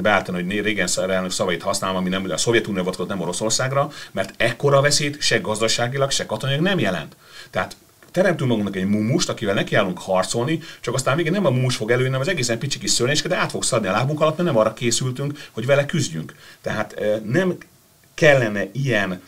birodalmaként 0.00 0.02
beállítani, 0.02 0.42
hogy 0.42 0.64
régen 0.64 0.88
elnök 1.10 1.30
szavait 1.30 1.62
használom, 1.62 1.96
ami 1.96 2.08
nem 2.08 2.30
a 2.30 2.36
Szovjetunió 2.36 2.82
vonatkozott, 2.82 3.10
nem 3.10 3.20
Oroszországra, 3.20 3.90
mert 4.12 4.34
ekkora 4.36 4.80
veszélyt 4.80 5.20
se 5.20 5.38
gazdaságilag, 5.38 6.10
se 6.10 6.26
katonailag 6.26 6.64
nem 6.64 6.78
jelent. 6.78 7.16
Tehát 7.50 7.76
teremtünk 8.10 8.48
magunknak 8.50 8.76
egy 8.76 8.88
mumust, 8.88 9.28
akivel 9.28 9.54
nekiállunk 9.54 9.98
harcolni, 9.98 10.60
csak 10.80 10.94
aztán 10.94 11.16
még 11.16 11.30
nem 11.30 11.46
a 11.46 11.50
mumus 11.50 11.76
fog 11.76 11.90
előjönni, 11.90 12.12
hanem 12.12 12.26
az 12.26 12.32
egészen 12.32 12.58
pici 12.58 12.78
kis 12.78 12.90
szörnyecske, 12.90 13.28
de 13.28 13.36
át 13.36 13.50
fog 13.50 13.62
szadni 13.62 13.88
a 13.88 13.92
lábunk 13.92 14.20
alatt, 14.20 14.36
mert 14.36 14.48
nem 14.48 14.58
arra 14.58 14.72
készültünk, 14.72 15.48
hogy 15.50 15.66
vele 15.66 15.86
küzdjünk. 15.86 16.34
Tehát 16.60 17.00
nem 17.24 17.56
kellene 18.14 18.66
ilyen 18.72 19.22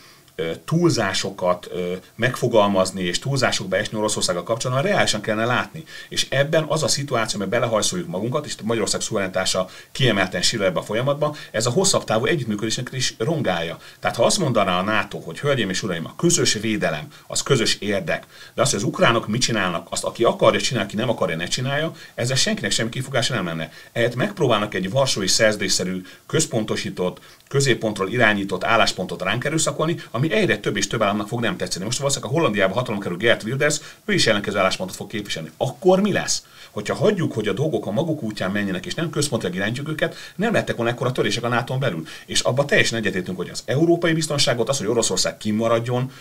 túlzásokat 0.65 1.69
megfogalmazni 2.15 3.03
és 3.03 3.19
túlzásokba 3.19 3.77
esni 3.77 3.97
Oroszországgal 3.97 4.43
kapcsolatban, 4.43 4.85
reálisan 4.85 5.21
kellene 5.21 5.45
látni. 5.45 5.83
És 6.09 6.27
ebben 6.29 6.65
az 6.67 6.83
a 6.83 6.87
szituáció, 6.87 7.39
mert 7.39 7.51
belehajszoljuk 7.51 8.07
magunkat, 8.07 8.45
és 8.45 8.55
Magyarország 8.63 9.01
szuverenitása 9.01 9.69
kiemelten 9.91 10.41
sírva 10.41 10.65
ebbe 10.65 10.79
a 10.79 10.83
folyamatban, 10.83 11.35
ez 11.51 11.65
a 11.65 11.69
hosszabb 11.69 12.03
távú 12.03 12.25
együttműködésnek 12.25 12.89
is 12.91 13.13
rongálja. 13.17 13.77
Tehát 13.99 14.15
ha 14.15 14.25
azt 14.25 14.37
mondaná 14.37 14.79
a 14.79 14.83
NATO, 14.83 15.19
hogy 15.19 15.39
hölgyeim 15.39 15.69
és 15.69 15.83
uraim, 15.83 16.05
a 16.05 16.15
közös 16.15 16.53
védelem, 16.53 17.07
az 17.27 17.43
közös 17.43 17.75
érdek, 17.75 18.25
de 18.53 18.61
azt, 18.61 18.71
hogy 18.71 18.79
az 18.79 18.85
ukránok 18.87 19.27
mit 19.27 19.41
csinálnak, 19.41 19.87
azt 19.89 20.03
aki 20.03 20.23
akarja 20.23 20.61
csinálni, 20.61 20.87
aki 20.87 20.97
nem 20.97 21.09
akarja, 21.09 21.35
ne 21.35 21.47
csinálja, 21.47 21.91
ezzel 22.15 22.35
senkinek 22.35 22.71
semmi 22.71 22.89
kifogása 22.89 23.33
nem 23.33 23.45
lenne. 23.45 23.71
Ehhez 23.91 24.15
megpróbálnak 24.15 24.73
egy 24.73 24.89
varsói 24.89 25.27
szerződésszerű, 25.27 26.01
központosított, 26.25 27.19
középpontról 27.47 28.09
irányított 28.09 28.63
álláspontot 28.63 29.21
ránk 29.21 29.43
erőszakolni, 29.43 29.99
ami 30.11 30.31
egyre 30.31 30.57
több 30.57 30.77
és 30.77 30.87
több 30.87 31.01
államnak 31.01 31.27
fog 31.27 31.41
nem 31.41 31.57
tetszeni. 31.57 31.85
Most 31.85 31.97
valószínűleg 31.97 32.31
a 32.31 32.35
Hollandiában 32.35 32.77
hatalom 32.77 32.99
kerül 32.99 33.17
Gert 33.17 33.43
Wilders, 33.43 33.79
ő 34.05 34.13
is 34.13 34.27
ellenkező 34.27 34.57
álláspontot 34.57 34.95
fog 34.95 35.07
képviselni. 35.07 35.51
Akkor 35.57 36.01
mi 36.01 36.11
lesz? 36.11 36.43
Hogyha 36.71 36.95
hagyjuk, 36.95 37.33
hogy 37.33 37.47
a 37.47 37.53
dolgok 37.53 37.85
a 37.85 37.91
maguk 37.91 38.23
útján 38.23 38.51
menjenek, 38.51 38.85
és 38.85 38.93
nem 38.93 39.09
központilag 39.09 39.55
irányítjuk 39.55 39.89
őket, 39.89 40.15
nem 40.35 40.53
lettek 40.53 40.75
volna 40.75 40.91
ekkora 40.91 41.11
törések 41.11 41.43
a 41.43 41.47
nato 41.47 41.77
belül. 41.77 42.07
És 42.25 42.39
abban 42.39 42.67
teljesen 42.67 42.97
egyetértünk, 42.97 43.37
hogy 43.37 43.49
az 43.49 43.63
európai 43.65 44.13
biztonságot, 44.13 44.69
az, 44.69 44.77
hogy 44.77 44.87
Oroszország 44.87 45.37
kimaradjon, 45.37 46.11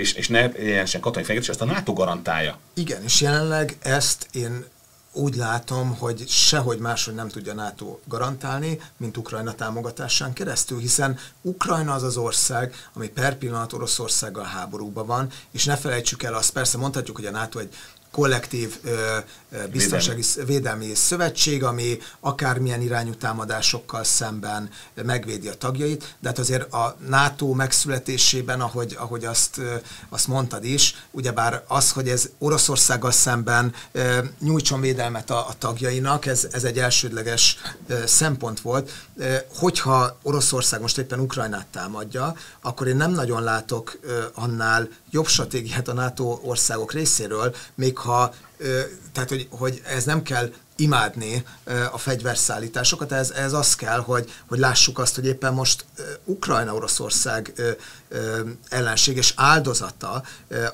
és, 0.00 0.12
és 0.12 0.28
ne 0.28 0.48
jelensen 0.58 1.00
katonai 1.00 1.24
fenyegetés, 1.24 1.54
ezt 1.54 1.60
a 1.60 1.64
NATO 1.64 1.92
garantálja. 1.92 2.58
Igen, 2.74 3.02
és 3.02 3.20
jelenleg 3.20 3.76
ezt 3.82 4.26
én 4.32 4.64
úgy 5.16 5.36
látom, 5.36 5.96
hogy 5.98 6.28
sehogy 6.28 6.78
máshogy 6.78 7.14
nem 7.14 7.28
tudja 7.28 7.54
NATO 7.54 7.98
garantálni, 8.04 8.80
mint 8.96 9.16
Ukrajna 9.16 9.54
támogatásán 9.54 10.32
keresztül, 10.32 10.78
hiszen 10.78 11.18
Ukrajna 11.42 11.94
az 11.94 12.02
az 12.02 12.16
ország, 12.16 12.74
ami 12.92 13.08
per 13.08 13.38
pillanat 13.38 13.72
Oroszországgal 13.72 14.44
háborúban 14.44 15.06
van, 15.06 15.28
és 15.50 15.64
ne 15.64 15.76
felejtsük 15.76 16.22
el 16.22 16.34
azt, 16.34 16.50
persze 16.50 16.78
mondhatjuk, 16.78 17.16
hogy 17.16 17.26
a 17.26 17.30
NATO 17.30 17.58
egy 17.58 17.74
kollektív 18.16 18.78
biztonsági 19.72 20.22
védelmi. 20.34 20.52
védelmi 20.52 20.94
szövetség, 20.94 21.64
ami 21.64 21.98
akármilyen 22.20 22.80
irányú 22.80 23.14
támadásokkal 23.14 24.04
szemben 24.04 24.70
megvédi 25.02 25.48
a 25.48 25.54
tagjait, 25.54 26.16
de 26.20 26.28
hát 26.28 26.38
azért 26.38 26.72
a 26.72 26.96
NATO 27.08 27.52
megszületésében, 27.52 28.60
ahogy, 28.60 28.96
ahogy 28.98 29.24
azt, 29.24 29.60
azt 30.08 30.26
mondtad 30.26 30.64
is, 30.64 30.94
ugyebár 31.10 31.64
az, 31.66 31.92
hogy 31.92 32.08
ez 32.08 32.28
Oroszországgal 32.38 33.10
szemben 33.10 33.74
nyújtson 34.40 34.80
védelmet 34.80 35.30
a, 35.30 35.48
a 35.48 35.54
tagjainak, 35.58 36.26
ez, 36.26 36.48
ez 36.52 36.64
egy 36.64 36.78
elsődleges 36.78 37.56
szempont 38.06 38.60
volt. 38.60 38.90
Hogyha 39.54 40.18
Oroszország 40.22 40.80
most 40.80 40.98
éppen 40.98 41.20
Ukrajnát 41.20 41.66
támadja, 41.66 42.36
akkor 42.60 42.86
én 42.86 42.96
nem 42.96 43.10
nagyon 43.10 43.42
látok 43.42 43.98
annál 44.34 44.88
jobb 45.10 45.26
stratégiát 45.26 45.88
a 45.88 45.92
NATO 45.92 46.38
országok 46.42 46.92
részéről, 46.92 47.54
még 47.74 47.98
ha, 48.06 48.34
tehát 49.12 49.28
hogy, 49.28 49.48
hogy 49.50 49.82
ez 49.84 50.04
nem 50.04 50.22
kell 50.22 50.52
imádni 50.76 51.44
a 51.92 51.98
fegyverszállításokat, 51.98 53.12
ez, 53.12 53.30
ez 53.30 53.52
az 53.52 53.74
kell, 53.74 54.00
hogy, 54.00 54.32
hogy 54.46 54.58
lássuk 54.58 54.98
azt, 54.98 55.14
hogy 55.14 55.26
éppen 55.26 55.54
most 55.54 55.84
Ukrajna-Oroszország 56.24 57.52
ellenség 58.68 59.16
és 59.16 59.32
áldozata 59.36 60.22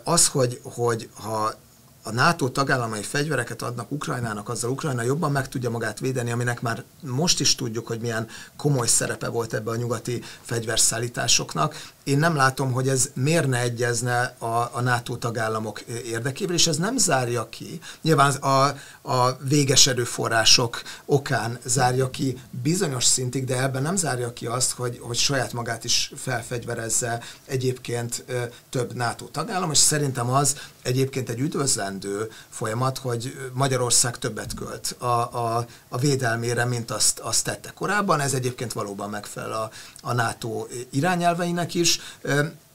az, 0.04 0.26
hogy, 0.26 0.60
hogy 0.62 1.08
ha 1.14 1.54
a 2.02 2.12
NATO 2.12 2.48
tagállamai 2.48 3.02
fegyvereket 3.02 3.62
adnak 3.62 3.90
Ukrajnának, 3.90 4.48
azzal 4.48 4.70
Ukrajna 4.70 5.02
jobban 5.02 5.32
meg 5.32 5.48
tudja 5.48 5.70
magát 5.70 5.98
védeni, 5.98 6.30
aminek 6.30 6.60
már 6.60 6.82
most 7.00 7.40
is 7.40 7.54
tudjuk, 7.54 7.86
hogy 7.86 8.00
milyen 8.00 8.28
komoly 8.56 8.86
szerepe 8.86 9.28
volt 9.28 9.54
ebbe 9.54 9.70
a 9.70 9.76
nyugati 9.76 10.22
fegyverszállításoknak. 10.40 11.90
Én 12.04 12.18
nem 12.18 12.36
látom, 12.36 12.72
hogy 12.72 12.88
ez 12.88 13.10
miért 13.14 13.46
ne 13.46 13.60
egyezne 13.60 14.34
a, 14.38 14.70
a 14.72 14.80
NATO 14.80 15.16
tagállamok 15.16 15.80
érdekében, 15.80 16.54
és 16.54 16.66
ez 16.66 16.76
nem 16.76 16.96
zárja 16.96 17.48
ki. 17.48 17.80
Nyilván 18.02 18.34
a, 18.34 18.64
a 19.02 19.36
véges 19.48 19.86
erőforrások 19.86 20.82
okán 21.04 21.58
zárja 21.64 22.10
ki 22.10 22.38
bizonyos 22.62 23.04
szintig, 23.04 23.44
de 23.44 23.62
ebben 23.62 23.82
nem 23.82 23.96
zárja 23.96 24.32
ki 24.32 24.46
azt, 24.46 24.72
hogy, 24.72 24.98
hogy 25.00 25.16
saját 25.16 25.52
magát 25.52 25.84
is 25.84 26.12
felfegyverezze 26.16 27.20
egyébként 27.44 28.24
több 28.70 28.94
NATO 28.94 29.24
tagállam, 29.24 29.70
és 29.70 29.78
szerintem 29.78 30.30
az 30.30 30.56
egyébként 30.82 31.28
egy 31.28 31.40
üdvözlendő 31.40 32.30
folyamat, 32.50 32.98
hogy 32.98 33.50
Magyarország 33.52 34.18
többet 34.18 34.54
költ 34.54 34.94
a, 34.98 35.06
a, 35.06 35.66
a 35.88 35.98
védelmére, 35.98 36.64
mint 36.64 36.90
azt, 36.90 37.18
azt 37.18 37.44
tette 37.44 37.70
korábban. 37.74 38.20
Ez 38.20 38.32
egyébként 38.34 38.72
valóban 38.72 39.10
megfelel 39.10 39.52
a, 39.52 39.70
a 40.02 40.12
NATO 40.12 40.66
irányelveinek 40.90 41.74
is, 41.74 41.91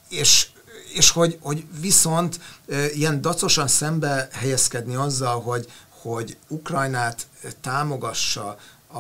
és 0.10 0.48
és 0.94 1.10
hogy, 1.10 1.38
hogy 1.42 1.66
viszont 1.80 2.40
ilyen 2.94 3.22
dacosan 3.22 3.68
szembe 3.68 4.28
helyezkedni 4.32 4.96
azzal, 4.96 5.42
hogy, 5.42 5.72
hogy 6.02 6.38
Ukrajnát 6.48 7.28
támogassa 7.62 8.58
a, 8.88 8.98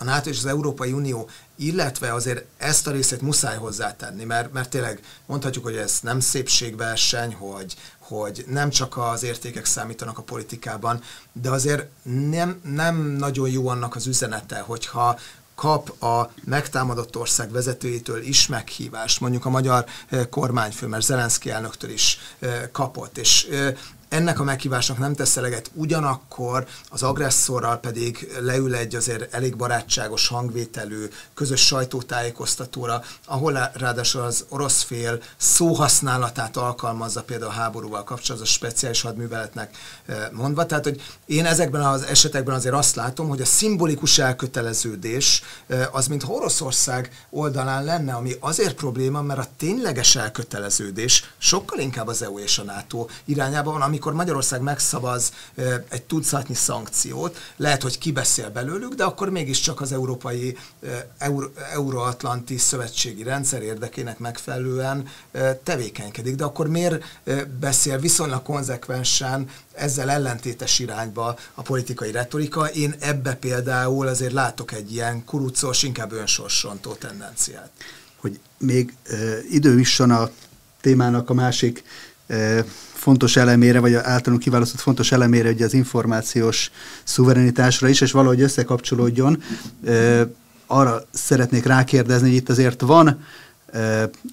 a 0.00 0.04
NATO 0.04 0.28
és 0.28 0.38
az 0.38 0.46
Európai 0.46 0.92
Unió, 0.92 1.28
illetve 1.56 2.14
azért 2.14 2.44
ezt 2.56 2.86
a 2.86 2.90
részét 2.90 3.20
muszáj 3.20 3.56
hozzátenni, 3.56 4.24
mert, 4.24 4.52
mert 4.52 4.70
tényleg 4.70 5.00
mondhatjuk, 5.26 5.64
hogy 5.64 5.76
ez 5.76 5.98
nem 6.02 6.20
szépségverseny, 6.20 7.34
hogy, 7.34 7.76
hogy 7.98 8.44
nem 8.48 8.70
csak 8.70 8.96
az 8.96 9.22
értékek 9.22 9.64
számítanak 9.64 10.18
a 10.18 10.22
politikában, 10.22 11.02
de 11.32 11.50
azért 11.50 11.86
nem, 12.02 12.60
nem 12.64 12.96
nagyon 12.96 13.48
jó 13.48 13.68
annak 13.68 13.96
az 13.96 14.06
üzenete, 14.06 14.58
hogyha 14.58 15.18
kap 15.58 16.02
a 16.02 16.32
megtámadott 16.44 17.16
ország 17.16 17.50
vezetőjétől 17.50 18.22
is 18.22 18.46
meghívást, 18.46 19.20
mondjuk 19.20 19.44
a 19.44 19.50
magyar 19.50 19.84
eh, 20.08 20.26
kormányfő, 20.30 20.86
mert 20.86 21.04
Zelenszky 21.04 21.50
elnöktől 21.50 21.90
is 21.90 22.18
eh, 22.38 22.68
kapott, 22.72 23.18
és 23.18 23.44
eh, 23.44 23.74
ennek 24.08 24.40
a 24.40 24.44
meghívásnak 24.44 24.98
nem 24.98 25.14
tesz 25.14 25.36
eleget, 25.36 25.70
ugyanakkor 25.74 26.66
az 26.90 27.02
agresszorral 27.02 27.76
pedig 27.76 28.36
leül 28.40 28.74
egy 28.74 28.94
azért 28.94 29.34
elég 29.34 29.56
barátságos 29.56 30.28
hangvételű, 30.28 31.08
közös 31.34 31.66
sajtótájékoztatóra, 31.66 33.02
ahol 33.26 33.70
ráadásul 33.74 34.20
az 34.20 34.44
orosz 34.48 34.82
fél 34.82 35.22
szóhasználatát 35.36 36.56
alkalmazza 36.56 37.22
például 37.22 37.50
a 37.50 37.54
háborúval 37.54 38.04
kapcsolatban, 38.04 38.48
a 38.48 38.52
speciális 38.52 39.00
hadműveletnek 39.00 39.76
eh, 40.06 40.16
mondva. 40.32 40.66
Tehát, 40.66 40.84
hogy 40.84 41.02
én 41.26 41.46
ezekben 41.46 41.82
az 41.82 42.02
esetekben 42.02 42.54
azért 42.54 42.74
azt 42.74 42.94
látom, 42.94 43.28
hogy 43.28 43.40
a 43.40 43.44
szimbolikus 43.44 44.18
elköteleződés 44.18 45.42
eh, 45.66 45.94
az, 45.94 46.06
mint 46.06 46.24
Oroszország 46.26 47.26
oldalán 47.30 47.84
lenne, 47.84 48.12
ami 48.12 48.32
azért 48.40 48.74
probléma, 48.74 49.22
mert 49.22 49.40
a 49.40 49.46
tényleges 49.56 50.16
elköteleződés 50.16 51.32
sokkal 51.38 51.78
inkább 51.78 52.06
az 52.06 52.22
EU 52.22 52.38
és 52.38 52.58
a 52.58 52.62
NATO 52.62 53.06
irányában 53.24 53.72
van, 53.72 53.82
ami 53.82 53.97
amikor 53.98 54.16
Magyarország 54.16 54.60
megszavaz 54.60 55.32
egy 55.88 56.02
tucatnyi 56.02 56.54
szankciót, 56.54 57.38
lehet, 57.56 57.82
hogy 57.82 57.98
kibeszél 57.98 58.50
belőlük, 58.50 58.94
de 58.94 59.04
akkor 59.04 59.30
mégiscsak 59.30 59.80
az 59.80 59.92
európai 59.92 60.56
Euró, 61.18 61.50
euróatlanti 61.72 62.56
szövetségi 62.56 63.22
rendszer 63.22 63.62
érdekének 63.62 64.18
megfelelően 64.18 65.08
tevékenykedik. 65.62 66.34
De 66.34 66.44
akkor 66.44 66.68
miért 66.68 67.04
beszél 67.60 67.98
viszonylag 67.98 68.42
konzekvensen 68.42 69.48
ezzel 69.74 70.10
ellentétes 70.10 70.78
irányba 70.78 71.38
a 71.54 71.62
politikai 71.62 72.10
retorika? 72.10 72.68
Én 72.70 72.94
ebbe 72.98 73.34
például 73.34 74.06
azért 74.06 74.32
látok 74.32 74.72
egy 74.72 74.92
ilyen 74.92 75.24
kurucos, 75.24 75.82
inkább 75.82 76.12
önsorsontó 76.12 76.92
tendenciát. 76.92 77.70
Hogy 78.16 78.38
még 78.58 78.94
idő 79.50 79.82
a 79.98 80.30
témának 80.80 81.30
a 81.30 81.34
másik 81.34 81.84
fontos 82.98 83.36
elemére, 83.36 83.78
vagy 83.78 83.94
általunk 83.94 84.42
kiválasztott 84.42 84.80
fontos 84.80 85.12
elemére, 85.12 85.50
ugye 85.50 85.64
az 85.64 85.74
információs 85.74 86.70
szuverenitásra 87.04 87.88
is, 87.88 88.00
és 88.00 88.12
valahogy 88.12 88.40
összekapcsolódjon. 88.40 89.42
Arra 90.66 91.06
szeretnék 91.10 91.64
rákérdezni, 91.64 92.28
hogy 92.28 92.36
itt 92.36 92.48
azért 92.48 92.80
van 92.80 93.24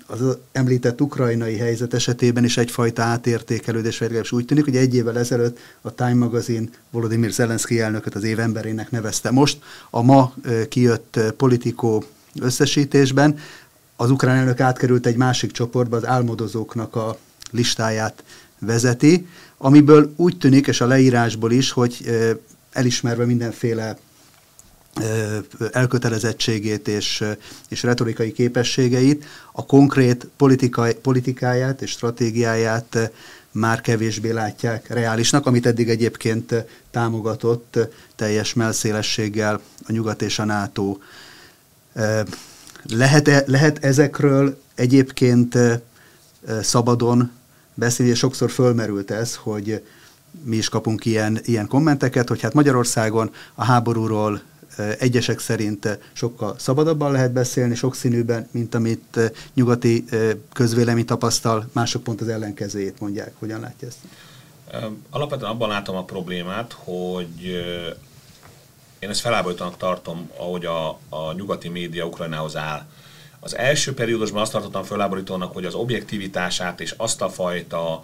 az 0.07 0.37
említett 0.51 1.01
ukrajnai 1.01 1.57
helyzet 1.57 1.93
esetében 1.93 2.43
is 2.43 2.57
egyfajta 2.57 3.01
átértékelődés, 3.01 3.97
vagy 3.97 4.07
legalábbis 4.07 4.31
úgy 4.31 4.45
tűnik, 4.45 4.63
hogy 4.63 4.75
egy 4.75 4.95
évvel 4.95 5.17
ezelőtt 5.17 5.57
a 5.81 5.93
Time 5.93 6.13
magazin 6.13 6.69
Volodymyr 6.91 7.31
Zelenszky 7.31 7.79
elnököt 7.79 8.15
az 8.15 8.23
év 8.23 8.39
emberének 8.39 8.91
nevezte. 8.91 9.31
Most 9.31 9.57
a 9.89 10.01
ma 10.01 10.33
kijött 10.69 11.19
politikó 11.37 12.03
összesítésben 12.41 13.37
az 13.95 14.09
ukrán 14.09 14.37
elnök 14.37 14.59
átkerült 14.59 15.05
egy 15.05 15.15
másik 15.15 15.51
csoportba, 15.51 15.97
az 15.97 16.05
álmodozóknak 16.05 16.95
a 16.95 17.17
listáját 17.51 18.23
vezeti, 18.59 19.27
amiből 19.57 20.13
úgy 20.15 20.37
tűnik, 20.37 20.67
és 20.67 20.81
a 20.81 20.87
leírásból 20.87 21.51
is, 21.51 21.71
hogy 21.71 22.19
elismerve 22.71 23.25
mindenféle 23.25 23.97
elkötelezettségét 25.71 26.87
és, 26.87 27.23
és 27.69 27.83
retorikai 27.83 28.31
képességeit, 28.31 29.25
a 29.51 29.65
konkrét 29.65 30.27
politikai, 30.37 30.93
politikáját 30.93 31.81
és 31.81 31.89
stratégiáját 31.89 33.11
már 33.51 33.81
kevésbé 33.81 34.31
látják 34.31 34.87
reálisnak, 34.89 35.45
amit 35.45 35.65
eddig 35.65 35.89
egyébként 35.89 36.53
támogatott 36.91 37.79
teljes 38.15 38.53
melszélességgel 38.53 39.61
a 39.87 39.91
Nyugat 39.91 40.21
és 40.21 40.39
a 40.39 40.45
NATO. 40.45 40.97
Lehet, 42.83 43.43
lehet 43.47 43.83
ezekről 43.83 44.61
egyébként 44.75 45.57
szabadon 46.61 47.31
beszélni, 47.75 48.11
és 48.11 48.17
sokszor 48.17 48.51
fölmerült 48.51 49.11
ez, 49.11 49.35
hogy 49.35 49.83
mi 50.43 50.55
is 50.55 50.69
kapunk 50.69 51.05
ilyen, 51.05 51.39
ilyen 51.43 51.67
kommenteket, 51.67 52.27
hogy 52.27 52.41
hát 52.41 52.53
Magyarországon 52.53 53.31
a 53.55 53.63
háborúról 53.63 54.41
egyesek 54.99 55.39
szerint 55.39 55.99
sokkal 56.13 56.55
szabadabban 56.57 57.11
lehet 57.11 57.31
beszélni, 57.31 57.75
sokszínűben, 57.75 58.47
mint 58.51 58.75
amit 58.75 59.19
nyugati 59.53 60.05
közvélemény 60.53 61.05
tapasztal, 61.05 61.69
mások 61.71 62.03
pont 62.03 62.21
az 62.21 62.27
ellenkezőjét 62.27 62.99
mondják. 62.99 63.31
Hogyan 63.39 63.59
látja 63.59 63.87
ezt? 63.87 63.97
Alapvetően 65.09 65.51
abban 65.51 65.69
látom 65.69 65.95
a 65.95 66.03
problémát, 66.03 66.75
hogy 66.83 67.43
én 68.99 69.09
ezt 69.09 69.21
felállítanak 69.21 69.77
tartom, 69.77 70.29
ahogy 70.37 70.65
a, 70.65 70.89
a 71.09 71.33
nyugati 71.35 71.69
média 71.69 72.05
Ukrajnához 72.05 72.55
áll. 72.55 72.85
Az 73.45 73.57
első 73.57 73.93
periódusban 73.93 74.41
azt 74.41 74.51
tartottam 74.51 74.83
föláborítónak, 74.83 75.53
hogy 75.53 75.65
az 75.65 75.73
objektivitását 75.73 76.81
és 76.81 76.93
azt 76.97 77.21
a 77.21 77.29
fajta 77.29 78.01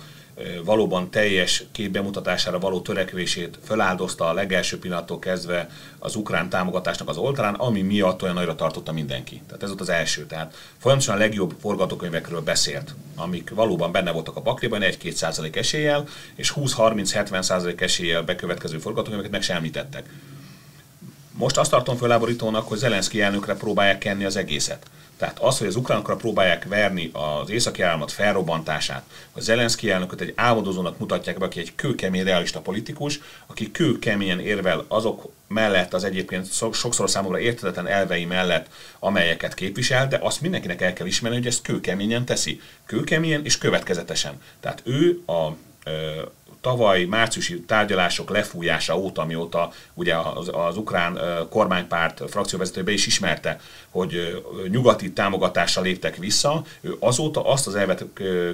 valóban 0.63 1.09
teljes 1.09 1.63
képbemutatására 1.71 2.59
való 2.59 2.81
törekvését 2.81 3.59
feláldozta 3.63 4.29
a 4.29 4.33
legelső 4.33 4.79
pillanattól 4.79 5.19
kezdve 5.19 5.69
az 5.99 6.15
ukrán 6.15 6.49
támogatásnak 6.49 7.09
az 7.09 7.17
oltalán, 7.17 7.53
ami 7.53 7.81
miatt 7.81 8.21
olyan 8.21 8.35
nagyra 8.35 8.55
tartotta 8.55 8.91
mindenki. 8.91 9.41
Tehát 9.47 9.63
ez 9.63 9.69
volt 9.69 9.81
az 9.81 9.89
első. 9.89 10.25
Tehát 10.25 10.55
folyamatosan 10.77 11.15
a 11.15 11.19
legjobb 11.19 11.55
forgatókönyvekről 11.61 12.41
beszélt, 12.41 12.95
amik 13.15 13.49
valóban 13.49 13.91
benne 13.91 14.11
voltak 14.11 14.35
a 14.35 14.41
pakliban, 14.41 14.81
1-2 14.83 15.11
százalék 15.11 15.55
eséllyel, 15.55 16.07
és 16.35 16.53
20-30-70 16.55 17.41
százalék 17.41 17.81
eséllyel 17.81 18.23
bekövetkező 18.23 18.77
forgatókönyveket 18.77 19.31
meg 19.31 19.41
sem 19.41 19.55
említettek 19.55 20.09
Most 21.33 21.57
azt 21.57 21.71
tartom 21.71 21.97
föláborítónak, 21.97 22.67
hogy 22.67 22.77
Zelenszky 22.77 23.21
elnökre 23.21 23.55
próbálják 23.55 23.97
kenni 23.97 24.23
az 24.23 24.35
egészet. 24.35 24.85
Tehát 25.17 25.39
az, 25.39 25.57
hogy 25.57 25.67
az 25.67 25.75
ukránokra 25.75 26.15
próbálják 26.15 26.65
verni 26.65 27.09
az 27.13 27.49
északi 27.49 27.81
államot 27.81 28.11
felrobbantását, 28.11 29.03
hogy 29.31 29.41
Zelenszky 29.41 29.89
elnököt 29.91 30.21
egy 30.21 30.33
álmodozónak 30.35 30.99
mutatják 30.99 31.37
be, 31.37 31.45
aki 31.45 31.59
egy 31.59 31.75
kőkemény 31.75 32.23
realista 32.23 32.59
politikus, 32.59 33.19
aki 33.47 33.71
kőkeményen 33.71 34.39
érvel 34.39 34.85
azok 34.87 35.31
mellett, 35.47 35.93
az 35.93 36.03
egyébként 36.03 36.53
sokszor 36.73 37.09
számomra 37.09 37.39
értetetlen 37.39 37.87
elvei 37.87 38.25
mellett, 38.25 38.69
amelyeket 38.99 39.53
képvisel, 39.53 40.07
de 40.07 40.19
azt 40.21 40.41
mindenkinek 40.41 40.81
el 40.81 40.93
kell 40.93 41.07
ismerni, 41.07 41.37
hogy 41.37 41.47
ezt 41.47 41.61
kőkeményen 41.61 42.25
teszi. 42.25 42.61
Kőkeményen 42.85 43.45
és 43.45 43.57
következetesen. 43.57 44.41
Tehát 44.59 44.81
ő 44.85 45.23
a 45.25 45.55
tavaly 46.61 47.03
márciusi 47.03 47.61
tárgyalások 47.61 48.29
lefújása 48.29 48.97
óta, 48.97 49.25
mióta 49.25 49.71
ugye 49.93 50.15
az, 50.15 50.49
az 50.53 50.77
ukrán 50.77 51.19
kormánypárt 51.49 52.21
frakcióvezető 52.29 52.83
be 52.83 52.91
is 52.91 53.05
ismerte, 53.05 53.59
hogy 53.89 54.43
nyugati 54.69 55.11
támogatással 55.11 55.83
léptek 55.83 56.15
vissza, 56.15 56.63
ő 56.81 56.95
azóta 56.99 57.45
azt 57.45 57.67
az 57.67 57.75
elvet 57.75 58.05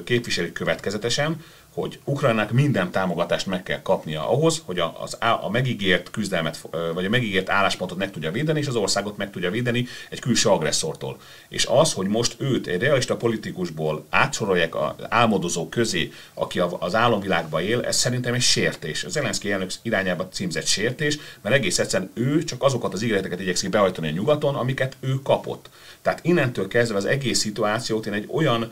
képviseli 0.03 0.51
következetesen, 0.51 1.43
hogy 1.82 1.99
Ukrajnának 2.03 2.51
minden 2.51 2.91
támogatást 2.91 3.45
meg 3.45 3.63
kell 3.63 3.82
kapnia 3.82 4.30
ahhoz, 4.30 4.61
hogy 4.65 4.80
a, 4.80 5.01
az, 5.01 5.17
a 5.41 5.49
megígért 5.49 6.09
küzdelmet, 6.11 6.67
vagy 6.93 7.05
a 7.05 7.09
megígért 7.09 7.49
álláspontot 7.49 7.97
meg 7.97 8.11
tudja 8.11 8.32
védeni, 8.32 8.59
és 8.59 8.67
az 8.67 8.75
országot 8.75 9.17
meg 9.17 9.32
tudja 9.32 9.51
védeni 9.51 9.88
egy 10.09 10.19
külső 10.19 10.49
agresszortól. 10.49 11.17
És 11.49 11.65
az, 11.65 11.93
hogy 11.93 12.07
most 12.07 12.36
őt 12.39 12.67
egy 12.67 12.82
realista 12.82 13.15
politikusból 13.15 14.05
átsorolják 14.09 14.75
az 14.75 14.93
álmodozó 15.09 15.69
közé, 15.69 16.11
aki 16.34 16.59
az 16.80 16.95
álomvilágban 16.95 17.61
él, 17.61 17.82
ez 17.82 17.95
szerintem 17.95 18.34
egy 18.34 18.41
sértés. 18.41 19.03
Az 19.03 19.11
Zelenszky 19.11 19.51
elnök 19.51 19.71
irányába 19.82 20.28
címzett 20.28 20.65
sértés, 20.65 21.17
mert 21.41 21.55
egész 21.55 21.80
egyszerűen 21.80 22.11
ő 22.13 22.43
csak 22.43 22.63
azokat 22.63 22.93
az 22.93 23.03
ígéreteket 23.03 23.39
igyekszik 23.39 23.69
behajtani 23.69 24.07
a 24.07 24.11
nyugaton, 24.11 24.55
amiket 24.55 24.97
ő 24.99 25.13
kapott. 25.23 25.69
Tehát 26.01 26.19
innentől 26.23 26.67
kezdve 26.67 26.97
az 26.97 27.05
egész 27.05 27.39
szituációt 27.39 28.05
én 28.05 28.13
egy 28.13 28.30
olyan 28.32 28.71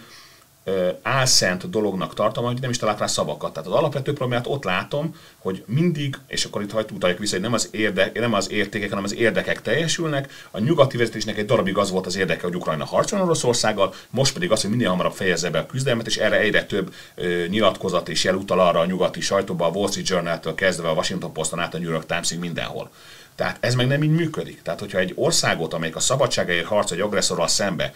álszent 1.02 1.70
dolognak 1.70 2.14
tartom, 2.14 2.46
hogy 2.46 2.62
nem 2.62 2.70
is 2.70 2.78
találok 2.78 3.00
rá 3.00 3.08
szavakat. 3.08 3.54
Tehát 3.54 3.70
az 3.70 3.76
alapvető 3.76 4.14
problémát 4.14 4.48
ott 4.48 4.64
látom, 4.64 5.16
hogy 5.38 5.64
mindig, 5.68 6.18
és 6.28 6.46
akkor 6.46 6.62
itt 6.62 6.72
hagyd 6.72 6.92
utaljak 6.92 7.20
vissza, 7.20 7.34
hogy 7.34 7.42
nem 7.42 7.54
az, 7.54 7.70
érde, 7.72 8.12
nem 8.14 8.34
az 8.34 8.52
értékek, 8.52 8.90
hanem 8.90 9.04
az 9.04 9.16
érdekek 9.16 9.62
teljesülnek. 9.62 10.48
A 10.52 10.60
nyugati 10.60 10.98
vezetésnek 10.98 11.38
egy 11.38 11.46
darabig 11.46 11.78
az 11.78 11.92
volt 11.92 12.06
az 12.06 12.16
érdeke, 12.16 12.42
hogy 12.42 12.56
Ukrajna 12.56 12.86
harcol 12.86 13.22
Oroszországgal, 13.22 13.94
most 14.10 14.34
pedig 14.34 14.52
az, 14.52 14.62
hogy 14.62 14.70
minél 14.70 14.90
hamarabb 14.90 15.14
fejezze 15.14 15.50
be 15.50 15.60
a 15.60 15.66
küzdelmet, 15.66 16.08
és 16.08 16.18
erre 16.18 16.40
egyre 16.40 16.66
több 16.66 16.94
ö, 17.16 17.46
nyilatkozat 17.48 18.10
és 18.10 18.24
jelutal 18.24 18.60
arra 18.60 18.80
a 18.80 18.86
nyugati 18.86 19.22
sajtóban, 19.22 19.70
a 19.70 19.78
Wall 19.78 19.90
Street 19.90 20.10
Journal-től 20.10 20.56
kezdve 20.56 20.90
a 20.90 20.94
Washington 20.94 21.34
Poston 21.34 21.60
át 21.60 21.74
a 21.74 21.78
New 21.78 21.92
York 21.92 22.06
Times-ig 22.06 22.40
mindenhol. 22.40 22.90
Tehát 23.36 23.58
ez 23.60 23.76
meg 23.76 23.88
nem 23.88 24.04
így 24.04 24.12
működik. 24.12 24.62
Tehát, 24.62 24.80
hogyha 24.80 25.00
egy 25.00 25.12
országot, 25.16 25.74
amelyik 25.74 25.96
a 25.96 26.00
szabadságáért 26.00 26.66
harc 26.66 26.92
egy 26.92 27.00
agresszorral 27.00 27.48
szembe, 27.48 27.94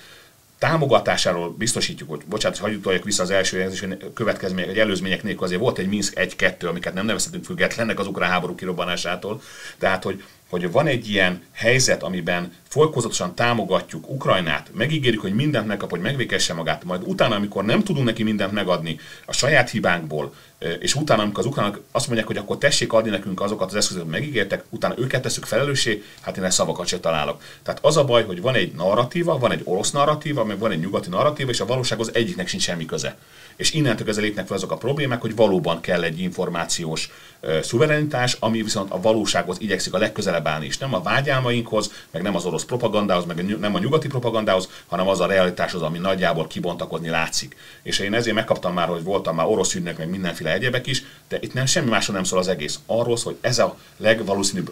támogatásáról 0.60 1.50
biztosítjuk, 1.50 2.10
hogy 2.10 2.22
bocsánat, 2.26 2.58
hagyjuk 2.58 3.04
vissza 3.04 3.24
az 3.24 3.30
első 3.30 3.98
következmények, 4.14 4.70
egy 4.70 4.80
előzmények 4.80 5.24
nélkül 5.24 5.44
azért 5.44 5.62
volt 5.62 5.78
egy 5.78 5.88
Minsk 5.88 6.14
1-2, 6.16 6.70
amiket 6.70 6.94
nem 6.94 7.06
nevezhetünk 7.06 7.46
függetlennek 7.46 8.00
az 8.00 8.08
ukrán 8.08 8.30
háború 8.30 8.56
kirobbanásától. 8.56 9.42
Tehát, 9.78 10.04
hogy 10.04 10.24
hogy 10.50 10.72
van 10.72 10.88
egy 10.88 11.10
ilyen 11.10 11.42
helyzet, 11.52 12.04
amiben 12.04 12.54
folykozatosan 12.68 13.36
támogatjuk 13.36 14.10
Ukrajnát, 14.10 14.70
megígérjük, 14.74 15.22
hogy 15.22 15.34
mindent 15.34 15.68
megkap, 15.68 15.90
hogy 15.90 16.00
megvékesse 16.00 16.54
magát, 16.54 16.84
majd 16.84 17.02
utána, 17.06 17.36
amikor 17.36 17.66
nem 17.66 17.84
tudunk 17.84 18.06
neki 18.06 18.24
mindent 18.24 18.52
megadni 18.52 19.00
a 19.26 19.34
saját 19.34 19.70
hibánkból, 19.70 20.34
és 20.80 20.96
utána, 20.96 21.22
amikor 21.22 21.40
az 21.40 21.46
ukránok 21.50 21.84
azt 21.92 22.06
mondják, 22.06 22.28
hogy 22.28 22.38
akkor 22.38 22.58
tessék 22.58 22.94
adni 22.94 23.10
nekünk 23.10 23.42
azokat 23.42 23.70
az 23.70 23.76
eszközöket, 23.76 24.10
megígértek, 24.10 24.64
utána 24.70 24.94
őket 24.98 25.22
teszük 25.22 25.46
felelőssé, 25.46 26.04
hát 26.22 26.38
én 26.38 26.44
ezt 26.44 26.58
szavakat 26.58 26.88
se 26.88 27.00
találok. 27.00 27.42
Tehát 27.64 27.80
az 27.84 27.98
a 27.98 28.06
baj, 28.06 28.24
hogy 28.24 28.42
van 28.42 28.56
egy 28.56 28.72
narratíva, 28.72 29.38
van 29.38 29.52
egy 29.52 29.62
orosz 29.64 29.92
narratíva, 29.92 30.44
meg 30.44 30.60
van 30.60 30.72
egy 30.72 30.80
nyugati 30.80 31.10
narratíva, 31.10 31.50
és 31.50 31.60
a 31.60 31.66
valósághoz 31.66 32.10
egyiknek 32.14 32.48
sincs 32.48 32.64
semmi 32.64 32.86
köze. 32.86 33.18
És 33.56 33.74
innentől 33.74 34.06
kezdve 34.06 34.24
lépnek 34.24 34.48
fel 34.48 34.56
azok 34.56 34.72
a 34.72 34.78
problémák, 34.78 35.22
hogy 35.22 35.36
valóban 35.36 35.82
kell 35.82 36.04
egy 36.04 36.20
információs 36.20 37.10
uh, 37.42 37.62
szuverenitás, 37.62 38.38
ami 38.40 38.62
viszont 38.62 38.92
a 38.92 39.02
valósághoz 39.02 39.58
igyekszik 39.60 39.94
a 39.94 39.98
legközelebb 39.98 40.39
állni, 40.48 40.66
és 40.66 40.78
nem 40.78 40.94
a 40.94 41.02
vágyálmainkhoz, 41.02 41.92
meg 42.12 42.22
nem 42.22 42.36
az 42.36 42.46
orosz 42.46 42.64
propagandához, 42.64 43.26
meg 43.26 43.60
nem 43.60 43.76
a 43.76 43.80
nyugati 43.80 44.08
propagandához, 44.08 44.70
hanem 44.88 45.08
az 45.08 45.20
a 45.20 45.26
realitáshoz, 45.26 45.82
ami 45.82 45.98
nagyjából 45.98 46.48
kibontakozni 46.48 47.10
látszik. 47.10 47.56
És 47.84 48.00
én 48.00 48.14
ezért 48.14 48.36
megkaptam 48.36 48.74
már, 48.74 48.88
hogy 48.88 49.04
voltam 49.04 49.36
már 49.36 49.46
orosz 49.46 49.74
ügynök, 49.74 49.98
meg 49.98 50.10
mindenféle 50.10 50.54
egyebek 50.54 50.88
is, 50.88 51.04
de 51.28 51.38
itt 51.42 51.54
nem 51.54 51.66
semmi 51.66 51.90
másról 51.90 52.16
nem 52.16 52.26
szól 52.26 52.40
az 52.40 52.48
egész. 52.48 52.80
Arról 52.86 53.18
szól, 53.18 53.32
hogy 53.32 53.50
ez 53.50 53.60
a 53.60 53.78
legvalószínűbb 53.98 54.72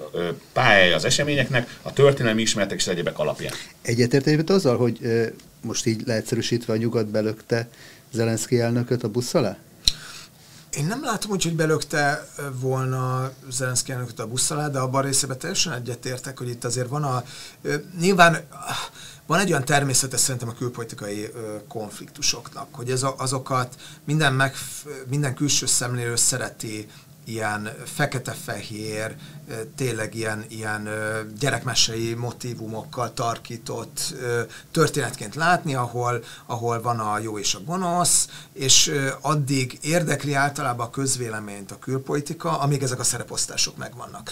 pályája 0.53 0.95
az 0.95 1.05
eseményeknek, 1.05 1.77
a 1.81 1.93
történelmi 1.93 2.41
ismeretek 2.41 2.77
és 2.77 2.87
egyebek 2.87 3.19
alapján. 3.19 3.53
Egyetértésben 3.81 4.55
azzal, 4.55 4.77
hogy 4.77 4.99
most 5.61 5.85
így 5.85 6.01
leegyszerűsítve 6.05 6.73
a 6.73 6.77
nyugat 6.77 7.07
belökte 7.07 7.67
Zelenszky 8.11 8.59
elnököt 8.59 9.03
a 9.03 9.09
busz 9.09 9.33
alá? 9.33 9.57
Én 10.77 10.85
nem 10.85 11.03
látom 11.03 11.31
úgy, 11.31 11.43
hogy 11.43 11.55
belökte 11.55 12.27
volna 12.59 13.31
Zelenszky 13.49 13.91
elnököt 13.91 14.19
a 14.19 14.27
busz 14.27 14.51
alá, 14.51 14.67
de 14.67 14.79
abban 14.79 15.01
részében 15.01 15.37
teljesen 15.37 15.73
egyetértek, 15.73 16.37
hogy 16.37 16.49
itt 16.49 16.63
azért 16.63 16.87
van 16.87 17.03
a... 17.03 17.23
Nyilván 17.99 18.37
van 19.25 19.39
egy 19.39 19.49
olyan 19.49 19.65
természete 19.65 20.17
szerintem 20.17 20.49
a 20.49 20.53
külpolitikai 20.53 21.29
konfliktusoknak, 21.67 22.67
hogy 22.71 22.91
ez 22.91 23.03
a, 23.03 23.15
azokat 23.17 23.75
minden, 24.03 24.33
meg, 24.33 24.55
minden 25.07 25.35
külső 25.35 25.65
szemlélő 25.65 26.15
szereti 26.15 26.87
ilyen 27.27 27.73
fekete-fehér, 27.85 29.15
tényleg 29.75 30.15
ilyen, 30.15 30.45
ilyen 30.47 30.89
gyerekmesei 31.39 32.13
motivumokkal 32.13 33.13
tarkított 33.13 34.13
történetként 34.71 35.35
látni, 35.35 35.75
ahol, 35.75 36.23
ahol 36.45 36.81
van 36.81 36.99
a 36.99 37.19
jó 37.19 37.39
és 37.39 37.55
a 37.55 37.63
gonosz, 37.65 38.27
és 38.53 38.91
addig 39.21 39.77
érdekli 39.81 40.33
általában 40.33 40.85
a 40.85 40.89
közvéleményt 40.89 41.71
a 41.71 41.79
külpolitika, 41.79 42.59
amíg 42.59 42.83
ezek 42.83 42.99
a 42.99 43.03
szereposztások 43.03 43.77
megvannak. 43.77 44.31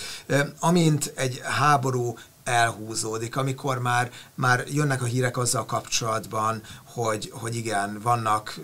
Amint 0.60 1.14
egy 1.16 1.42
háború 1.44 2.18
elhúzódik, 2.46 3.36
amikor 3.36 3.80
már, 3.80 4.12
már 4.36 4.64
jönnek 4.68 5.02
a 5.02 5.06
hírek 5.06 5.38
azzal 5.38 5.66
kapcsolatban, 5.66 6.62
hogy, 6.84 7.32
hogy 7.34 7.56
igen, 7.56 8.00
vannak, 8.04 8.60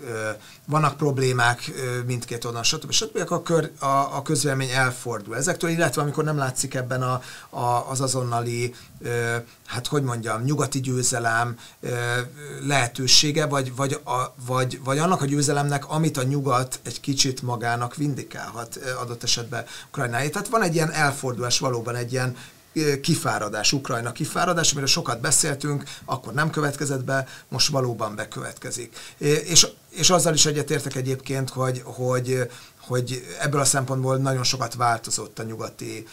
vannak 0.66 0.96
problémák 0.96 1.70
mindkét 2.06 2.44
oldalon, 2.44 2.64
stb. 2.64 2.90
stb. 2.90 3.16
Akkor 3.16 3.36
a, 3.36 3.42
kör, 3.42 3.70
a, 3.78 4.16
a 4.16 4.22
közvélemény 4.22 4.70
elfordul 4.70 5.36
ezektől, 5.36 5.70
illetve 5.70 6.02
amikor 6.02 6.24
nem 6.24 6.36
látszik 6.36 6.74
ebben 6.74 7.02
a, 7.02 7.22
a, 7.50 7.90
az 7.90 8.00
azonnali, 8.00 8.74
hát 9.66 9.86
hogy 9.86 10.02
mondjam, 10.02 10.42
nyugati 10.42 10.80
győzelem 10.80 11.58
lehetősége, 12.66 13.46
vagy, 13.46 13.74
vagy, 13.74 14.00
a, 14.04 14.34
vagy, 14.46 14.80
vagy 14.84 14.98
annak 14.98 15.22
a 15.22 15.26
győzelemnek, 15.26 15.88
amit 15.88 16.16
a 16.16 16.22
nyugat 16.22 16.80
egy 16.82 17.00
kicsit 17.00 17.42
magának 17.42 17.96
vindikálhat 17.96 18.76
adott 19.00 19.22
esetben 19.22 19.64
Ukrajnáért. 19.88 20.32
Tehát 20.32 20.48
van 20.48 20.62
egy 20.62 20.74
ilyen 20.74 20.92
elfordulás, 20.92 21.58
valóban 21.58 21.94
egy 21.94 22.12
ilyen 22.12 22.36
kifáradás, 23.00 23.72
Ukrajna 23.72 24.12
kifáradás, 24.12 24.70
amiről 24.70 24.88
sokat 24.88 25.20
beszéltünk, 25.20 25.84
akkor 26.04 26.32
nem 26.32 26.50
következett 26.50 27.04
be, 27.04 27.26
most 27.48 27.68
valóban 27.68 28.14
bekövetkezik. 28.14 28.96
És, 29.18 29.66
és 29.88 30.10
azzal 30.10 30.34
is 30.34 30.46
egyetértek 30.46 30.94
egyébként, 30.94 31.50
hogy, 31.50 31.82
hogy, 31.84 32.50
hogy 32.80 33.26
ebből 33.40 33.60
a 33.60 33.64
szempontból 33.64 34.16
nagyon 34.16 34.44
sokat 34.44 34.74
változott 34.74 35.38
a 35.38 35.42
nyugati 35.42 36.06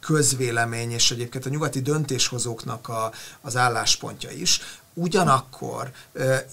közvélemény, 0.00 0.90
és 0.90 1.10
egyébként 1.10 1.46
a 1.46 1.48
nyugati 1.48 1.80
döntéshozóknak 1.80 2.88
a, 2.88 3.12
az 3.40 3.56
álláspontja 3.56 4.30
is. 4.30 4.60
Ugyanakkor 4.94 5.90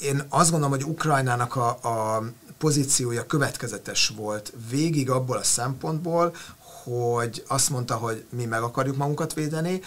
én 0.01 0.23
azt 0.29 0.51
gondolom, 0.51 0.75
hogy 0.75 0.89
Ukrajnának 0.89 1.55
a, 1.55 1.67
a 1.69 2.23
pozíciója 2.57 3.25
következetes 3.25 4.11
volt 4.15 4.53
végig 4.69 5.09
abból 5.09 5.37
a 5.37 5.43
szempontból, 5.43 6.35
hogy 6.89 7.43
azt 7.47 7.69
mondta, 7.69 7.95
hogy 7.95 8.25
mi 8.29 8.45
meg 8.45 8.61
akarjuk 8.61 8.95
magunkat 8.95 9.33
védeni, 9.33 9.81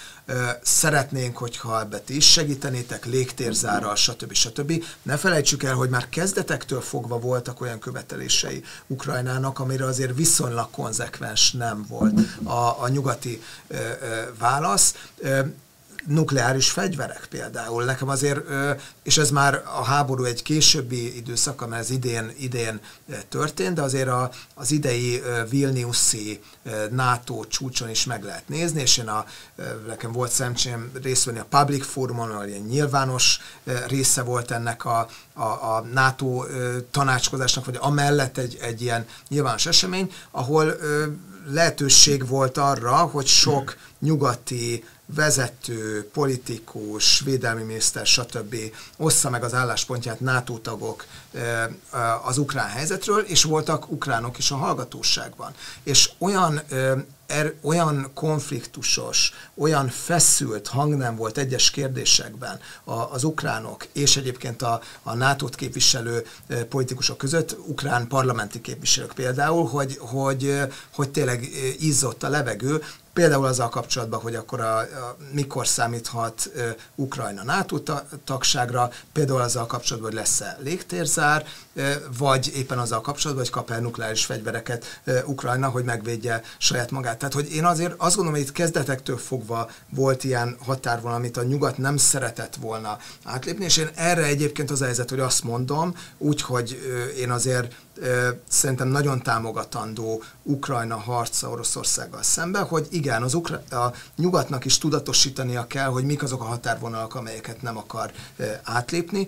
szeretnénk, 0.62 1.36
hogyha 1.36 1.80
ebbe 1.80 1.98
ti 1.98 2.16
is 2.16 2.32
segítenétek, 2.32 3.06
légtérzárral, 3.06 3.94
stb. 3.94 4.32
stb. 4.32 4.84
Ne 5.02 5.16
felejtsük 5.16 5.62
el, 5.62 5.74
hogy 5.74 5.88
már 5.88 6.08
kezdetektől 6.08 6.80
fogva 6.80 7.18
voltak 7.18 7.60
olyan 7.60 7.78
követelései 7.78 8.62
Ukrajnának, 8.86 9.58
amire 9.58 9.84
azért 9.84 10.16
viszonylag 10.16 10.70
konzekvens 10.70 11.52
nem 11.52 11.84
volt 11.88 12.20
a, 12.42 12.82
a 12.82 12.88
nyugati 12.88 13.42
válasz 14.38 14.94
nukleáris 16.06 16.70
fegyverek 16.70 17.26
például. 17.30 17.84
Nekem 17.84 18.08
azért, 18.08 18.40
és 19.02 19.18
ez 19.18 19.30
már 19.30 19.62
a 19.78 19.84
háború 19.84 20.24
egy 20.24 20.42
későbbi 20.42 21.16
időszaka, 21.16 21.66
mert 21.66 21.82
ez 21.82 21.90
idén, 21.90 22.32
idén 22.38 22.80
történt, 23.28 23.74
de 23.74 23.82
azért 23.82 24.08
a, 24.08 24.30
az 24.54 24.70
idei 24.70 25.22
Vilniuszi 25.48 26.40
NATO 26.90 27.44
csúcson 27.44 27.90
is 27.90 28.04
meg 28.04 28.24
lehet 28.24 28.48
nézni, 28.48 28.80
és 28.80 28.96
én 28.96 29.08
a, 29.08 29.24
nekem 29.86 30.12
volt 30.12 30.30
szemcsém 30.30 30.90
részt 31.02 31.24
venni 31.24 31.38
a 31.38 31.46
Public 31.48 31.86
Forumon, 31.86 32.30
ahol 32.30 32.46
ilyen 32.46 32.60
nyilvános 32.60 33.40
része 33.88 34.22
volt 34.22 34.50
ennek 34.50 34.84
a, 34.84 35.08
a, 35.32 35.42
a 35.42 35.86
NATO 35.92 36.44
tanácskozásnak, 36.90 37.64
vagy 37.64 37.78
amellett 37.80 38.38
egy, 38.38 38.58
egy 38.60 38.82
ilyen 38.82 39.06
nyilvános 39.28 39.66
esemény, 39.66 40.12
ahol 40.30 40.74
lehetőség 41.46 42.28
volt 42.28 42.58
arra, 42.58 42.96
hogy 42.96 43.26
sok 43.26 43.76
nyugati 43.98 44.84
vezető, 45.06 46.08
politikus, 46.12 47.20
védelmi 47.20 47.62
miniszter, 47.62 48.06
stb. 48.06 48.56
ossza 48.96 49.30
meg 49.30 49.44
az 49.44 49.54
álláspontját 49.54 50.20
NATO 50.20 50.58
tagok 50.58 51.04
az 52.24 52.38
ukrán 52.38 52.68
helyzetről, 52.68 53.20
és 53.20 53.42
voltak 53.42 53.90
ukránok 53.90 54.38
is 54.38 54.50
a 54.50 54.56
hallgatóságban. 54.56 55.52
És 55.82 56.10
olyan 56.18 56.60
er, 57.32 57.54
olyan 57.60 58.10
konfliktusos, 58.14 59.32
olyan 59.54 59.88
feszült 59.88 60.68
hang 60.68 60.96
nem 60.96 61.16
volt 61.16 61.38
egyes 61.38 61.70
kérdésekben 61.70 62.60
a, 62.84 62.92
az 62.92 63.24
ukránok 63.24 63.86
és 63.92 64.16
egyébként 64.16 64.62
a, 64.62 64.80
a 65.02 65.14
NATO-t 65.14 65.54
képviselő 65.54 66.26
politikusok 66.68 67.18
között, 67.18 67.56
ukrán 67.66 68.06
parlamenti 68.06 68.60
képviselők 68.60 69.12
például, 69.12 69.68
hogy, 69.68 69.96
hogy, 70.00 70.60
hogy 70.94 71.10
tényleg 71.10 71.48
izzott 71.78 72.22
a 72.22 72.28
levegő, 72.28 72.82
Például 73.12 73.46
azzal 73.46 73.68
kapcsolatban, 73.68 74.20
hogy 74.20 74.34
akkor 74.34 74.60
a, 74.60 74.78
a, 74.78 75.16
mikor 75.32 75.66
számíthat 75.66 76.50
uh, 76.54 76.62
Ukrajna 76.94 77.44
NATO 77.44 77.78
tagságra, 78.24 78.90
például 79.12 79.40
azzal 79.40 79.66
kapcsolatban, 79.66 80.10
hogy 80.10 80.20
lesz-e 80.20 80.58
légtérzár, 80.62 81.46
uh, 81.72 81.92
vagy 82.18 82.52
éppen 82.56 82.78
azzal 82.78 83.00
kapcsolatban, 83.00 83.44
hogy 83.44 83.54
kap-e 83.54 83.80
nukleáris 83.80 84.24
fegyvereket 84.24 85.00
uh, 85.06 85.18
Ukrajna, 85.26 85.68
hogy 85.68 85.84
megvédje 85.84 86.42
saját 86.58 86.90
magát. 86.90 87.21
Tehát, 87.22 87.36
hogy 87.36 87.54
én 87.54 87.64
azért 87.64 87.94
azt 87.96 88.16
gondolom, 88.16 88.40
hogy 88.40 88.48
itt 88.48 88.54
kezdetektől 88.54 89.16
fogva 89.16 89.70
volt 89.88 90.24
ilyen 90.24 90.56
határvonal, 90.64 91.16
amit 91.16 91.36
a 91.36 91.42
nyugat 91.42 91.78
nem 91.78 91.96
szeretett 91.96 92.54
volna 92.56 92.98
átlépni, 93.24 93.64
és 93.64 93.76
én 93.76 93.90
erre 93.94 94.22
egyébként 94.22 94.70
az 94.70 94.80
a 94.80 94.84
helyzet, 94.84 95.08
hogy 95.08 95.20
azt 95.20 95.44
mondom, 95.44 95.94
úgyhogy 96.18 96.78
én 97.18 97.30
azért 97.30 97.74
szerintem 98.48 98.88
nagyon 98.88 99.22
támogatandó 99.22 100.22
Ukrajna 100.42 100.96
harca 100.96 101.50
Oroszországgal 101.50 102.22
szemben, 102.22 102.64
hogy 102.64 102.86
igen, 102.90 103.22
az 103.22 103.34
Ukra- 103.34 103.72
a 103.72 103.92
nyugatnak 104.16 104.64
is 104.64 104.78
tudatosítania 104.78 105.66
kell, 105.66 105.88
hogy 105.88 106.04
mik 106.04 106.22
azok 106.22 106.40
a 106.40 106.44
határvonalak, 106.44 107.14
amelyeket 107.14 107.62
nem 107.62 107.76
akar 107.76 108.12
átlépni, 108.62 109.26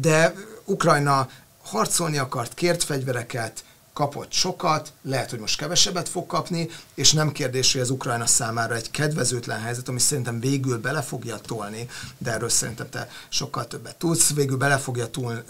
de 0.00 0.34
Ukrajna 0.64 1.28
harcolni 1.62 2.18
akart, 2.18 2.54
kért 2.54 2.84
fegyvereket, 2.84 3.64
kapott 3.96 4.32
sokat, 4.32 4.92
lehet, 5.02 5.30
hogy 5.30 5.38
most 5.38 5.58
kevesebbet 5.58 6.08
fog 6.08 6.26
kapni, 6.26 6.68
és 6.94 7.12
nem 7.12 7.32
kérdés, 7.32 7.72
hogy 7.72 7.80
az 7.80 7.90
Ukrajna 7.90 8.26
számára 8.26 8.74
egy 8.74 8.90
kedvezőtlen 8.90 9.60
helyzet, 9.60 9.88
ami 9.88 9.98
szerintem 9.98 10.40
végül 10.40 10.78
bele 10.78 11.02
fogja 11.02 11.36
tolni, 11.36 11.88
de 12.18 12.32
erről 12.32 12.48
szerintem 12.48 12.88
te 12.90 13.08
sokkal 13.28 13.66
többet 13.66 13.96
tudsz, 13.96 14.34
végül 14.34 14.56
bele 14.56 14.76
fogja 14.78 15.06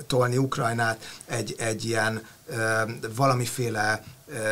tolni 0.07 0.37
Ukrajnát 0.37 1.21
egy, 1.25 1.55
egy 1.59 1.85
ilyen 1.85 2.23
e, 2.51 2.85
valamiféle 3.15 4.05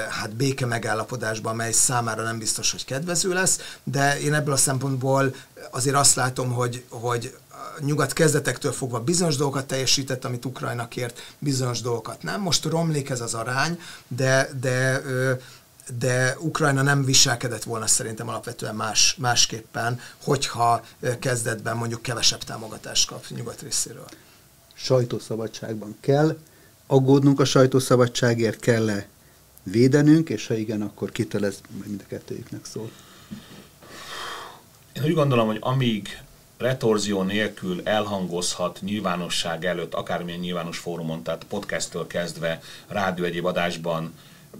hát 0.08 0.36
béke 0.36 0.66
megállapodásban, 0.66 1.52
amely 1.52 1.72
számára 1.72 2.22
nem 2.22 2.38
biztos, 2.38 2.70
hogy 2.70 2.84
kedvező 2.84 3.32
lesz, 3.32 3.60
de 3.84 4.20
én 4.20 4.34
ebből 4.34 4.54
a 4.54 4.56
szempontból 4.56 5.34
azért 5.70 5.96
azt 5.96 6.14
látom, 6.14 6.52
hogy, 6.52 6.84
hogy 6.88 7.36
nyugat 7.80 8.12
kezdetektől 8.12 8.72
fogva 8.72 9.00
bizonyos 9.00 9.36
dolgokat 9.36 9.66
teljesített, 9.66 10.24
amit 10.24 10.44
Ukrajna 10.44 10.88
kért, 10.88 11.34
bizonyos 11.38 11.80
dolgokat 11.80 12.22
nem. 12.22 12.40
Most 12.40 12.64
romlik 12.64 13.10
ez 13.10 13.20
az 13.20 13.34
arány, 13.34 13.80
de, 14.08 14.48
de 14.60 15.02
de 15.98 16.36
Ukrajna 16.40 16.82
nem 16.82 17.04
viselkedett 17.04 17.62
volna 17.62 17.86
szerintem 17.86 18.28
alapvetően 18.28 18.74
más, 18.74 19.16
másképpen, 19.18 20.00
hogyha 20.22 20.84
kezdetben 21.18 21.76
mondjuk 21.76 22.02
kevesebb 22.02 22.42
támogatást 22.42 23.08
kap 23.08 23.24
nyugat 23.28 23.62
részéről. 23.62 24.06
Sajtószabadságban 24.74 25.96
kell 26.00 26.38
aggódnunk 26.86 27.40
a 27.40 27.44
sajtószabadságért, 27.44 28.60
kell-e 28.60 29.06
védenünk, 29.62 30.28
és 30.28 30.46
ha 30.46 30.54
igen, 30.54 30.82
akkor 30.82 31.12
kitől 31.12 31.44
ez 31.44 31.60
mind 31.84 32.00
a 32.04 32.08
kettőjüknek 32.08 32.64
szól? 32.64 32.90
Én 34.92 35.04
úgy 35.04 35.14
gondolom, 35.14 35.46
hogy 35.46 35.58
amíg 35.60 36.22
retorzió 36.58 37.22
nélkül 37.22 37.80
elhangozhat 37.84 38.78
nyilvánosság 38.82 39.64
előtt, 39.64 39.94
akármilyen 39.94 40.40
nyilvános 40.40 40.78
fórumon, 40.78 41.22
tehát 41.22 41.44
podcasttől 41.48 42.06
kezdve, 42.06 42.60
rádió 42.88 43.24
egyéb 43.24 43.44
adásban, 43.44 44.14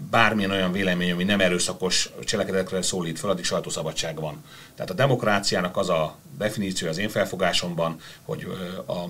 bármilyen 0.09 0.51
olyan 0.51 0.71
vélemény, 0.71 1.11
ami 1.11 1.23
nem 1.23 1.39
erőszakos 1.39 2.09
cselekedetekre 2.23 2.81
szólít 2.81 3.19
fel, 3.19 3.29
addig 3.29 3.45
sajtószabadság 3.45 4.19
van. 4.19 4.43
Tehát 4.75 4.91
a 4.91 4.93
demokráciának 4.93 5.77
az 5.77 5.89
a 5.89 6.15
definíció 6.37 6.87
az 6.87 6.97
én 6.97 7.09
felfogásomban, 7.09 7.99
hogy 8.25 8.47
a 8.87 9.05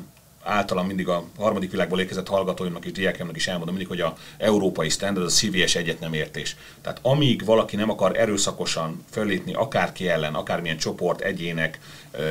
általam 0.45 0.87
mindig 0.87 1.07
a 1.07 1.23
harmadik 1.37 1.71
világból 1.71 1.99
érkezett 1.99 2.27
hallgatóimnak 2.27 2.85
és 2.85 2.91
diákjának 2.91 3.35
is 3.35 3.47
elmondom 3.47 3.75
mindig, 3.75 3.91
hogy 3.91 4.01
a 4.01 4.17
európai 4.37 4.89
standard, 4.89 5.25
a 5.25 5.29
CVS 5.29 5.75
egyet 5.75 5.99
nem 5.99 6.13
értés. 6.13 6.55
Tehát 6.81 6.99
amíg 7.01 7.45
valaki 7.45 7.75
nem 7.75 7.89
akar 7.89 8.17
erőszakosan 8.17 9.05
fölépni 9.11 9.53
akárki 9.53 10.09
ellen, 10.09 10.33
akármilyen 10.33 10.77
csoport, 10.77 11.21
egyének, 11.21 11.79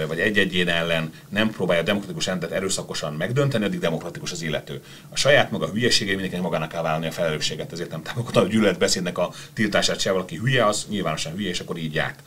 vagy 0.08 0.18
egy-egyén 0.18 0.68
ellen 0.68 1.12
nem 1.28 1.50
próbálja 1.50 1.82
a 1.82 1.84
demokratikus 1.84 2.26
rendet 2.26 2.50
erőszakosan 2.50 3.12
megdönteni, 3.12 3.64
addig 3.64 3.78
demokratikus 3.78 4.32
az 4.32 4.42
illető. 4.42 4.82
A 5.08 5.16
saját 5.16 5.50
maga 5.50 5.68
hülyesége 5.68 6.10
mindenkinek 6.10 6.44
magának 6.44 6.68
kell 6.68 6.82
vállalni 6.82 7.06
a 7.06 7.12
felelősséget, 7.12 7.72
ezért 7.72 7.90
nem 7.90 8.02
támogatom 8.02 8.44
a 8.44 8.46
gyűlöletbeszédnek 8.46 9.18
a 9.18 9.32
tiltását 9.52 10.00
se, 10.00 10.12
valaki 10.12 10.36
hülye, 10.36 10.66
az 10.66 10.86
nyilvánosan 10.88 11.32
hülye, 11.32 11.48
és 11.48 11.60
akkor 11.60 11.76
így 11.76 11.94
járt 11.94 12.22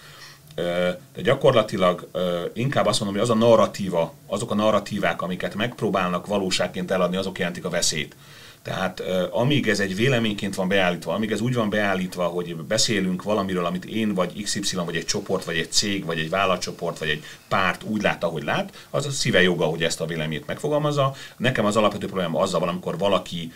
de 1.13 1.21
gyakorlatilag 1.21 2.07
inkább 2.53 2.85
azt 2.85 2.99
mondom, 2.99 3.19
hogy 3.19 3.29
az 3.29 3.35
a 3.35 3.45
narratíva, 3.45 4.13
azok 4.27 4.51
a 4.51 4.55
narratívák, 4.55 5.21
amiket 5.21 5.55
megpróbálnak 5.55 6.27
valóságként 6.27 6.91
eladni, 6.91 7.17
azok 7.17 7.37
jelentik 7.37 7.65
a 7.65 7.69
veszélyt. 7.69 8.15
Tehát 8.61 9.03
amíg 9.31 9.67
ez 9.67 9.79
egy 9.79 9.95
véleményként 9.95 10.55
van 10.55 10.67
beállítva, 10.67 11.13
amíg 11.13 11.31
ez 11.31 11.41
úgy 11.41 11.53
van 11.53 11.69
beállítva, 11.69 12.23
hogy 12.23 12.55
beszélünk 12.55 13.23
valamiről, 13.23 13.65
amit 13.65 13.85
én 13.85 14.13
vagy 14.13 14.43
XY, 14.43 14.75
vagy 14.75 14.95
egy 14.95 15.05
csoport, 15.05 15.43
vagy 15.43 15.57
egy 15.57 15.71
cég, 15.71 16.05
vagy 16.05 16.19
egy 16.19 16.29
vállalatcsoport, 16.29 16.99
vagy 16.99 17.09
egy 17.09 17.23
párt 17.47 17.83
úgy 17.83 18.01
lát, 18.01 18.23
ahogy 18.23 18.43
lát, 18.43 18.87
az 18.89 19.05
a 19.05 19.11
szíve 19.11 19.41
joga, 19.41 19.65
hogy 19.65 19.83
ezt 19.83 20.01
a 20.01 20.05
véleményt 20.05 20.47
megfogalmazza. 20.47 21.15
Nekem 21.37 21.65
az 21.65 21.75
alapvető 21.75 22.05
probléma 22.05 22.39
azzal 22.39 22.59
van, 22.59 22.69
amikor 22.69 22.97
valaki 22.97 23.51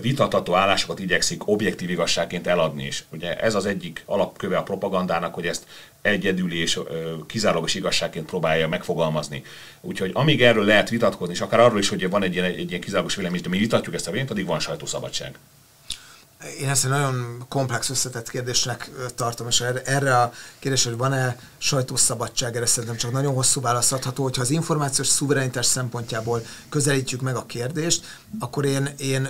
vitatható 0.00 0.54
állásokat 0.54 0.98
igyekszik 0.98 1.48
objektív 1.48 1.90
igazságként 1.90 2.46
eladni. 2.46 2.84
És 2.84 3.04
ugye 3.12 3.36
ez 3.36 3.54
az 3.54 3.66
egyik 3.66 4.02
alapköve 4.06 4.56
a 4.56 4.62
propagandának, 4.62 5.34
hogy 5.34 5.46
ezt 5.46 5.66
egyedüli 6.02 6.60
és 6.60 6.80
kizárólagos 7.26 7.74
igazságként 7.74 8.26
próbálja 8.26 8.68
megfogalmazni. 8.68 9.42
Úgyhogy 9.80 10.10
amíg 10.14 10.42
erről 10.42 10.64
lehet 10.64 10.88
vitatkozni, 10.88 11.34
és 11.34 11.40
akár 11.40 11.60
arról 11.60 11.78
is, 11.78 11.88
hogy 11.88 12.10
van 12.10 12.22
egy 12.22 12.34
ilyen, 12.34 12.44
egy 12.44 12.68
ilyen 12.68 12.80
kizárólagos 12.80 13.14
vélemény, 13.14 13.42
de 13.42 13.48
mi 13.48 13.58
vitatjuk 13.58 13.94
ezt 13.94 14.06
a 14.06 14.10
véleményt, 14.10 14.32
addig 14.32 14.46
van 14.46 14.60
sajtószabadság. 14.60 15.38
Én 16.60 16.68
ezt 16.68 16.84
egy 16.84 16.90
nagyon 16.90 17.44
komplex 17.48 17.90
összetett 17.90 18.30
kérdésnek 18.30 18.90
tartom, 19.14 19.46
és 19.46 19.60
erre, 19.60 19.82
erre 19.82 20.18
a 20.18 20.32
kérdésre, 20.58 20.90
hogy 20.90 20.98
van-e 20.98 21.38
sajtószabadság, 21.58 22.56
erre 22.56 22.66
szerintem 22.66 22.98
csak 22.98 23.12
nagyon 23.12 23.34
hosszú 23.34 23.60
válasz 23.60 23.92
adható, 23.92 24.22
hogyha 24.22 24.42
az 24.42 24.50
információs 24.50 25.06
szuverenitás 25.06 25.66
szempontjából 25.66 26.42
közelítjük 26.68 27.20
meg 27.20 27.36
a 27.36 27.46
kérdést, 27.46 28.04
akkor 28.38 28.64
én, 28.64 28.88
én 28.98 29.28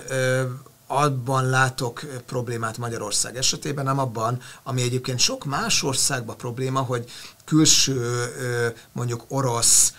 abban 0.91 1.49
látok 1.49 2.01
problémát 2.25 2.77
Magyarország 2.77 3.37
esetében, 3.37 3.85
nem 3.85 3.99
abban, 3.99 4.41
ami 4.63 4.81
egyébként 4.81 5.19
sok 5.19 5.45
más 5.45 5.83
országban 5.83 6.37
probléma, 6.37 6.79
hogy 6.79 7.11
külső 7.45 8.23
mondjuk 8.91 9.23
orosz 9.27 9.93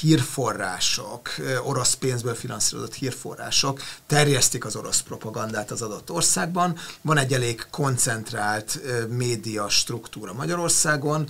hírforrások, 0.00 1.28
orosz 1.62 1.94
pénzből 1.94 2.34
finanszírozott 2.34 2.94
hírforrások 2.94 3.80
terjesztik 4.06 4.64
az 4.64 4.76
orosz 4.76 5.00
propagandát 5.00 5.70
az 5.70 5.82
adott 5.82 6.10
országban. 6.10 6.76
Van 7.00 7.18
egy 7.18 7.32
elég 7.32 7.66
koncentrált 7.70 8.80
média 9.08 9.68
struktúra 9.68 10.32
Magyarországon, 10.32 11.28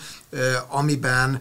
amiben 0.68 1.40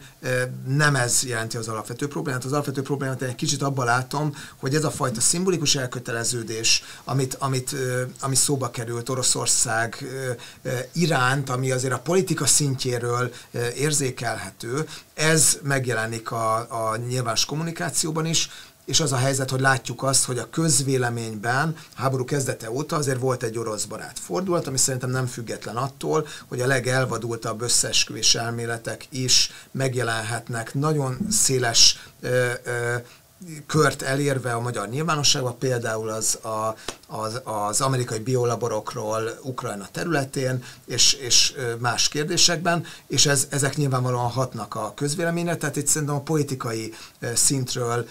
nem 0.68 0.96
ez 0.96 1.24
jelenti 1.24 1.58
az 1.58 1.68
alapvető 1.68 2.08
problémát. 2.08 2.44
Az 2.44 2.52
alapvető 2.52 2.82
problémát 2.82 3.22
egy 3.22 3.36
kicsit 3.36 3.62
abban 3.62 3.86
látom, 3.86 4.36
hogy 4.60 4.76
ez 4.76 4.84
a 4.84 4.92
fajta 4.92 5.22
szimbolikus 5.22 5.76
elköteleződés, 5.76 6.84
amit, 7.04 7.34
amit, 7.34 7.76
ami 8.20 8.36
szóba 8.36 8.70
került 8.70 9.10
Oroszország 9.10 10.06
iránt, 10.92 11.50
ami 11.50 11.72
azért 11.72 11.94
a 11.94 12.00
politika 12.00 12.46
szintjéről 12.46 13.34
érzékelhető, 13.76 14.88
ez 15.14 15.60
megjelenik 15.64 16.32
a, 16.32 16.56
a 16.92 16.96
nyilvános 16.96 17.46
kommunikációban 17.46 18.26
is, 18.26 18.50
és 18.86 19.00
az 19.00 19.12
a 19.12 19.18
helyzet, 19.18 19.50
hogy 19.50 19.60
látjuk 19.60 20.04
azt, 20.04 20.26
hogy 20.26 20.38
a 20.38 20.50
közvéleményben 20.50 21.76
háború 21.96 22.26
kezdete 22.26 22.72
óta 22.72 22.96
azért 22.96 23.20
volt 23.20 23.44
egy 23.44 23.58
orosz 23.58 23.86
barát 23.86 24.20
fordulat, 24.20 24.68
ami 24.68 24.78
szerintem 24.78 25.10
nem 25.10 25.26
független 25.26 25.76
attól, 25.76 26.28
hogy 26.48 26.62
a 26.62 26.68
legelvadultabb 26.68 27.62
összeesküvés 27.62 28.36
elméletek 28.36 29.08
is 29.10 29.52
megjelenhetnek. 29.72 30.74
Nagyon 30.74 31.18
széles 31.30 32.00
ö, 32.22 32.52
ö, 32.64 32.96
kört 33.68 34.02
elérve 34.02 34.54
a 34.54 34.60
magyar 34.60 34.90
nyilvánosságban, 34.90 35.58
például 35.58 36.10
az 36.10 36.36
a, 36.36 36.76
az, 37.08 37.42
az 37.44 37.82
amerikai 37.82 38.20
biolaborokról 38.20 39.40
Ukrajna 39.42 39.88
területén, 39.92 40.64
és, 40.86 41.14
és 41.14 41.54
más 41.80 42.08
kérdésekben, 42.08 42.86
és 43.08 43.26
ez, 43.26 43.48
ezek 43.50 43.76
nyilvánvalóan 43.76 44.30
hatnak 44.30 44.76
a 44.76 44.94
közvéleményre, 44.96 45.56
tehát 45.58 45.76
itt 45.76 45.88
szerintem 45.88 46.16
a 46.16 46.22
politikai 46.22 46.94
szintről 47.34 48.08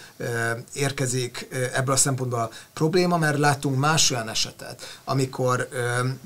érkezik 0.73 1.47
ebből 1.73 1.93
a 1.93 1.97
szempontból 1.97 2.39
a 2.39 2.49
probléma, 2.73 3.17
mert 3.17 3.37
látunk 3.37 3.77
más 3.77 4.11
olyan 4.11 4.29
esetet, 4.29 4.99
amikor 5.03 5.67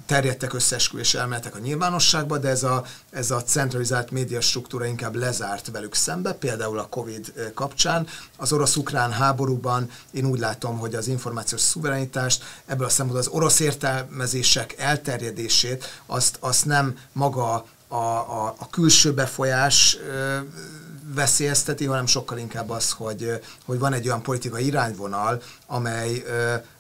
terjedtek 0.06 0.54
összeesküvés 0.54 1.14
elméletek 1.14 1.56
a 1.56 1.60
nyilvánosságba, 1.60 2.38
de 2.38 2.50
ez 2.50 2.64
a, 2.64 2.86
ez 3.10 3.32
a 3.32 3.44
centralizált 3.44 4.12
média 4.12 4.42
struktúra 4.42 4.86
inkább 4.86 5.16
lezárt 5.16 5.72
velük 5.72 5.96
szembe, 5.96 6.34
például 6.34 6.80
a 6.80 6.88
Covid 6.88 7.52
kapcsán. 7.54 8.08
Az 8.38 8.52
orosz-ukrán 8.54 8.97
háborúban 8.98 9.90
én 10.12 10.26
úgy 10.26 10.40
látom, 10.40 10.78
hogy 10.78 10.96
az 10.96 11.08
információs 11.08 11.62
szuverenitást, 11.62 12.44
ebből 12.66 12.86
a 12.86 12.90
szempontból 12.90 13.20
az 13.28 13.28
orosz 13.28 13.60
értelmezések 13.60 14.76
elterjedését, 14.78 16.02
azt, 16.06 16.38
azt 16.40 16.66
nem 16.66 16.98
maga 17.12 17.66
a, 17.88 17.96
a, 17.96 18.56
a 18.58 18.70
külső 18.70 19.14
befolyás 19.14 19.98
veszélyezteti, 21.16 21.86
hanem 21.86 22.06
sokkal 22.06 22.38
inkább 22.38 22.70
az, 22.70 22.92
hogy, 22.92 23.42
hogy 23.66 23.80
van 23.80 23.94
egy 23.94 24.08
olyan 24.08 24.22
politikai 24.22 24.66
irányvonal, 24.66 25.42
amely 25.68 26.24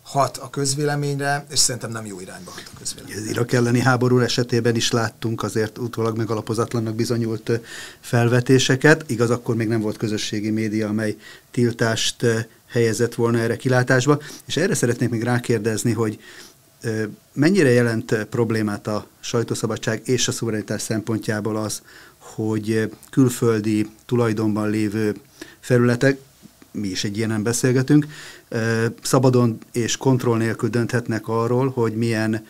hat 0.08 0.38
a 0.38 0.50
közvéleményre, 0.50 1.46
és 1.52 1.60
szerintem 1.60 1.92
nem 1.92 2.06
jó 2.06 2.20
irányba 2.20 2.52
hat 2.52 2.70
a 2.74 2.78
közvéleményre. 2.78 3.22
Az 3.22 3.28
Irak 3.28 3.52
elleni 3.52 3.80
háború 3.80 4.20
esetében 4.20 4.76
is 4.76 4.92
láttunk 4.92 5.44
azért 5.44 5.78
utólag 5.78 6.18
megalapozatlannak 6.18 6.96
bizonyult 6.96 7.52
felvetéseket. 8.00 9.04
Igaz, 9.08 9.30
akkor 9.30 9.56
még 9.56 9.68
nem 9.68 9.82
volt 9.82 9.98
közösségi 9.98 10.50
média, 10.50 10.88
amely 10.88 11.16
tiltást 11.52 12.26
helyezett 12.68 13.16
volna 13.16 13.40
erre 13.40 13.56
kilátásba. 13.56 14.22
És 14.46 14.58
erre 14.58 14.74
szeretnék 14.74 15.10
még 15.10 15.24
rákérdezni, 15.24 15.92
hogy 15.92 16.20
mennyire 17.34 17.70
jelent 17.70 18.26
problémát 18.30 18.88
a 18.88 19.08
sajtószabadság 19.20 20.02
és 20.06 20.28
a 20.28 20.32
szuverenitás 20.32 20.82
szempontjából 20.82 21.58
az, 21.58 21.82
hogy 22.18 22.92
külföldi 23.10 23.90
tulajdonban 24.06 24.70
lévő 24.70 25.16
felületek, 25.60 26.20
mi 26.72 26.88
is 26.88 27.04
egy 27.04 27.18
ilyenen 27.18 27.44
beszélgetünk, 27.44 28.06
szabadon 29.02 29.58
és 29.72 29.98
kontroll 29.98 30.38
nélkül 30.38 30.70
dönthetnek 30.70 31.28
arról, 31.28 31.70
hogy 31.70 31.96
milyen 31.96 32.46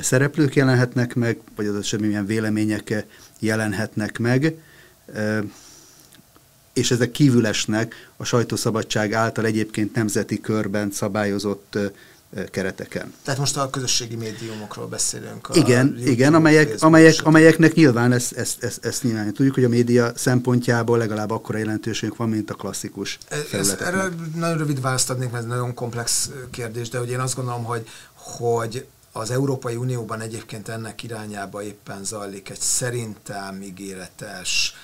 szereplők 0.00 0.54
jelenhetnek 0.54 1.14
meg, 1.14 1.38
vagy 1.56 1.66
az 1.66 1.76
esetben 1.76 2.08
milyen 2.08 2.26
vélemények 2.26 3.06
jelenhetnek 3.38 4.18
meg, 4.18 4.54
és 6.72 6.90
ezek 6.90 7.10
kívülesnek 7.10 8.10
a 8.16 8.24
sajtószabadság 8.24 9.12
által 9.12 9.44
egyébként 9.44 9.94
nemzeti 9.94 10.40
körben 10.40 10.90
szabályozott 10.90 11.78
kereteken. 12.50 13.14
Tehát 13.22 13.40
most 13.40 13.56
a 13.56 13.70
közösségi 13.70 14.16
médiumokról 14.16 14.86
beszélünk. 14.86 15.48
Igen, 15.52 15.98
igen 16.06 16.32
igen 16.34 16.74
amelyek, 16.80 17.24
amelyeknek 17.24 17.74
nyilván 17.74 18.12
ezt, 18.12 18.32
ezt, 18.32 18.64
ezt, 18.64 18.84
ezt 18.84 19.02
nyilván 19.02 19.32
tudjuk, 19.32 19.54
hogy 19.54 19.64
a 19.64 19.68
média 19.68 20.12
szempontjából 20.16 20.98
legalább 20.98 21.30
akkora 21.30 21.58
jelentőségük 21.58 22.16
van, 22.16 22.28
mint 22.28 22.50
a 22.50 22.54
klasszikus 22.54 23.18
ezt, 23.52 23.80
Erre 23.80 24.08
nagyon 24.34 24.58
rövid 24.58 24.80
választ 24.80 25.10
adnék, 25.10 25.30
mert 25.30 25.42
ez 25.42 25.48
nagyon 25.48 25.74
komplex 25.74 26.30
kérdés, 26.50 26.88
de 26.88 26.98
hogy 26.98 27.10
én 27.10 27.20
azt 27.20 27.36
gondolom, 27.36 27.64
hogy, 27.64 27.88
hogy 28.14 28.86
az 29.12 29.30
Európai 29.30 29.76
Unióban 29.76 30.20
egyébként 30.20 30.68
ennek 30.68 31.02
irányába 31.02 31.62
éppen 31.62 32.04
zajlik 32.04 32.50
egy 32.50 32.60
szerintem 32.60 33.62
ígéretes 33.62 34.74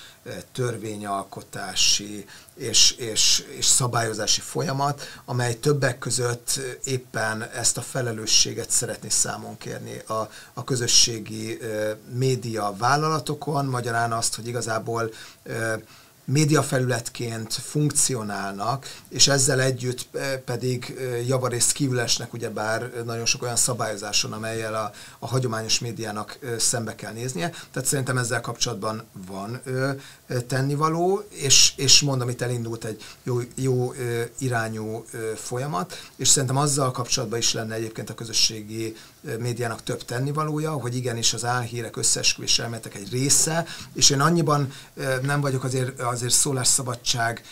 törvényalkotási 0.51 2.25
és, 2.55 2.91
és, 2.91 3.45
és 3.57 3.65
szabályozási 3.65 4.41
folyamat, 4.41 5.01
amely 5.25 5.55
többek 5.55 5.97
között 5.97 6.59
éppen 6.83 7.43
ezt 7.43 7.77
a 7.77 7.81
felelősséget 7.81 8.69
szeretné 8.69 9.09
számon 9.09 9.57
kérni 9.57 10.01
a, 10.07 10.29
a 10.53 10.63
közösségi 10.63 11.57
média 12.13 12.75
vállalatokon, 12.77 13.65
magyarán 13.65 14.11
azt, 14.11 14.35
hogy 14.35 14.47
igazából 14.47 15.11
médiafelületként 16.29 17.53
funkcionálnak, 17.53 18.95
és 19.09 19.27
ezzel 19.27 19.61
együtt 19.61 20.07
eh, 20.15 20.37
pedig 20.45 20.95
eh, 20.97 21.27
javarészt 21.27 21.71
kívülesnek 21.71 22.33
ugyebár 22.33 22.91
nagyon 23.05 23.25
sok 23.25 23.41
olyan 23.41 23.55
szabályozáson, 23.55 24.31
amelyel 24.31 24.75
a, 24.75 24.91
a 25.19 25.27
hagyományos 25.27 25.79
médiának 25.79 26.37
eh, 26.41 26.59
szembe 26.59 26.95
kell 26.95 27.13
néznie. 27.13 27.49
Tehát 27.49 27.89
szerintem 27.89 28.17
ezzel 28.17 28.41
kapcsolatban 28.41 29.03
van 29.27 29.61
tennivaló, 30.47 31.23
és, 31.29 31.73
és 31.75 32.01
mondom, 32.01 32.29
itt 32.29 32.41
elindult 32.41 32.85
egy 32.85 33.03
jó, 33.23 33.39
jó 33.55 33.93
irányú 34.37 35.05
folyamat, 35.35 36.09
és 36.15 36.27
szerintem 36.27 36.57
azzal 36.57 36.91
kapcsolatban 36.91 37.39
is 37.39 37.53
lenne 37.53 37.75
egyébként 37.75 38.09
a 38.09 38.13
közösségi 38.13 38.95
médiának 39.39 39.83
több 39.83 40.05
tennivalója, 40.05 40.71
hogy 40.71 40.95
igenis 40.95 41.33
az 41.33 41.45
álhírek 41.45 41.97
összeesküvés 41.97 42.59
elméletek 42.59 42.95
egy 42.95 43.11
része, 43.11 43.65
és 43.93 44.09
én 44.09 44.19
annyiban 44.19 44.73
nem 45.21 45.41
vagyok 45.41 45.63
azért, 45.63 45.99
azért 45.99 46.33
szólásszabadság, 46.33 47.43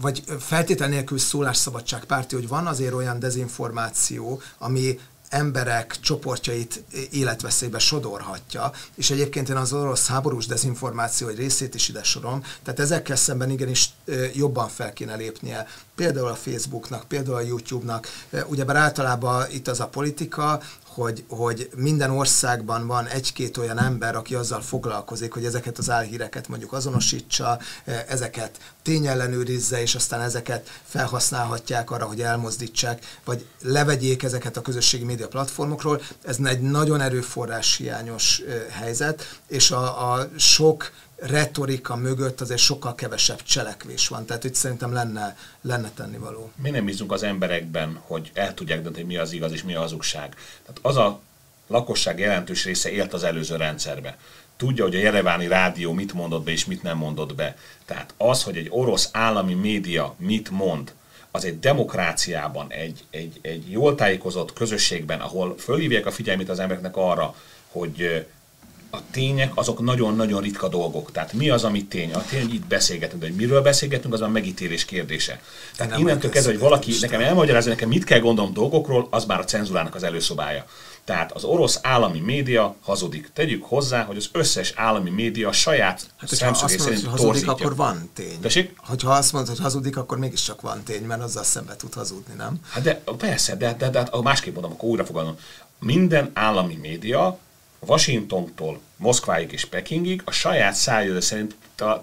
vagy 0.00 0.24
feltétel 0.40 0.88
nélkül 0.88 1.18
szólásszabadság 1.18 2.04
párti, 2.04 2.34
hogy 2.34 2.48
van 2.48 2.66
azért 2.66 2.94
olyan 2.94 3.18
dezinformáció, 3.18 4.40
ami 4.58 4.98
emberek 5.28 5.96
csoportjait 6.00 6.84
életveszélybe 7.10 7.78
sodorhatja, 7.78 8.72
és 8.94 9.10
egyébként 9.10 9.48
én 9.48 9.56
az 9.56 9.72
orosz 9.72 10.06
háborús 10.06 10.46
dezinformáció 10.46 11.28
egy 11.28 11.36
részét 11.36 11.74
is 11.74 11.88
ide 11.88 12.02
sorom, 12.02 12.42
tehát 12.62 12.80
ezekkel 12.80 13.16
szemben 13.16 13.50
igenis 13.50 13.90
jobban 14.32 14.68
fel 14.68 14.92
kéne 14.92 15.14
lépnie, 15.14 15.66
például 15.94 16.28
a 16.28 16.34
Facebooknak, 16.34 17.08
például 17.08 17.36
a 17.36 17.40
YouTube-nak, 17.40 18.08
ugyebár 18.46 18.76
általában 18.76 19.46
itt 19.50 19.68
az 19.68 19.80
a 19.80 19.86
politika, 19.86 20.60
hogy, 20.96 21.24
hogy 21.28 21.70
minden 21.76 22.10
országban 22.10 22.86
van 22.86 23.06
egy-két 23.06 23.56
olyan 23.56 23.78
ember, 23.78 24.16
aki 24.16 24.34
azzal 24.34 24.60
foglalkozik, 24.60 25.32
hogy 25.32 25.44
ezeket 25.44 25.78
az 25.78 25.90
álhíreket 25.90 26.48
mondjuk 26.48 26.72
azonosítsa, 26.72 27.58
e, 27.84 28.04
ezeket 28.08 28.58
tényellenőrizze, 28.82 29.80
és 29.80 29.94
aztán 29.94 30.20
ezeket 30.20 30.68
felhasználhatják 30.84 31.90
arra, 31.90 32.04
hogy 32.04 32.20
elmozdítsák, 32.20 33.18
vagy 33.24 33.46
levegyék 33.62 34.22
ezeket 34.22 34.56
a 34.56 34.62
közösségi 34.62 35.04
média 35.04 35.28
platformokról. 35.28 36.00
Ez 36.24 36.36
egy 36.44 36.60
nagyon 36.60 37.00
erőforrás 37.00 37.76
hiányos 37.76 38.40
e, 38.40 38.72
helyzet, 38.72 39.40
és 39.48 39.70
a, 39.70 40.12
a 40.12 40.28
sok 40.36 40.90
retorika 41.16 41.96
mögött 41.96 42.40
azért 42.40 42.60
sokkal 42.60 42.94
kevesebb 42.94 43.42
cselekvés 43.42 44.08
van. 44.08 44.26
Tehát 44.26 44.44
itt 44.44 44.54
szerintem 44.54 44.92
lenne, 44.92 45.36
lenne 45.60 45.90
tennivaló. 45.94 46.50
Mi 46.62 46.70
nem 46.70 46.84
bízunk 46.84 47.12
az 47.12 47.22
emberekben, 47.22 48.00
hogy 48.02 48.30
el 48.34 48.54
tudják 48.54 48.82
dönteni, 48.82 49.06
mi 49.06 49.16
az 49.16 49.32
igaz 49.32 49.52
és 49.52 49.62
mi 49.62 49.74
a 49.74 49.80
hazugság. 49.80 50.34
Tehát 50.62 50.78
az 50.82 50.96
a 50.96 51.20
lakosság 51.66 52.18
jelentős 52.18 52.64
része 52.64 52.90
élt 52.90 53.12
az 53.12 53.24
előző 53.24 53.56
rendszerbe. 53.56 54.18
Tudja, 54.56 54.84
hogy 54.84 54.94
a 54.94 54.98
Jereváni 54.98 55.46
rádió 55.46 55.92
mit 55.92 56.12
mondott 56.12 56.44
be 56.44 56.50
és 56.50 56.64
mit 56.64 56.82
nem 56.82 56.96
mondott 56.96 57.34
be. 57.34 57.56
Tehát 57.84 58.14
az, 58.16 58.42
hogy 58.42 58.56
egy 58.56 58.68
orosz 58.70 59.08
állami 59.12 59.54
média 59.54 60.14
mit 60.18 60.50
mond, 60.50 60.94
az 61.30 61.44
egy 61.44 61.58
demokráciában, 61.58 62.66
egy, 62.72 63.04
egy, 63.10 63.38
egy 63.42 63.70
jól 63.70 63.94
tájékozott 63.94 64.52
közösségben, 64.52 65.20
ahol 65.20 65.54
fölhívják 65.58 66.06
a 66.06 66.10
figyelmét 66.10 66.48
az 66.48 66.58
embereknek 66.58 66.96
arra, 66.96 67.34
hogy 67.68 68.26
a 68.90 68.98
tények 69.10 69.52
azok 69.54 69.80
nagyon-nagyon 69.80 70.40
ritka 70.40 70.68
dolgok. 70.68 71.12
Tehát 71.12 71.32
mi 71.32 71.50
az, 71.50 71.64
ami 71.64 71.84
tény? 71.84 72.12
A 72.12 72.24
tény, 72.24 72.42
hogy 72.42 72.54
itt 72.54 72.66
beszélgetünk, 72.66 73.20
de 73.20 73.28
hogy 73.28 73.36
miről 73.36 73.62
beszélgetünk, 73.62 74.14
az 74.14 74.20
a 74.20 74.28
megítélés 74.28 74.84
kérdése. 74.84 75.40
Tehát 75.76 75.92
nem 75.92 76.00
innentől 76.00 76.30
kezdve, 76.30 76.50
hogy 76.50 76.60
valaki 76.60 76.96
nekem 77.00 77.20
elmagyarázza, 77.20 77.68
nekem 77.68 77.88
mit 77.88 78.04
kell 78.04 78.20
gondolom 78.20 78.52
dolgokról, 78.52 79.08
az 79.10 79.24
már 79.24 79.38
a 79.40 79.44
cenzurának 79.44 79.94
az 79.94 80.02
előszobája. 80.02 80.64
Tehát 81.04 81.32
az 81.32 81.44
orosz 81.44 81.78
állami 81.82 82.20
média 82.20 82.74
hazudik. 82.82 83.30
Tegyük 83.32 83.64
hozzá, 83.64 84.02
hogy 84.02 84.16
az 84.16 84.28
összes 84.32 84.72
állami 84.76 85.10
média 85.10 85.52
saját 85.52 86.10
hát, 86.16 86.30
szemszögé 86.30 86.76
szerint 86.76 87.04
hogy 87.04 87.20
hazudik, 87.20 87.48
akkor 87.48 87.76
van 87.76 88.10
tény. 88.14 88.40
Tessék? 88.40 88.72
Hogyha 88.76 89.10
azt 89.10 89.32
mondod, 89.32 89.50
hogy 89.50 89.62
hazudik, 89.62 89.96
akkor 89.96 90.18
mégiscsak 90.18 90.60
van 90.60 90.82
tény, 90.82 91.02
mert 91.02 91.22
azzal 91.22 91.42
szembe 91.42 91.76
tud 91.76 91.94
hazudni, 91.94 92.34
nem? 92.36 92.60
Hát 92.68 92.82
de 92.82 93.02
persze, 93.18 93.56
de, 93.56 93.74
de, 93.78 93.90
de, 93.90 94.02
de 94.02 94.20
másképp 94.22 94.54
mondom, 94.54 94.72
akkor 94.72 94.88
újra 94.88 95.04
fogalmam. 95.04 95.36
Minden 95.78 96.30
állami 96.34 96.74
média 96.74 97.38
Washingtontól 97.80 98.80
Moszkváig 98.96 99.52
és 99.52 99.64
Pekingig 99.64 100.22
a 100.24 100.30
saját 100.30 100.74
szájúra 100.74 101.20
szerint 101.20 101.54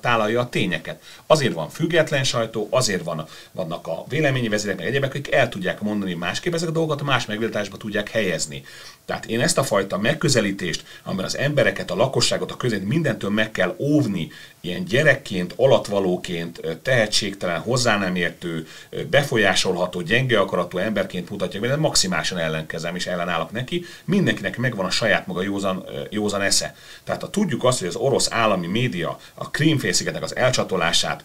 tálalja 0.02 0.40
a 0.40 0.50
tényeket. 0.50 1.02
Azért 1.26 1.54
van 1.54 1.70
független 1.70 2.24
sajtó, 2.24 2.68
azért 2.72 3.04
van, 3.04 3.28
vannak 3.52 3.88
a 3.88 4.04
véleményi 4.08 4.48
vezérek, 4.48 4.78
meg 4.78 4.86
egyébek, 4.86 5.10
akik 5.10 5.32
el 5.32 5.50
tudják 5.50 5.82
mondani 5.82 6.14
másképp 6.14 6.54
ezek 6.54 6.70
a 6.70 6.72
dolgokat, 6.72 7.04
más 7.04 7.26
megvitatásba 7.26 7.78
tudják 7.78 8.10
helyezni. 8.10 8.64
Tehát 9.06 9.26
én 9.26 9.42
ezt 9.42 9.58
a 9.58 9.64
fajta 9.64 9.98
megközelítést, 9.98 10.84
amiben 11.04 11.26
az 11.26 11.38
embereket, 11.38 11.92
a 11.92 11.96
lakosságot, 11.96 12.52
a 12.52 12.58
közét 12.58 12.88
mindentől 12.88 13.30
meg 13.30 13.52
kell 13.52 13.76
óvni, 13.78 14.32
ilyen 14.62 14.86
gyerekként, 14.86 15.54
alatvalóként, 15.58 16.62
tehetségtelen, 16.82 17.60
hozzá 17.60 17.98
nem 17.98 18.16
értő, 18.16 18.68
befolyásolható, 19.10 20.02
gyenge 20.02 20.40
akaratú 20.40 20.78
emberként 20.78 21.30
mutatják, 21.30 21.64
mert 21.64 21.78
maximálisan 21.78 22.38
ellenkezem 22.38 22.96
és 22.96 23.08
ellenállok 23.08 23.52
neki. 23.52 23.86
Mindenkinek 24.06 24.58
megvan 24.58 24.86
a 24.86 24.90
saját 24.90 25.28
maga 25.28 25.42
józan, 25.42 25.86
józan 26.10 26.42
esze. 26.42 26.76
Tehát 27.04 27.22
ha 27.22 27.30
tudjuk 27.30 27.64
azt, 27.64 27.80
hogy 27.80 27.88
az 27.88 27.96
orosz 27.96 28.28
állami 28.32 28.68
média 28.68 29.20
a 29.34 29.50
Krímfélszigetnek 29.52 30.24
az 30.24 30.36
elcsatolását 30.36 31.24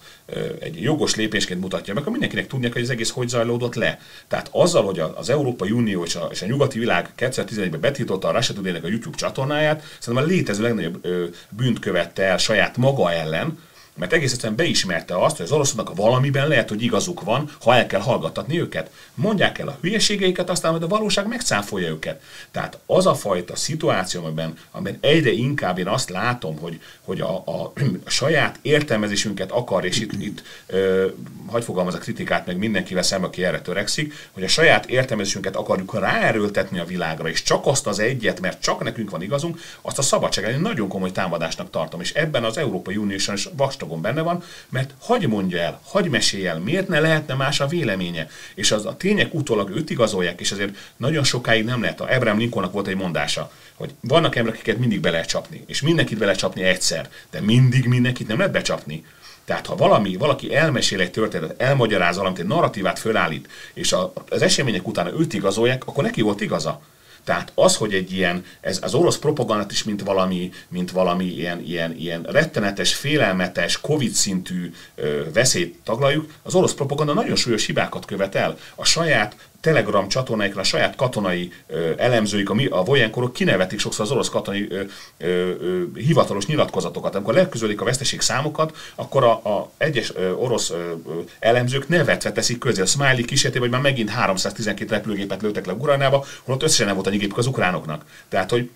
egy 0.60 0.82
jogos 0.82 1.14
lépésként 1.14 1.60
mutatja 1.60 1.92
meg, 1.92 2.02
akkor 2.02 2.12
mindenkinek 2.12 2.46
tudnia, 2.46 2.72
hogy 2.72 2.82
az 2.82 2.90
egész 2.90 3.10
hogy 3.10 3.28
zajlódott 3.28 3.74
le. 3.74 4.00
Tehát 4.28 4.48
azzal, 4.52 4.84
hogy 4.84 4.98
az 4.98 5.30
Európai 5.30 5.70
Unió 5.70 6.04
és 6.04 6.14
a, 6.14 6.28
és 6.30 6.42
a 6.42 6.46
nyugati 6.46 6.78
világ 6.78 7.10
2011-ben 7.18 7.80
betiltotta 7.80 8.28
a 8.28 8.32
Russia 8.32 8.56
a 8.82 8.88
YouTube 8.88 9.16
csatornáját, 9.16 9.82
szerintem 9.98 10.28
a 10.28 10.32
létező 10.32 10.62
legnagyobb 10.62 11.06
bűnt 11.48 11.78
követte 11.78 12.22
el 12.22 12.38
saját 12.38 12.76
maga 12.76 13.12
ellen, 13.12 13.58
mert 13.98 14.12
egész 14.12 14.32
egyszerűen 14.32 14.56
beismerte 14.56 15.24
azt, 15.24 15.36
hogy 15.36 15.46
az 15.46 15.52
oroszoknak 15.52 15.96
valamiben 15.96 16.48
lehet, 16.48 16.68
hogy 16.68 16.82
igazuk 16.82 17.22
van, 17.22 17.50
ha 17.60 17.74
el 17.74 17.86
kell 17.86 18.00
hallgattatni 18.00 18.60
őket. 18.60 18.90
Mondják 19.14 19.58
el 19.58 19.68
a 19.68 19.78
hülyeségeiket, 19.80 20.50
aztán 20.50 20.70
majd 20.70 20.82
a 20.82 20.88
valóság 20.88 21.26
megcáfolja 21.26 21.88
őket. 21.88 22.22
Tehát 22.50 22.78
az 22.86 23.06
a 23.06 23.14
fajta 23.14 23.56
szituáció, 23.56 24.24
amiben, 24.24 24.54
amiben 24.70 24.98
egyre 25.00 25.30
inkább 25.30 25.78
én 25.78 25.86
azt 25.86 26.10
látom, 26.10 26.58
hogy, 26.58 26.80
hogy 27.04 27.20
a, 27.20 27.42
a, 27.46 27.72
a 28.04 28.10
saját 28.10 28.58
értelmezésünket 28.62 29.50
akar, 29.50 29.84
és 29.84 30.00
itt, 30.00 30.12
itt 30.12 30.42
ö, 30.66 31.06
hagy 31.46 31.64
fogalmaz 31.64 31.94
a 31.94 31.98
kritikát 31.98 32.46
meg 32.46 32.56
mindenkivel 32.56 33.02
szemben, 33.02 33.28
aki 33.28 33.44
erre 33.44 33.60
törekszik, 33.60 34.14
hogy 34.32 34.42
a 34.42 34.48
saját 34.48 34.86
értelmezésünket 34.86 35.56
akarjuk 35.56 35.98
ráerőltetni 35.98 36.78
a 36.78 36.84
világra, 36.84 37.28
és 37.28 37.42
csak 37.42 37.66
azt 37.66 37.86
az 37.86 37.98
egyet, 37.98 38.40
mert 38.40 38.62
csak 38.62 38.82
nekünk 38.82 39.10
van 39.10 39.22
igazunk, 39.22 39.58
azt 39.80 39.98
a 39.98 40.02
szabadság 40.02 40.60
nagyon 40.60 40.88
komoly 40.88 41.12
támadásnak 41.12 41.70
tartom, 41.70 42.00
és 42.00 42.12
ebben 42.12 42.44
az 42.44 42.56
Európai 42.56 42.96
Uniós 42.96 43.30
vastag 43.56 43.87
átlagon 43.88 44.00
benne 44.00 44.22
van, 44.22 44.42
mert 44.68 44.94
hagy 44.98 45.28
mondja 45.28 45.58
el, 45.58 45.80
hagy 45.84 46.08
mesélj 46.08 46.46
el, 46.46 46.58
miért 46.58 46.88
ne 46.88 47.00
lehetne 47.00 47.34
más 47.34 47.60
a 47.60 47.66
véleménye. 47.66 48.28
És 48.54 48.72
az 48.72 48.86
a 48.86 48.96
tények 48.96 49.34
utólag 49.34 49.70
őt 49.70 49.90
igazolják, 49.90 50.40
és 50.40 50.52
azért 50.52 50.76
nagyon 50.96 51.24
sokáig 51.24 51.64
nem 51.64 51.80
lehet. 51.80 52.00
A 52.00 52.08
Abraham 52.14 52.38
Lincolnnak 52.38 52.72
volt 52.72 52.86
egy 52.86 52.96
mondása, 52.96 53.50
hogy 53.74 53.94
vannak 54.00 54.36
emberek, 54.36 54.58
akiket 54.58 54.78
mindig 54.78 55.00
be 55.00 55.10
lehet 55.10 55.28
csapni, 55.28 55.64
és 55.66 55.82
mindenkit 55.82 56.18
be 56.18 56.24
lehet 56.24 56.40
csapni 56.40 56.62
egyszer, 56.62 57.08
de 57.30 57.40
mindig 57.40 57.86
mindenkit 57.86 58.28
nem 58.28 58.36
lehet 58.36 58.52
becsapni. 58.52 59.04
Tehát 59.44 59.66
ha 59.66 59.76
valami, 59.76 60.16
valaki 60.16 60.54
elmesél 60.54 61.00
egy 61.00 61.10
történetet, 61.10 61.60
elmagyaráz 61.60 62.16
valamit, 62.16 62.38
egy 62.38 62.46
narratívát 62.46 62.98
fölállít, 62.98 63.48
és 63.74 63.94
az 64.28 64.42
események 64.42 64.86
után 64.86 65.20
őt 65.20 65.34
igazolják, 65.34 65.86
akkor 65.86 66.04
neki 66.04 66.20
volt 66.20 66.40
igaza. 66.40 66.80
Tehát 67.28 67.52
az, 67.54 67.76
hogy 67.76 67.94
egy 67.94 68.12
ilyen, 68.12 68.44
ez 68.60 68.78
az 68.82 68.94
orosz 68.94 69.18
propagandát 69.18 69.70
is, 69.70 69.84
mint 69.84 70.02
valami, 70.02 70.50
mint 70.68 70.90
valami 70.90 71.24
ilyen, 71.24 71.60
ilyen, 71.60 71.96
ilyen 71.96 72.22
rettenetes, 72.22 72.94
félelmetes, 72.94 73.80
Covid 73.80 74.12
szintű 74.12 74.72
ö, 74.94 75.22
veszélyt 75.32 75.78
taglaljuk, 75.84 76.32
az 76.42 76.54
orosz 76.54 76.74
propaganda 76.74 77.12
nagyon 77.12 77.36
súlyos 77.36 77.66
hibákat 77.66 78.04
követel. 78.04 78.58
A 78.74 78.84
saját 78.84 79.36
Telegram 79.60 80.08
csatornáikra 80.08 80.60
a 80.60 80.64
saját 80.64 80.96
katonai 80.96 81.52
ö, 81.66 81.92
elemzőik, 81.96 82.50
a, 82.50 82.54
a 82.70 82.84
Vojenkorok 82.84 83.32
kinevetik 83.32 83.78
sokszor 83.78 84.04
az 84.04 84.10
orosz 84.10 84.28
katonai 84.28 84.66
ö, 84.70 84.82
ö, 85.18 85.26
ö, 85.60 85.82
hivatalos 85.94 86.46
nyilatkozatokat. 86.46 87.14
Amikor 87.14 87.34
leközölik 87.34 87.80
a 87.80 87.84
veszteség 87.84 88.20
számokat, 88.20 88.76
akkor 88.94 89.24
a, 89.24 89.30
a 89.30 89.70
egyes 89.76 90.12
ö, 90.14 90.32
orosz 90.32 90.70
ö, 90.70 90.92
elemzők 91.38 91.88
nevetve 91.88 92.32
teszik 92.32 92.58
közé 92.58 92.80
a 92.80 92.86
Smiley 92.86 93.24
kísérletében, 93.24 93.68
hogy 93.68 93.70
már 93.70 93.90
megint 93.90 94.10
312 94.10 94.94
repülőgépet 94.94 95.42
lőttek 95.42 95.66
le 95.66 95.72
Ukrajnába, 95.72 96.24
holott 96.44 96.62
összesen 96.62 96.86
nem 96.86 96.94
volt 96.94 97.06
annyi 97.06 97.16
gépük 97.16 97.38
az 97.38 97.46
ukránoknak. 97.46 98.04
Tehát, 98.28 98.50
hogy 98.50 98.70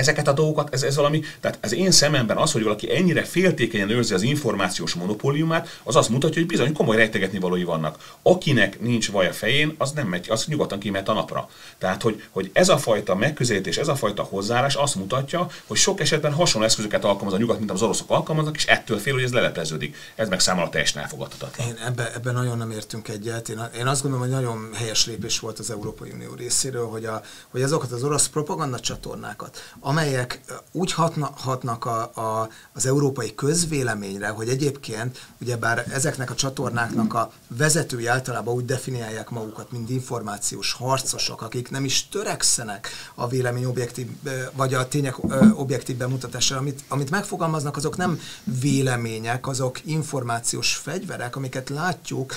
ezeket 0.00 0.28
a 0.28 0.32
dolgokat, 0.32 0.74
ez, 0.74 0.82
ez 0.82 0.96
valami, 0.96 1.22
tehát 1.40 1.58
az 1.62 1.72
én 1.72 1.90
szememben 1.90 2.36
az, 2.36 2.52
hogy 2.52 2.62
valaki 2.62 2.96
ennyire 2.96 3.24
féltékenyen 3.24 3.90
őrzi 3.90 4.14
az 4.14 4.22
információs 4.22 4.94
monopóliumát, 4.94 5.80
az 5.82 5.96
azt 5.96 6.08
mutatja, 6.08 6.38
hogy 6.38 6.50
bizony 6.50 6.72
komoly 6.72 6.96
rejtegetni 6.96 7.38
valói 7.38 7.64
vannak. 7.64 8.16
Akinek 8.22 8.80
nincs 8.80 9.10
vaj 9.10 9.32
fején, 9.32 9.74
az 9.78 9.92
nem 9.92 10.06
megy, 10.06 10.26
az 10.30 10.46
nyugodtan 10.46 10.78
kimehet 10.78 11.08
a 11.08 11.12
napra. 11.12 11.48
Tehát, 11.78 12.02
hogy, 12.02 12.22
hogy 12.30 12.50
ez 12.52 12.68
a 12.68 12.78
fajta 12.78 13.14
megközelítés, 13.14 13.76
ez 13.76 13.88
a 13.88 13.94
fajta 13.94 14.22
hozzáállás 14.22 14.74
azt 14.74 14.94
mutatja, 14.94 15.48
hogy 15.66 15.76
sok 15.76 16.00
esetben 16.00 16.32
hasonló 16.32 16.66
eszközöket 16.66 17.04
alkalmaz 17.04 17.34
a 17.34 17.38
nyugat, 17.38 17.58
mint 17.58 17.70
az 17.70 17.82
oroszok 17.82 18.10
alkalmaznak, 18.10 18.56
és 18.56 18.66
ettől 18.66 18.98
fél, 18.98 19.14
hogy 19.14 19.22
ez 19.22 19.32
lelepleződik. 19.32 19.96
Ez 20.14 20.28
meg 20.28 20.40
számomra 20.40 20.70
teljesen 20.70 21.02
elfogadhatatlan. 21.02 21.66
Én 21.66 21.76
ebben 21.86 22.06
ebbe 22.14 22.32
nagyon 22.32 22.58
nem 22.58 22.70
értünk 22.70 23.08
egyet. 23.08 23.48
Én, 23.48 23.60
én 23.78 23.86
azt 23.86 24.02
gondolom, 24.02 24.26
hogy 24.26 24.34
nagyon 24.34 24.70
helyes 24.74 25.06
lépés 25.06 25.38
volt 25.38 25.58
az 25.58 25.70
Európai 25.70 26.10
Unió 26.10 26.34
részéről, 26.34 26.86
hogy, 26.86 27.04
a, 27.04 27.22
hogy 27.48 27.62
azokat 27.62 27.92
az 27.92 28.04
orosz 28.04 28.28
propaganda 28.28 28.80
csatornákat, 28.80 29.58
amelyek 29.90 30.40
úgy 30.72 30.92
hatna, 30.92 31.32
hatnak 31.36 31.84
a, 31.84 32.00
a, 32.14 32.48
az 32.72 32.86
európai 32.86 33.34
közvéleményre, 33.34 34.28
hogy 34.28 34.48
egyébként 34.48 35.26
ugyebár 35.40 35.84
ezeknek 35.92 36.30
a 36.30 36.34
csatornáknak 36.34 37.14
a 37.14 37.32
vezetői 37.46 38.06
általában 38.06 38.54
úgy 38.54 38.64
definiálják 38.64 39.30
magukat, 39.30 39.70
mint 39.72 39.90
információs 39.90 40.72
harcosok, 40.72 41.42
akik 41.42 41.70
nem 41.70 41.84
is 41.84 42.08
törekszenek 42.08 42.88
a 43.14 43.28
vélemény 43.28 43.64
objektív, 43.64 44.08
vagy 44.52 44.74
a 44.74 44.88
tények 44.88 45.14
objektív 45.54 45.96
bemutatására, 45.96 46.60
amit, 46.60 46.84
amit 46.88 47.10
megfogalmaznak, 47.10 47.76
azok 47.76 47.96
nem 47.96 48.20
vélemények, 48.44 49.46
azok 49.46 49.86
információs 49.86 50.74
fegyverek, 50.74 51.36
amiket 51.36 51.68
látjuk, 51.68 52.34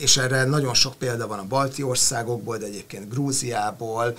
és 0.00 0.16
erre 0.16 0.44
nagyon 0.44 0.74
sok 0.74 0.94
példa 0.94 1.26
van 1.26 1.38
a 1.38 1.46
balti 1.48 1.82
országokból, 1.82 2.56
de 2.56 2.66
egyébként 2.66 3.10
Grúziából, 3.10 4.14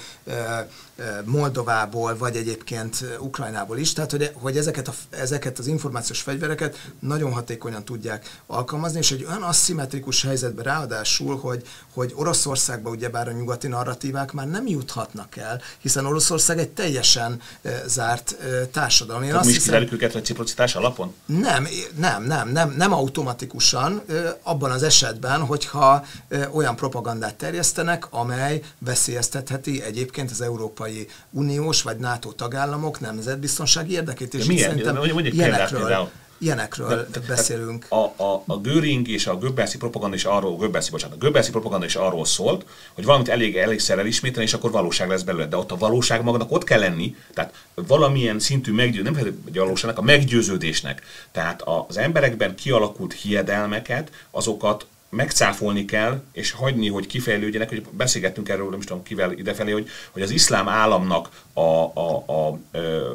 Moldovából, 1.25 2.17
vagy 2.17 2.35
egyébként 2.35 3.05
Ukrajnából 3.19 3.77
is, 3.77 3.93
tehát 3.93 4.11
hogy, 4.11 4.31
hogy 4.33 4.57
ezeket, 4.57 4.87
a, 4.87 4.93
ezeket 5.09 5.59
az 5.59 5.67
információs 5.67 6.21
fegyvereket 6.21 6.91
nagyon 6.99 7.31
hatékonyan 7.31 7.85
tudják 7.85 8.41
alkalmazni, 8.47 8.99
és 8.99 9.11
egy 9.11 9.25
olyan 9.29 9.41
aszimmetrikus 9.41 10.23
helyzetben 10.23 10.63
ráadásul, 10.63 11.37
hogy, 11.37 11.67
hogy 11.93 12.13
Oroszországban 12.15 12.91
ugyebár 12.91 13.27
a 13.27 13.31
nyugati 13.31 13.67
narratívák 13.67 14.31
már 14.31 14.47
nem 14.47 14.67
juthatnak 14.67 15.37
el, 15.37 15.61
hiszen 15.79 16.05
Oroszország 16.05 16.59
egy 16.59 16.69
teljesen 16.69 17.41
e, 17.61 17.83
zárt 17.87 18.31
e, 18.31 18.65
társadalom. 18.65 19.21
Én 19.23 19.29
Tehát 19.29 19.45
azt 19.45 19.53
hiszem, 19.53 19.87
őket 19.91 20.13
reciprocitás 20.13 20.75
alapon? 20.75 21.13
Nem, 21.25 21.67
nem, 21.95 22.23
nem, 22.23 22.49
nem, 22.49 22.73
nem 22.77 22.93
automatikusan, 22.93 24.01
e, 24.09 24.39
abban 24.43 24.71
az 24.71 24.83
esetben, 24.83 25.41
hogyha 25.45 26.05
e, 26.29 26.49
olyan 26.53 26.75
propagandát 26.75 27.35
terjesztenek, 27.35 28.07
amely 28.09 28.61
veszélyeztetheti 28.79 29.83
egyébként 29.83 30.31
az 30.31 30.41
európai 30.41 30.88
Európai 30.89 31.07
Uniós 31.31 31.81
vagy 31.81 31.97
NATO 31.97 32.31
tagállamok 32.31 32.99
nemzetbiztonsági 32.99 33.93
érdekét, 33.93 34.33
és 34.33 34.45
milyen? 34.45 34.69
Szerintem 34.69 34.95
mondjuk 34.95 35.33
ilyenekről, 35.33 36.09
ilyenekről 36.37 36.87
de, 36.87 37.19
de, 37.19 37.25
beszélünk. 37.27 37.85
A, 37.89 37.95
a, 37.95 38.43
a 38.45 38.57
Göring 38.57 39.07
és 39.07 39.27
a 39.27 39.37
Göbbelszi 39.37 39.77
propaganda 39.77 40.15
is 40.15 40.25
arról, 40.25 40.57
Göbbelszi, 40.57 40.91
bocsánat, 40.91 41.15
a 41.15 41.19
Göbbelszi 41.19 41.51
propaganda 41.51 41.85
is 41.85 41.95
arról 41.95 42.25
szólt, 42.25 42.65
hogy 42.93 43.05
valamit 43.05 43.29
elég 43.29 43.57
elégszer 43.57 43.99
elismételni, 43.99 44.47
és 44.47 44.53
akkor 44.53 44.71
valóság 44.71 45.09
lesz 45.09 45.21
belőle. 45.21 45.47
De 45.47 45.57
ott 45.57 45.71
a 45.71 45.77
valóság 45.77 46.23
magadnak 46.23 46.51
ott 46.51 46.63
kell 46.63 46.79
lenni, 46.79 47.15
tehát 47.33 47.53
valamilyen 47.73 48.39
szintű 48.39 48.71
meggyőződésnek, 48.71 49.23
nem 49.23 49.35
a 49.45 49.51
valóságnak, 49.53 49.97
a 49.97 50.01
meggyőződésnek. 50.01 51.01
Tehát 51.31 51.61
az 51.87 51.97
emberekben 51.97 52.55
kialakult 52.55 53.13
hiedelmeket, 53.13 54.11
azokat 54.31 54.85
megcáfolni 55.09 55.85
kell, 55.85 56.21
és 56.33 56.51
hagyni, 56.51 56.89
hogy 56.89 57.07
kifejlődjenek, 57.07 57.69
hogy 57.69 57.83
beszélgettünk 57.91 58.49
erről, 58.49 58.69
nem 58.69 58.79
is 58.79 58.85
tudom 58.85 59.03
kivel 59.03 59.31
idefelé, 59.31 59.71
hogy, 59.71 59.89
hogy 60.11 60.21
az 60.21 60.31
iszlám 60.31 60.67
államnak, 60.67 61.29
a, 61.53 61.91
a, 61.93 62.23
a, 62.27 62.59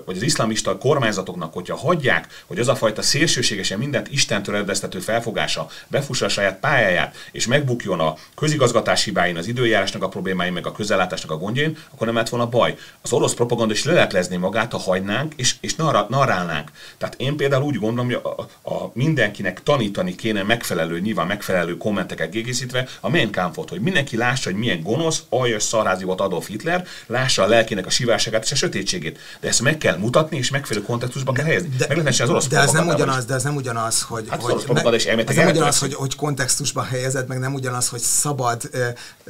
vagy 0.05 0.17
az 0.17 0.23
iszlamista 0.23 0.79
kormányzatoknak, 0.79 1.53
hogyha 1.53 1.77
hagyják, 1.77 2.43
hogy 2.47 2.59
az 2.59 2.69
a 2.69 2.75
fajta 2.75 3.03
szélsőségesen 3.03 3.79
mindent 3.79 4.09
Istentől 4.11 4.55
eredeztető 4.55 4.99
felfogása 4.99 5.69
befussa 5.89 6.25
a 6.25 6.29
saját 6.29 6.59
pályáját, 6.59 7.17
és 7.33 7.47
megbukjon 7.47 8.01
a 8.01 8.15
közigazgatás 8.37 9.05
hibáin, 9.05 9.37
az 9.37 9.47
időjárásnak 9.47 10.03
a 10.03 10.09
problémáin, 10.09 10.53
meg 10.53 10.67
a 10.67 10.73
közellátásnak 10.73 11.31
a 11.31 11.37
gondjain, 11.37 11.77
akkor 11.93 12.07
nem 12.07 12.17
lett 12.17 12.29
volna 12.29 12.49
baj. 12.49 12.77
Az 13.03 13.13
orosz 13.13 13.35
propaganda 13.35 13.73
is 13.73 13.85
leleplezni 13.85 14.37
magát, 14.37 14.73
ha 14.73 14.79
hagynánk, 14.79 15.33
és, 15.37 15.55
és 15.61 15.75
narrálnánk. 16.09 16.71
Tehát 16.99 17.15
én 17.19 17.37
például 17.37 17.65
úgy 17.65 17.79
gondolom, 17.79 18.07
hogy 18.07 18.21
a, 18.23 18.49
a, 18.63 18.75
a 18.75 18.91
mindenkinek 18.95 19.63
tanítani 19.63 20.15
kéne 20.15 20.43
megfelelő, 20.43 21.01
nyilván 21.01 21.27
megfelelő 21.27 21.77
kommenteket 21.85 22.29
kiegészítve 22.29 22.89
a 23.01 23.09
Mein 23.09 23.33
Kampfot, 23.33 23.69
hogy 23.69 23.81
mindenki 23.81 24.17
lássa, 24.17 24.51
hogy 24.51 24.59
milyen 24.59 24.83
gonosz, 24.83 25.23
aljas, 25.29 25.63
szarházi 25.63 26.05
volt 26.05 26.21
Adolf 26.21 26.47
Hitler, 26.47 26.87
lássa 27.07 27.43
a 27.43 27.47
lelkének 27.47 27.87
a 27.87 27.91
sivárságát 27.91 28.45
és 28.45 28.53
a 28.53 28.55
sötétségét. 28.55 29.19
De 29.41 29.49
ezt 29.49 29.63
meg 29.63 29.79
kell 29.79 29.97
mutatni, 29.97 30.37
és 30.37 30.51
megfelelő 30.51 30.87
kontextusba 30.87 31.33
kell 31.33 31.45
helyezni. 31.45 31.69
De, 31.77 31.87
meg 31.89 32.07
az 32.07 32.21
orosz 32.21 32.47
de 32.47 32.59
ez 32.59 32.71
nem 32.71 32.89
ugyanaz, 32.89 33.25
de 33.25 33.35
ez 33.35 33.43
nem 33.43 33.57
ugyanaz, 33.57 34.03
hogy, 34.03 34.27
hát 34.29 34.43
hogy 34.43 34.65
meg, 34.67 35.29
ez 35.29 35.37
nem 35.37 35.49
ugyanaz, 35.49 35.79
hogy, 35.79 35.95
hogy 35.95 36.17
kontextusba 36.17 36.83
helyezed, 36.83 37.29
meg 37.29 37.39
nem 37.39 37.55
ugyanaz, 37.55 37.89
hogy 37.89 38.01
szabad, 38.01 38.63
uh, 38.73 38.81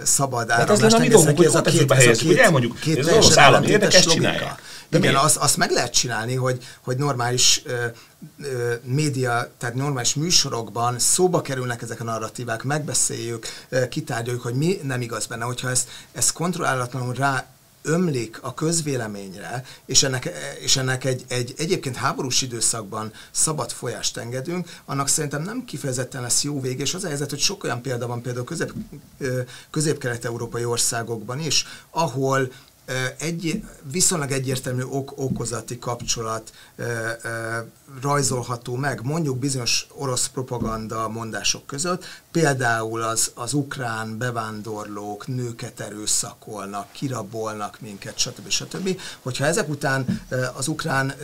szabad 0.03 0.51
áramlást. 0.51 0.69
Hát 0.69 0.71
ez 0.71 0.81
lenne 0.81 0.97
a 0.97 0.99
mi 0.99 1.09
dolgunk, 1.09 1.37
hogy 1.37 1.47
kontextusba 1.47 1.95
helyezzük, 1.95 2.27
hogy 2.27 2.37
elmondjuk, 2.37 2.77
hogy 2.85 2.99
az 2.99 3.09
orosz 3.09 3.37
állam 3.37 3.63
érdekes 3.63 4.07
csinálja. 4.07 4.57
De 5.01 5.09
Igen, 5.09 5.17
azt, 5.17 5.37
azt 5.37 5.57
meg 5.57 5.71
lehet 5.71 5.93
csinálni, 5.93 6.35
hogy, 6.35 6.65
hogy 6.81 6.97
normális 6.97 7.63
uh, 7.67 7.73
uh, 8.39 8.73
média, 8.85 9.51
tehát 9.59 9.75
normális 9.75 10.15
műsorokban 10.15 10.99
szóba 10.99 11.41
kerülnek 11.41 11.83
ezek 11.83 12.01
a 12.01 12.05
narratívák, 12.05 12.63
megbeszéljük, 12.63 13.47
uh, 13.71 13.89
kitárgyaljuk, 13.89 14.43
hogy 14.43 14.55
mi 14.55 14.81
nem 14.83 15.01
igaz 15.01 15.27
benne. 15.27 15.45
Hogyha 15.45 15.71
ezt, 15.71 15.89
ezt 16.13 16.33
kontrollálatlanul 16.33 17.15
rá 17.15 17.47
ömlik 17.83 18.39
a 18.43 18.55
közvéleményre, 18.55 19.65
és 19.87 20.03
ennek, 20.03 20.31
és 20.61 20.77
ennek 20.77 21.05
egy, 21.05 21.25
egy 21.29 21.55
egyébként 21.57 21.97
háborús 21.97 22.43
időszakban 22.43 23.13
szabad 23.31 23.71
folyást 23.71 24.17
engedünk, 24.17 24.69
annak 24.85 25.09
szerintem 25.09 25.43
nem 25.43 25.65
kifejezetten 25.65 26.23
lesz 26.23 26.43
jó 26.43 26.61
vége, 26.61 26.83
és 26.83 26.95
az 26.95 27.05
a 27.05 27.09
helyzet, 27.09 27.31
hogy 27.31 27.39
sok 27.39 27.65
olyan 27.65 27.83
példa 27.83 28.07
van 28.07 28.23
például 28.23 28.45
közép, 28.45 28.73
közép-kelet-európai 29.71 30.65
országokban 30.65 31.41
is, 31.41 31.67
ahol 31.91 32.53
egy, 33.19 33.65
viszonylag 33.83 34.31
egyértelmű 34.31 34.83
ok 34.83 35.13
okozati 35.19 35.79
kapcsolat 35.79 36.53
ö, 36.77 37.11
ö, 37.23 37.59
rajzolható 38.03 38.77
meg, 38.77 39.01
mondjuk 39.03 39.39
bizonyos 39.39 39.87
orosz 39.93 40.27
propaganda 40.27 41.09
mondások 41.09 41.67
között, 41.67 42.05
például 42.31 43.03
az, 43.03 43.31
az 43.35 43.53
ukrán 43.53 44.19
bevándorlók 44.19 45.27
nőket 45.27 45.81
erőszakolnak, 45.81 46.93
kirabolnak 46.93 47.81
minket, 47.81 48.19
stb. 48.19 48.49
stb. 48.49 49.01
Hogyha 49.23 49.45
ezek 49.45 49.69
után 49.69 50.21
ö, 50.29 50.47
az 50.55 50.69
ukrán 50.69 51.15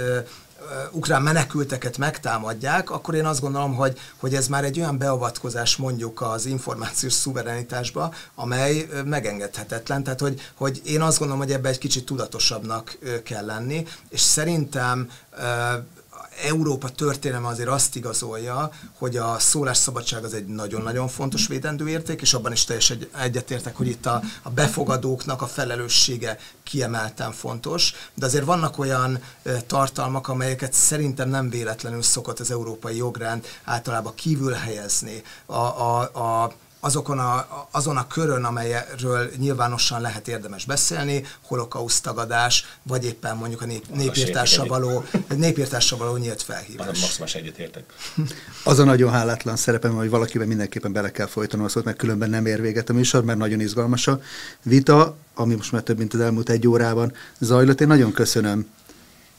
ukrán 0.90 1.22
menekülteket 1.22 1.98
megtámadják, 1.98 2.90
akkor 2.90 3.14
én 3.14 3.26
azt 3.26 3.40
gondolom, 3.40 3.74
hogy, 3.74 3.98
hogy 4.16 4.34
ez 4.34 4.48
már 4.48 4.64
egy 4.64 4.78
olyan 4.78 4.98
beavatkozás 4.98 5.76
mondjuk 5.76 6.20
az 6.20 6.46
információs 6.46 7.12
szuverenitásba, 7.12 8.14
amely 8.34 8.88
megengedhetetlen. 9.04 10.02
Tehát, 10.02 10.20
hogy, 10.20 10.40
hogy 10.54 10.80
én 10.84 11.00
azt 11.00 11.18
gondolom, 11.18 11.42
hogy 11.42 11.52
ebbe 11.52 11.68
egy 11.68 11.78
kicsit 11.78 12.04
tudatosabbnak 12.04 12.98
kell 13.24 13.44
lenni, 13.44 13.86
és 14.08 14.20
szerintem 14.20 15.10
Európa 16.42 16.88
történelme 16.88 17.46
azért 17.46 17.68
azt 17.68 17.96
igazolja, 17.96 18.70
hogy 18.98 19.16
a 19.16 19.38
szólásszabadság 19.38 20.24
az 20.24 20.34
egy 20.34 20.46
nagyon-nagyon 20.46 21.08
fontos 21.08 21.46
védendő 21.46 21.88
érték, 21.88 22.20
és 22.20 22.34
abban 22.34 22.52
is 22.52 22.64
teljesen 22.64 22.98
egyetértek, 23.18 23.76
hogy 23.76 23.86
itt 23.86 24.06
a, 24.06 24.22
a 24.42 24.50
befogadóknak 24.50 25.42
a 25.42 25.46
felelőssége 25.46 26.38
kiemelten 26.62 27.32
fontos, 27.32 27.94
de 28.14 28.26
azért 28.26 28.44
vannak 28.44 28.78
olyan 28.78 29.22
tartalmak, 29.66 30.28
amelyeket 30.28 30.72
szerintem 30.72 31.28
nem 31.28 31.50
véletlenül 31.50 32.02
szokott 32.02 32.40
az 32.40 32.50
európai 32.50 32.96
jogrend 32.96 33.46
általában 33.64 34.14
kívül 34.14 34.52
helyezni. 34.52 35.22
A, 35.46 35.54
a, 35.54 36.00
a 36.00 36.52
azokon 36.80 37.18
a, 37.18 37.46
azon 37.70 37.96
a 37.96 38.06
körön, 38.06 38.44
amelyről 38.44 39.30
nyilvánosan 39.38 40.00
lehet 40.00 40.28
érdemes 40.28 40.64
beszélni, 40.64 41.24
holokauszt 41.40 42.02
tagadás, 42.02 42.64
vagy 42.82 43.04
éppen 43.04 43.36
mondjuk 43.36 43.62
a 43.62 43.66
nép, 43.66 43.84
népírtásra 43.94 44.64
való, 44.64 45.04
népírtásra 45.36 45.96
való 45.96 46.16
nyílt 46.16 46.42
felhívás. 46.42 47.00
Maximális 47.00 47.34
egyetértek. 47.34 47.84
Az 48.64 48.78
a 48.78 48.84
nagyon 48.84 49.10
hálátlan 49.10 49.56
szerepem, 49.56 49.94
hogy 49.94 50.10
valakiben 50.10 50.48
mindenképpen 50.48 50.92
bele 50.92 51.10
kell 51.10 51.26
folytanom 51.26 51.66
a 51.66 51.68
szót, 51.68 51.84
mert 51.84 51.96
különben 51.96 52.30
nem 52.30 52.46
ér 52.46 52.60
véget 52.60 52.88
a 52.88 52.92
műsor, 52.92 53.24
mert 53.24 53.38
nagyon 53.38 53.60
izgalmas 53.60 54.06
a 54.06 54.20
vita, 54.62 55.16
ami 55.34 55.54
most 55.54 55.72
már 55.72 55.82
több 55.82 55.98
mint 55.98 56.14
az 56.14 56.20
elmúlt 56.20 56.50
egy 56.50 56.68
órában 56.68 57.12
zajlott. 57.38 57.80
Én 57.80 57.86
nagyon 57.86 58.12
köszönöm 58.12 58.66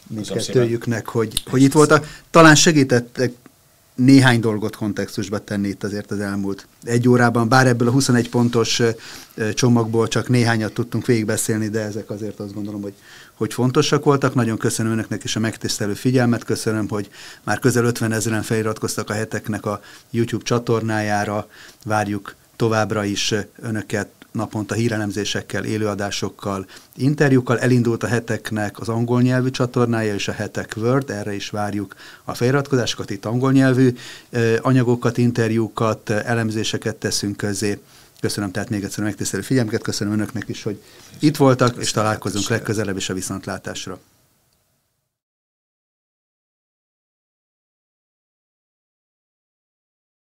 mindkettőjüknek, 0.08 1.08
hogy, 1.08 1.44
hogy 1.50 1.62
itt 1.62 1.74
voltak. 1.74 2.22
Talán 2.30 2.56
segítettek 2.56 3.34
néhány 4.04 4.40
dolgot 4.40 4.76
kontextusba 4.76 5.40
tenni 5.40 5.68
itt 5.68 5.84
azért 5.84 6.12
az 6.12 6.20
elmúlt 6.20 6.68
egy 6.84 7.10
órában, 7.10 7.50
bár 7.50 7.68
ebből 7.68 7.88
a 7.88 7.92
21 7.92 8.30
pontos 8.30 8.82
csomagból 9.54 10.08
csak 10.08 10.30
néhányat 10.30 10.74
tudtunk 10.74 11.06
végigbeszélni, 11.06 11.70
de 11.70 11.80
ezek 11.80 12.10
azért 12.10 12.40
azt 12.40 12.54
gondolom, 12.54 12.82
hogy, 12.82 12.94
hogy 13.34 13.54
fontosak 13.54 14.04
voltak. 14.04 14.36
Nagyon 14.36 14.58
köszönöm 14.58 14.92
önöknek 14.92 15.24
is 15.24 15.36
a 15.36 15.40
megtisztelő 15.40 15.94
figyelmet, 15.94 16.44
köszönöm, 16.44 16.90
hogy 16.90 17.10
már 17.44 17.60
közel 17.60 17.86
50 17.86 18.12
ezeren 18.12 18.42
feliratkoztak 18.42 19.10
a 19.10 19.14
heteknek 19.14 19.66
a 19.66 19.82
YouTube 20.10 20.44
csatornájára, 20.44 21.48
várjuk 21.86 22.36
továbbra 22.56 23.04
is 23.04 23.34
önöket 23.62 24.10
naponta 24.32 24.76
hírelemzésekkel, 24.76 25.66
élőadásokkal, 25.66 26.66
interjúkkal. 26.96 27.60
Elindult 27.60 28.04
a 28.04 28.08
heteknek 28.08 28.80
az 28.80 28.90
angol 28.90 29.22
nyelvű 29.22 29.50
csatornája 29.50 30.14
és 30.14 30.28
a 30.28 30.32
hetek 30.32 30.74
Word, 30.78 31.10
erre 31.10 31.34
is 31.34 31.50
várjuk 31.50 31.96
a 32.24 32.34
feliratkozásokat, 32.34 33.10
itt 33.10 33.26
angol 33.26 33.52
nyelvű 33.52 33.96
anyagokat, 34.62 35.18
interjúkat, 35.18 36.10
elemzéseket 36.10 36.96
teszünk 36.96 37.38
közé. 37.38 37.80
Köszönöm 38.20 38.52
tehát 38.52 38.70
még 38.70 38.84
egyszer 38.84 39.04
megtisztelő 39.04 39.42
figyelmüket, 39.42 39.82
köszönöm 39.82 40.14
önöknek 40.14 40.48
is, 40.48 40.64
hogy 40.64 40.82
itt 41.20 41.38
voltak, 41.38 41.76
és 41.80 41.92
találkozunk 41.92 42.50
legközelebb 42.50 42.98
is 42.98 43.10
a 43.10 43.14
viszontlátásra. 43.14 44.00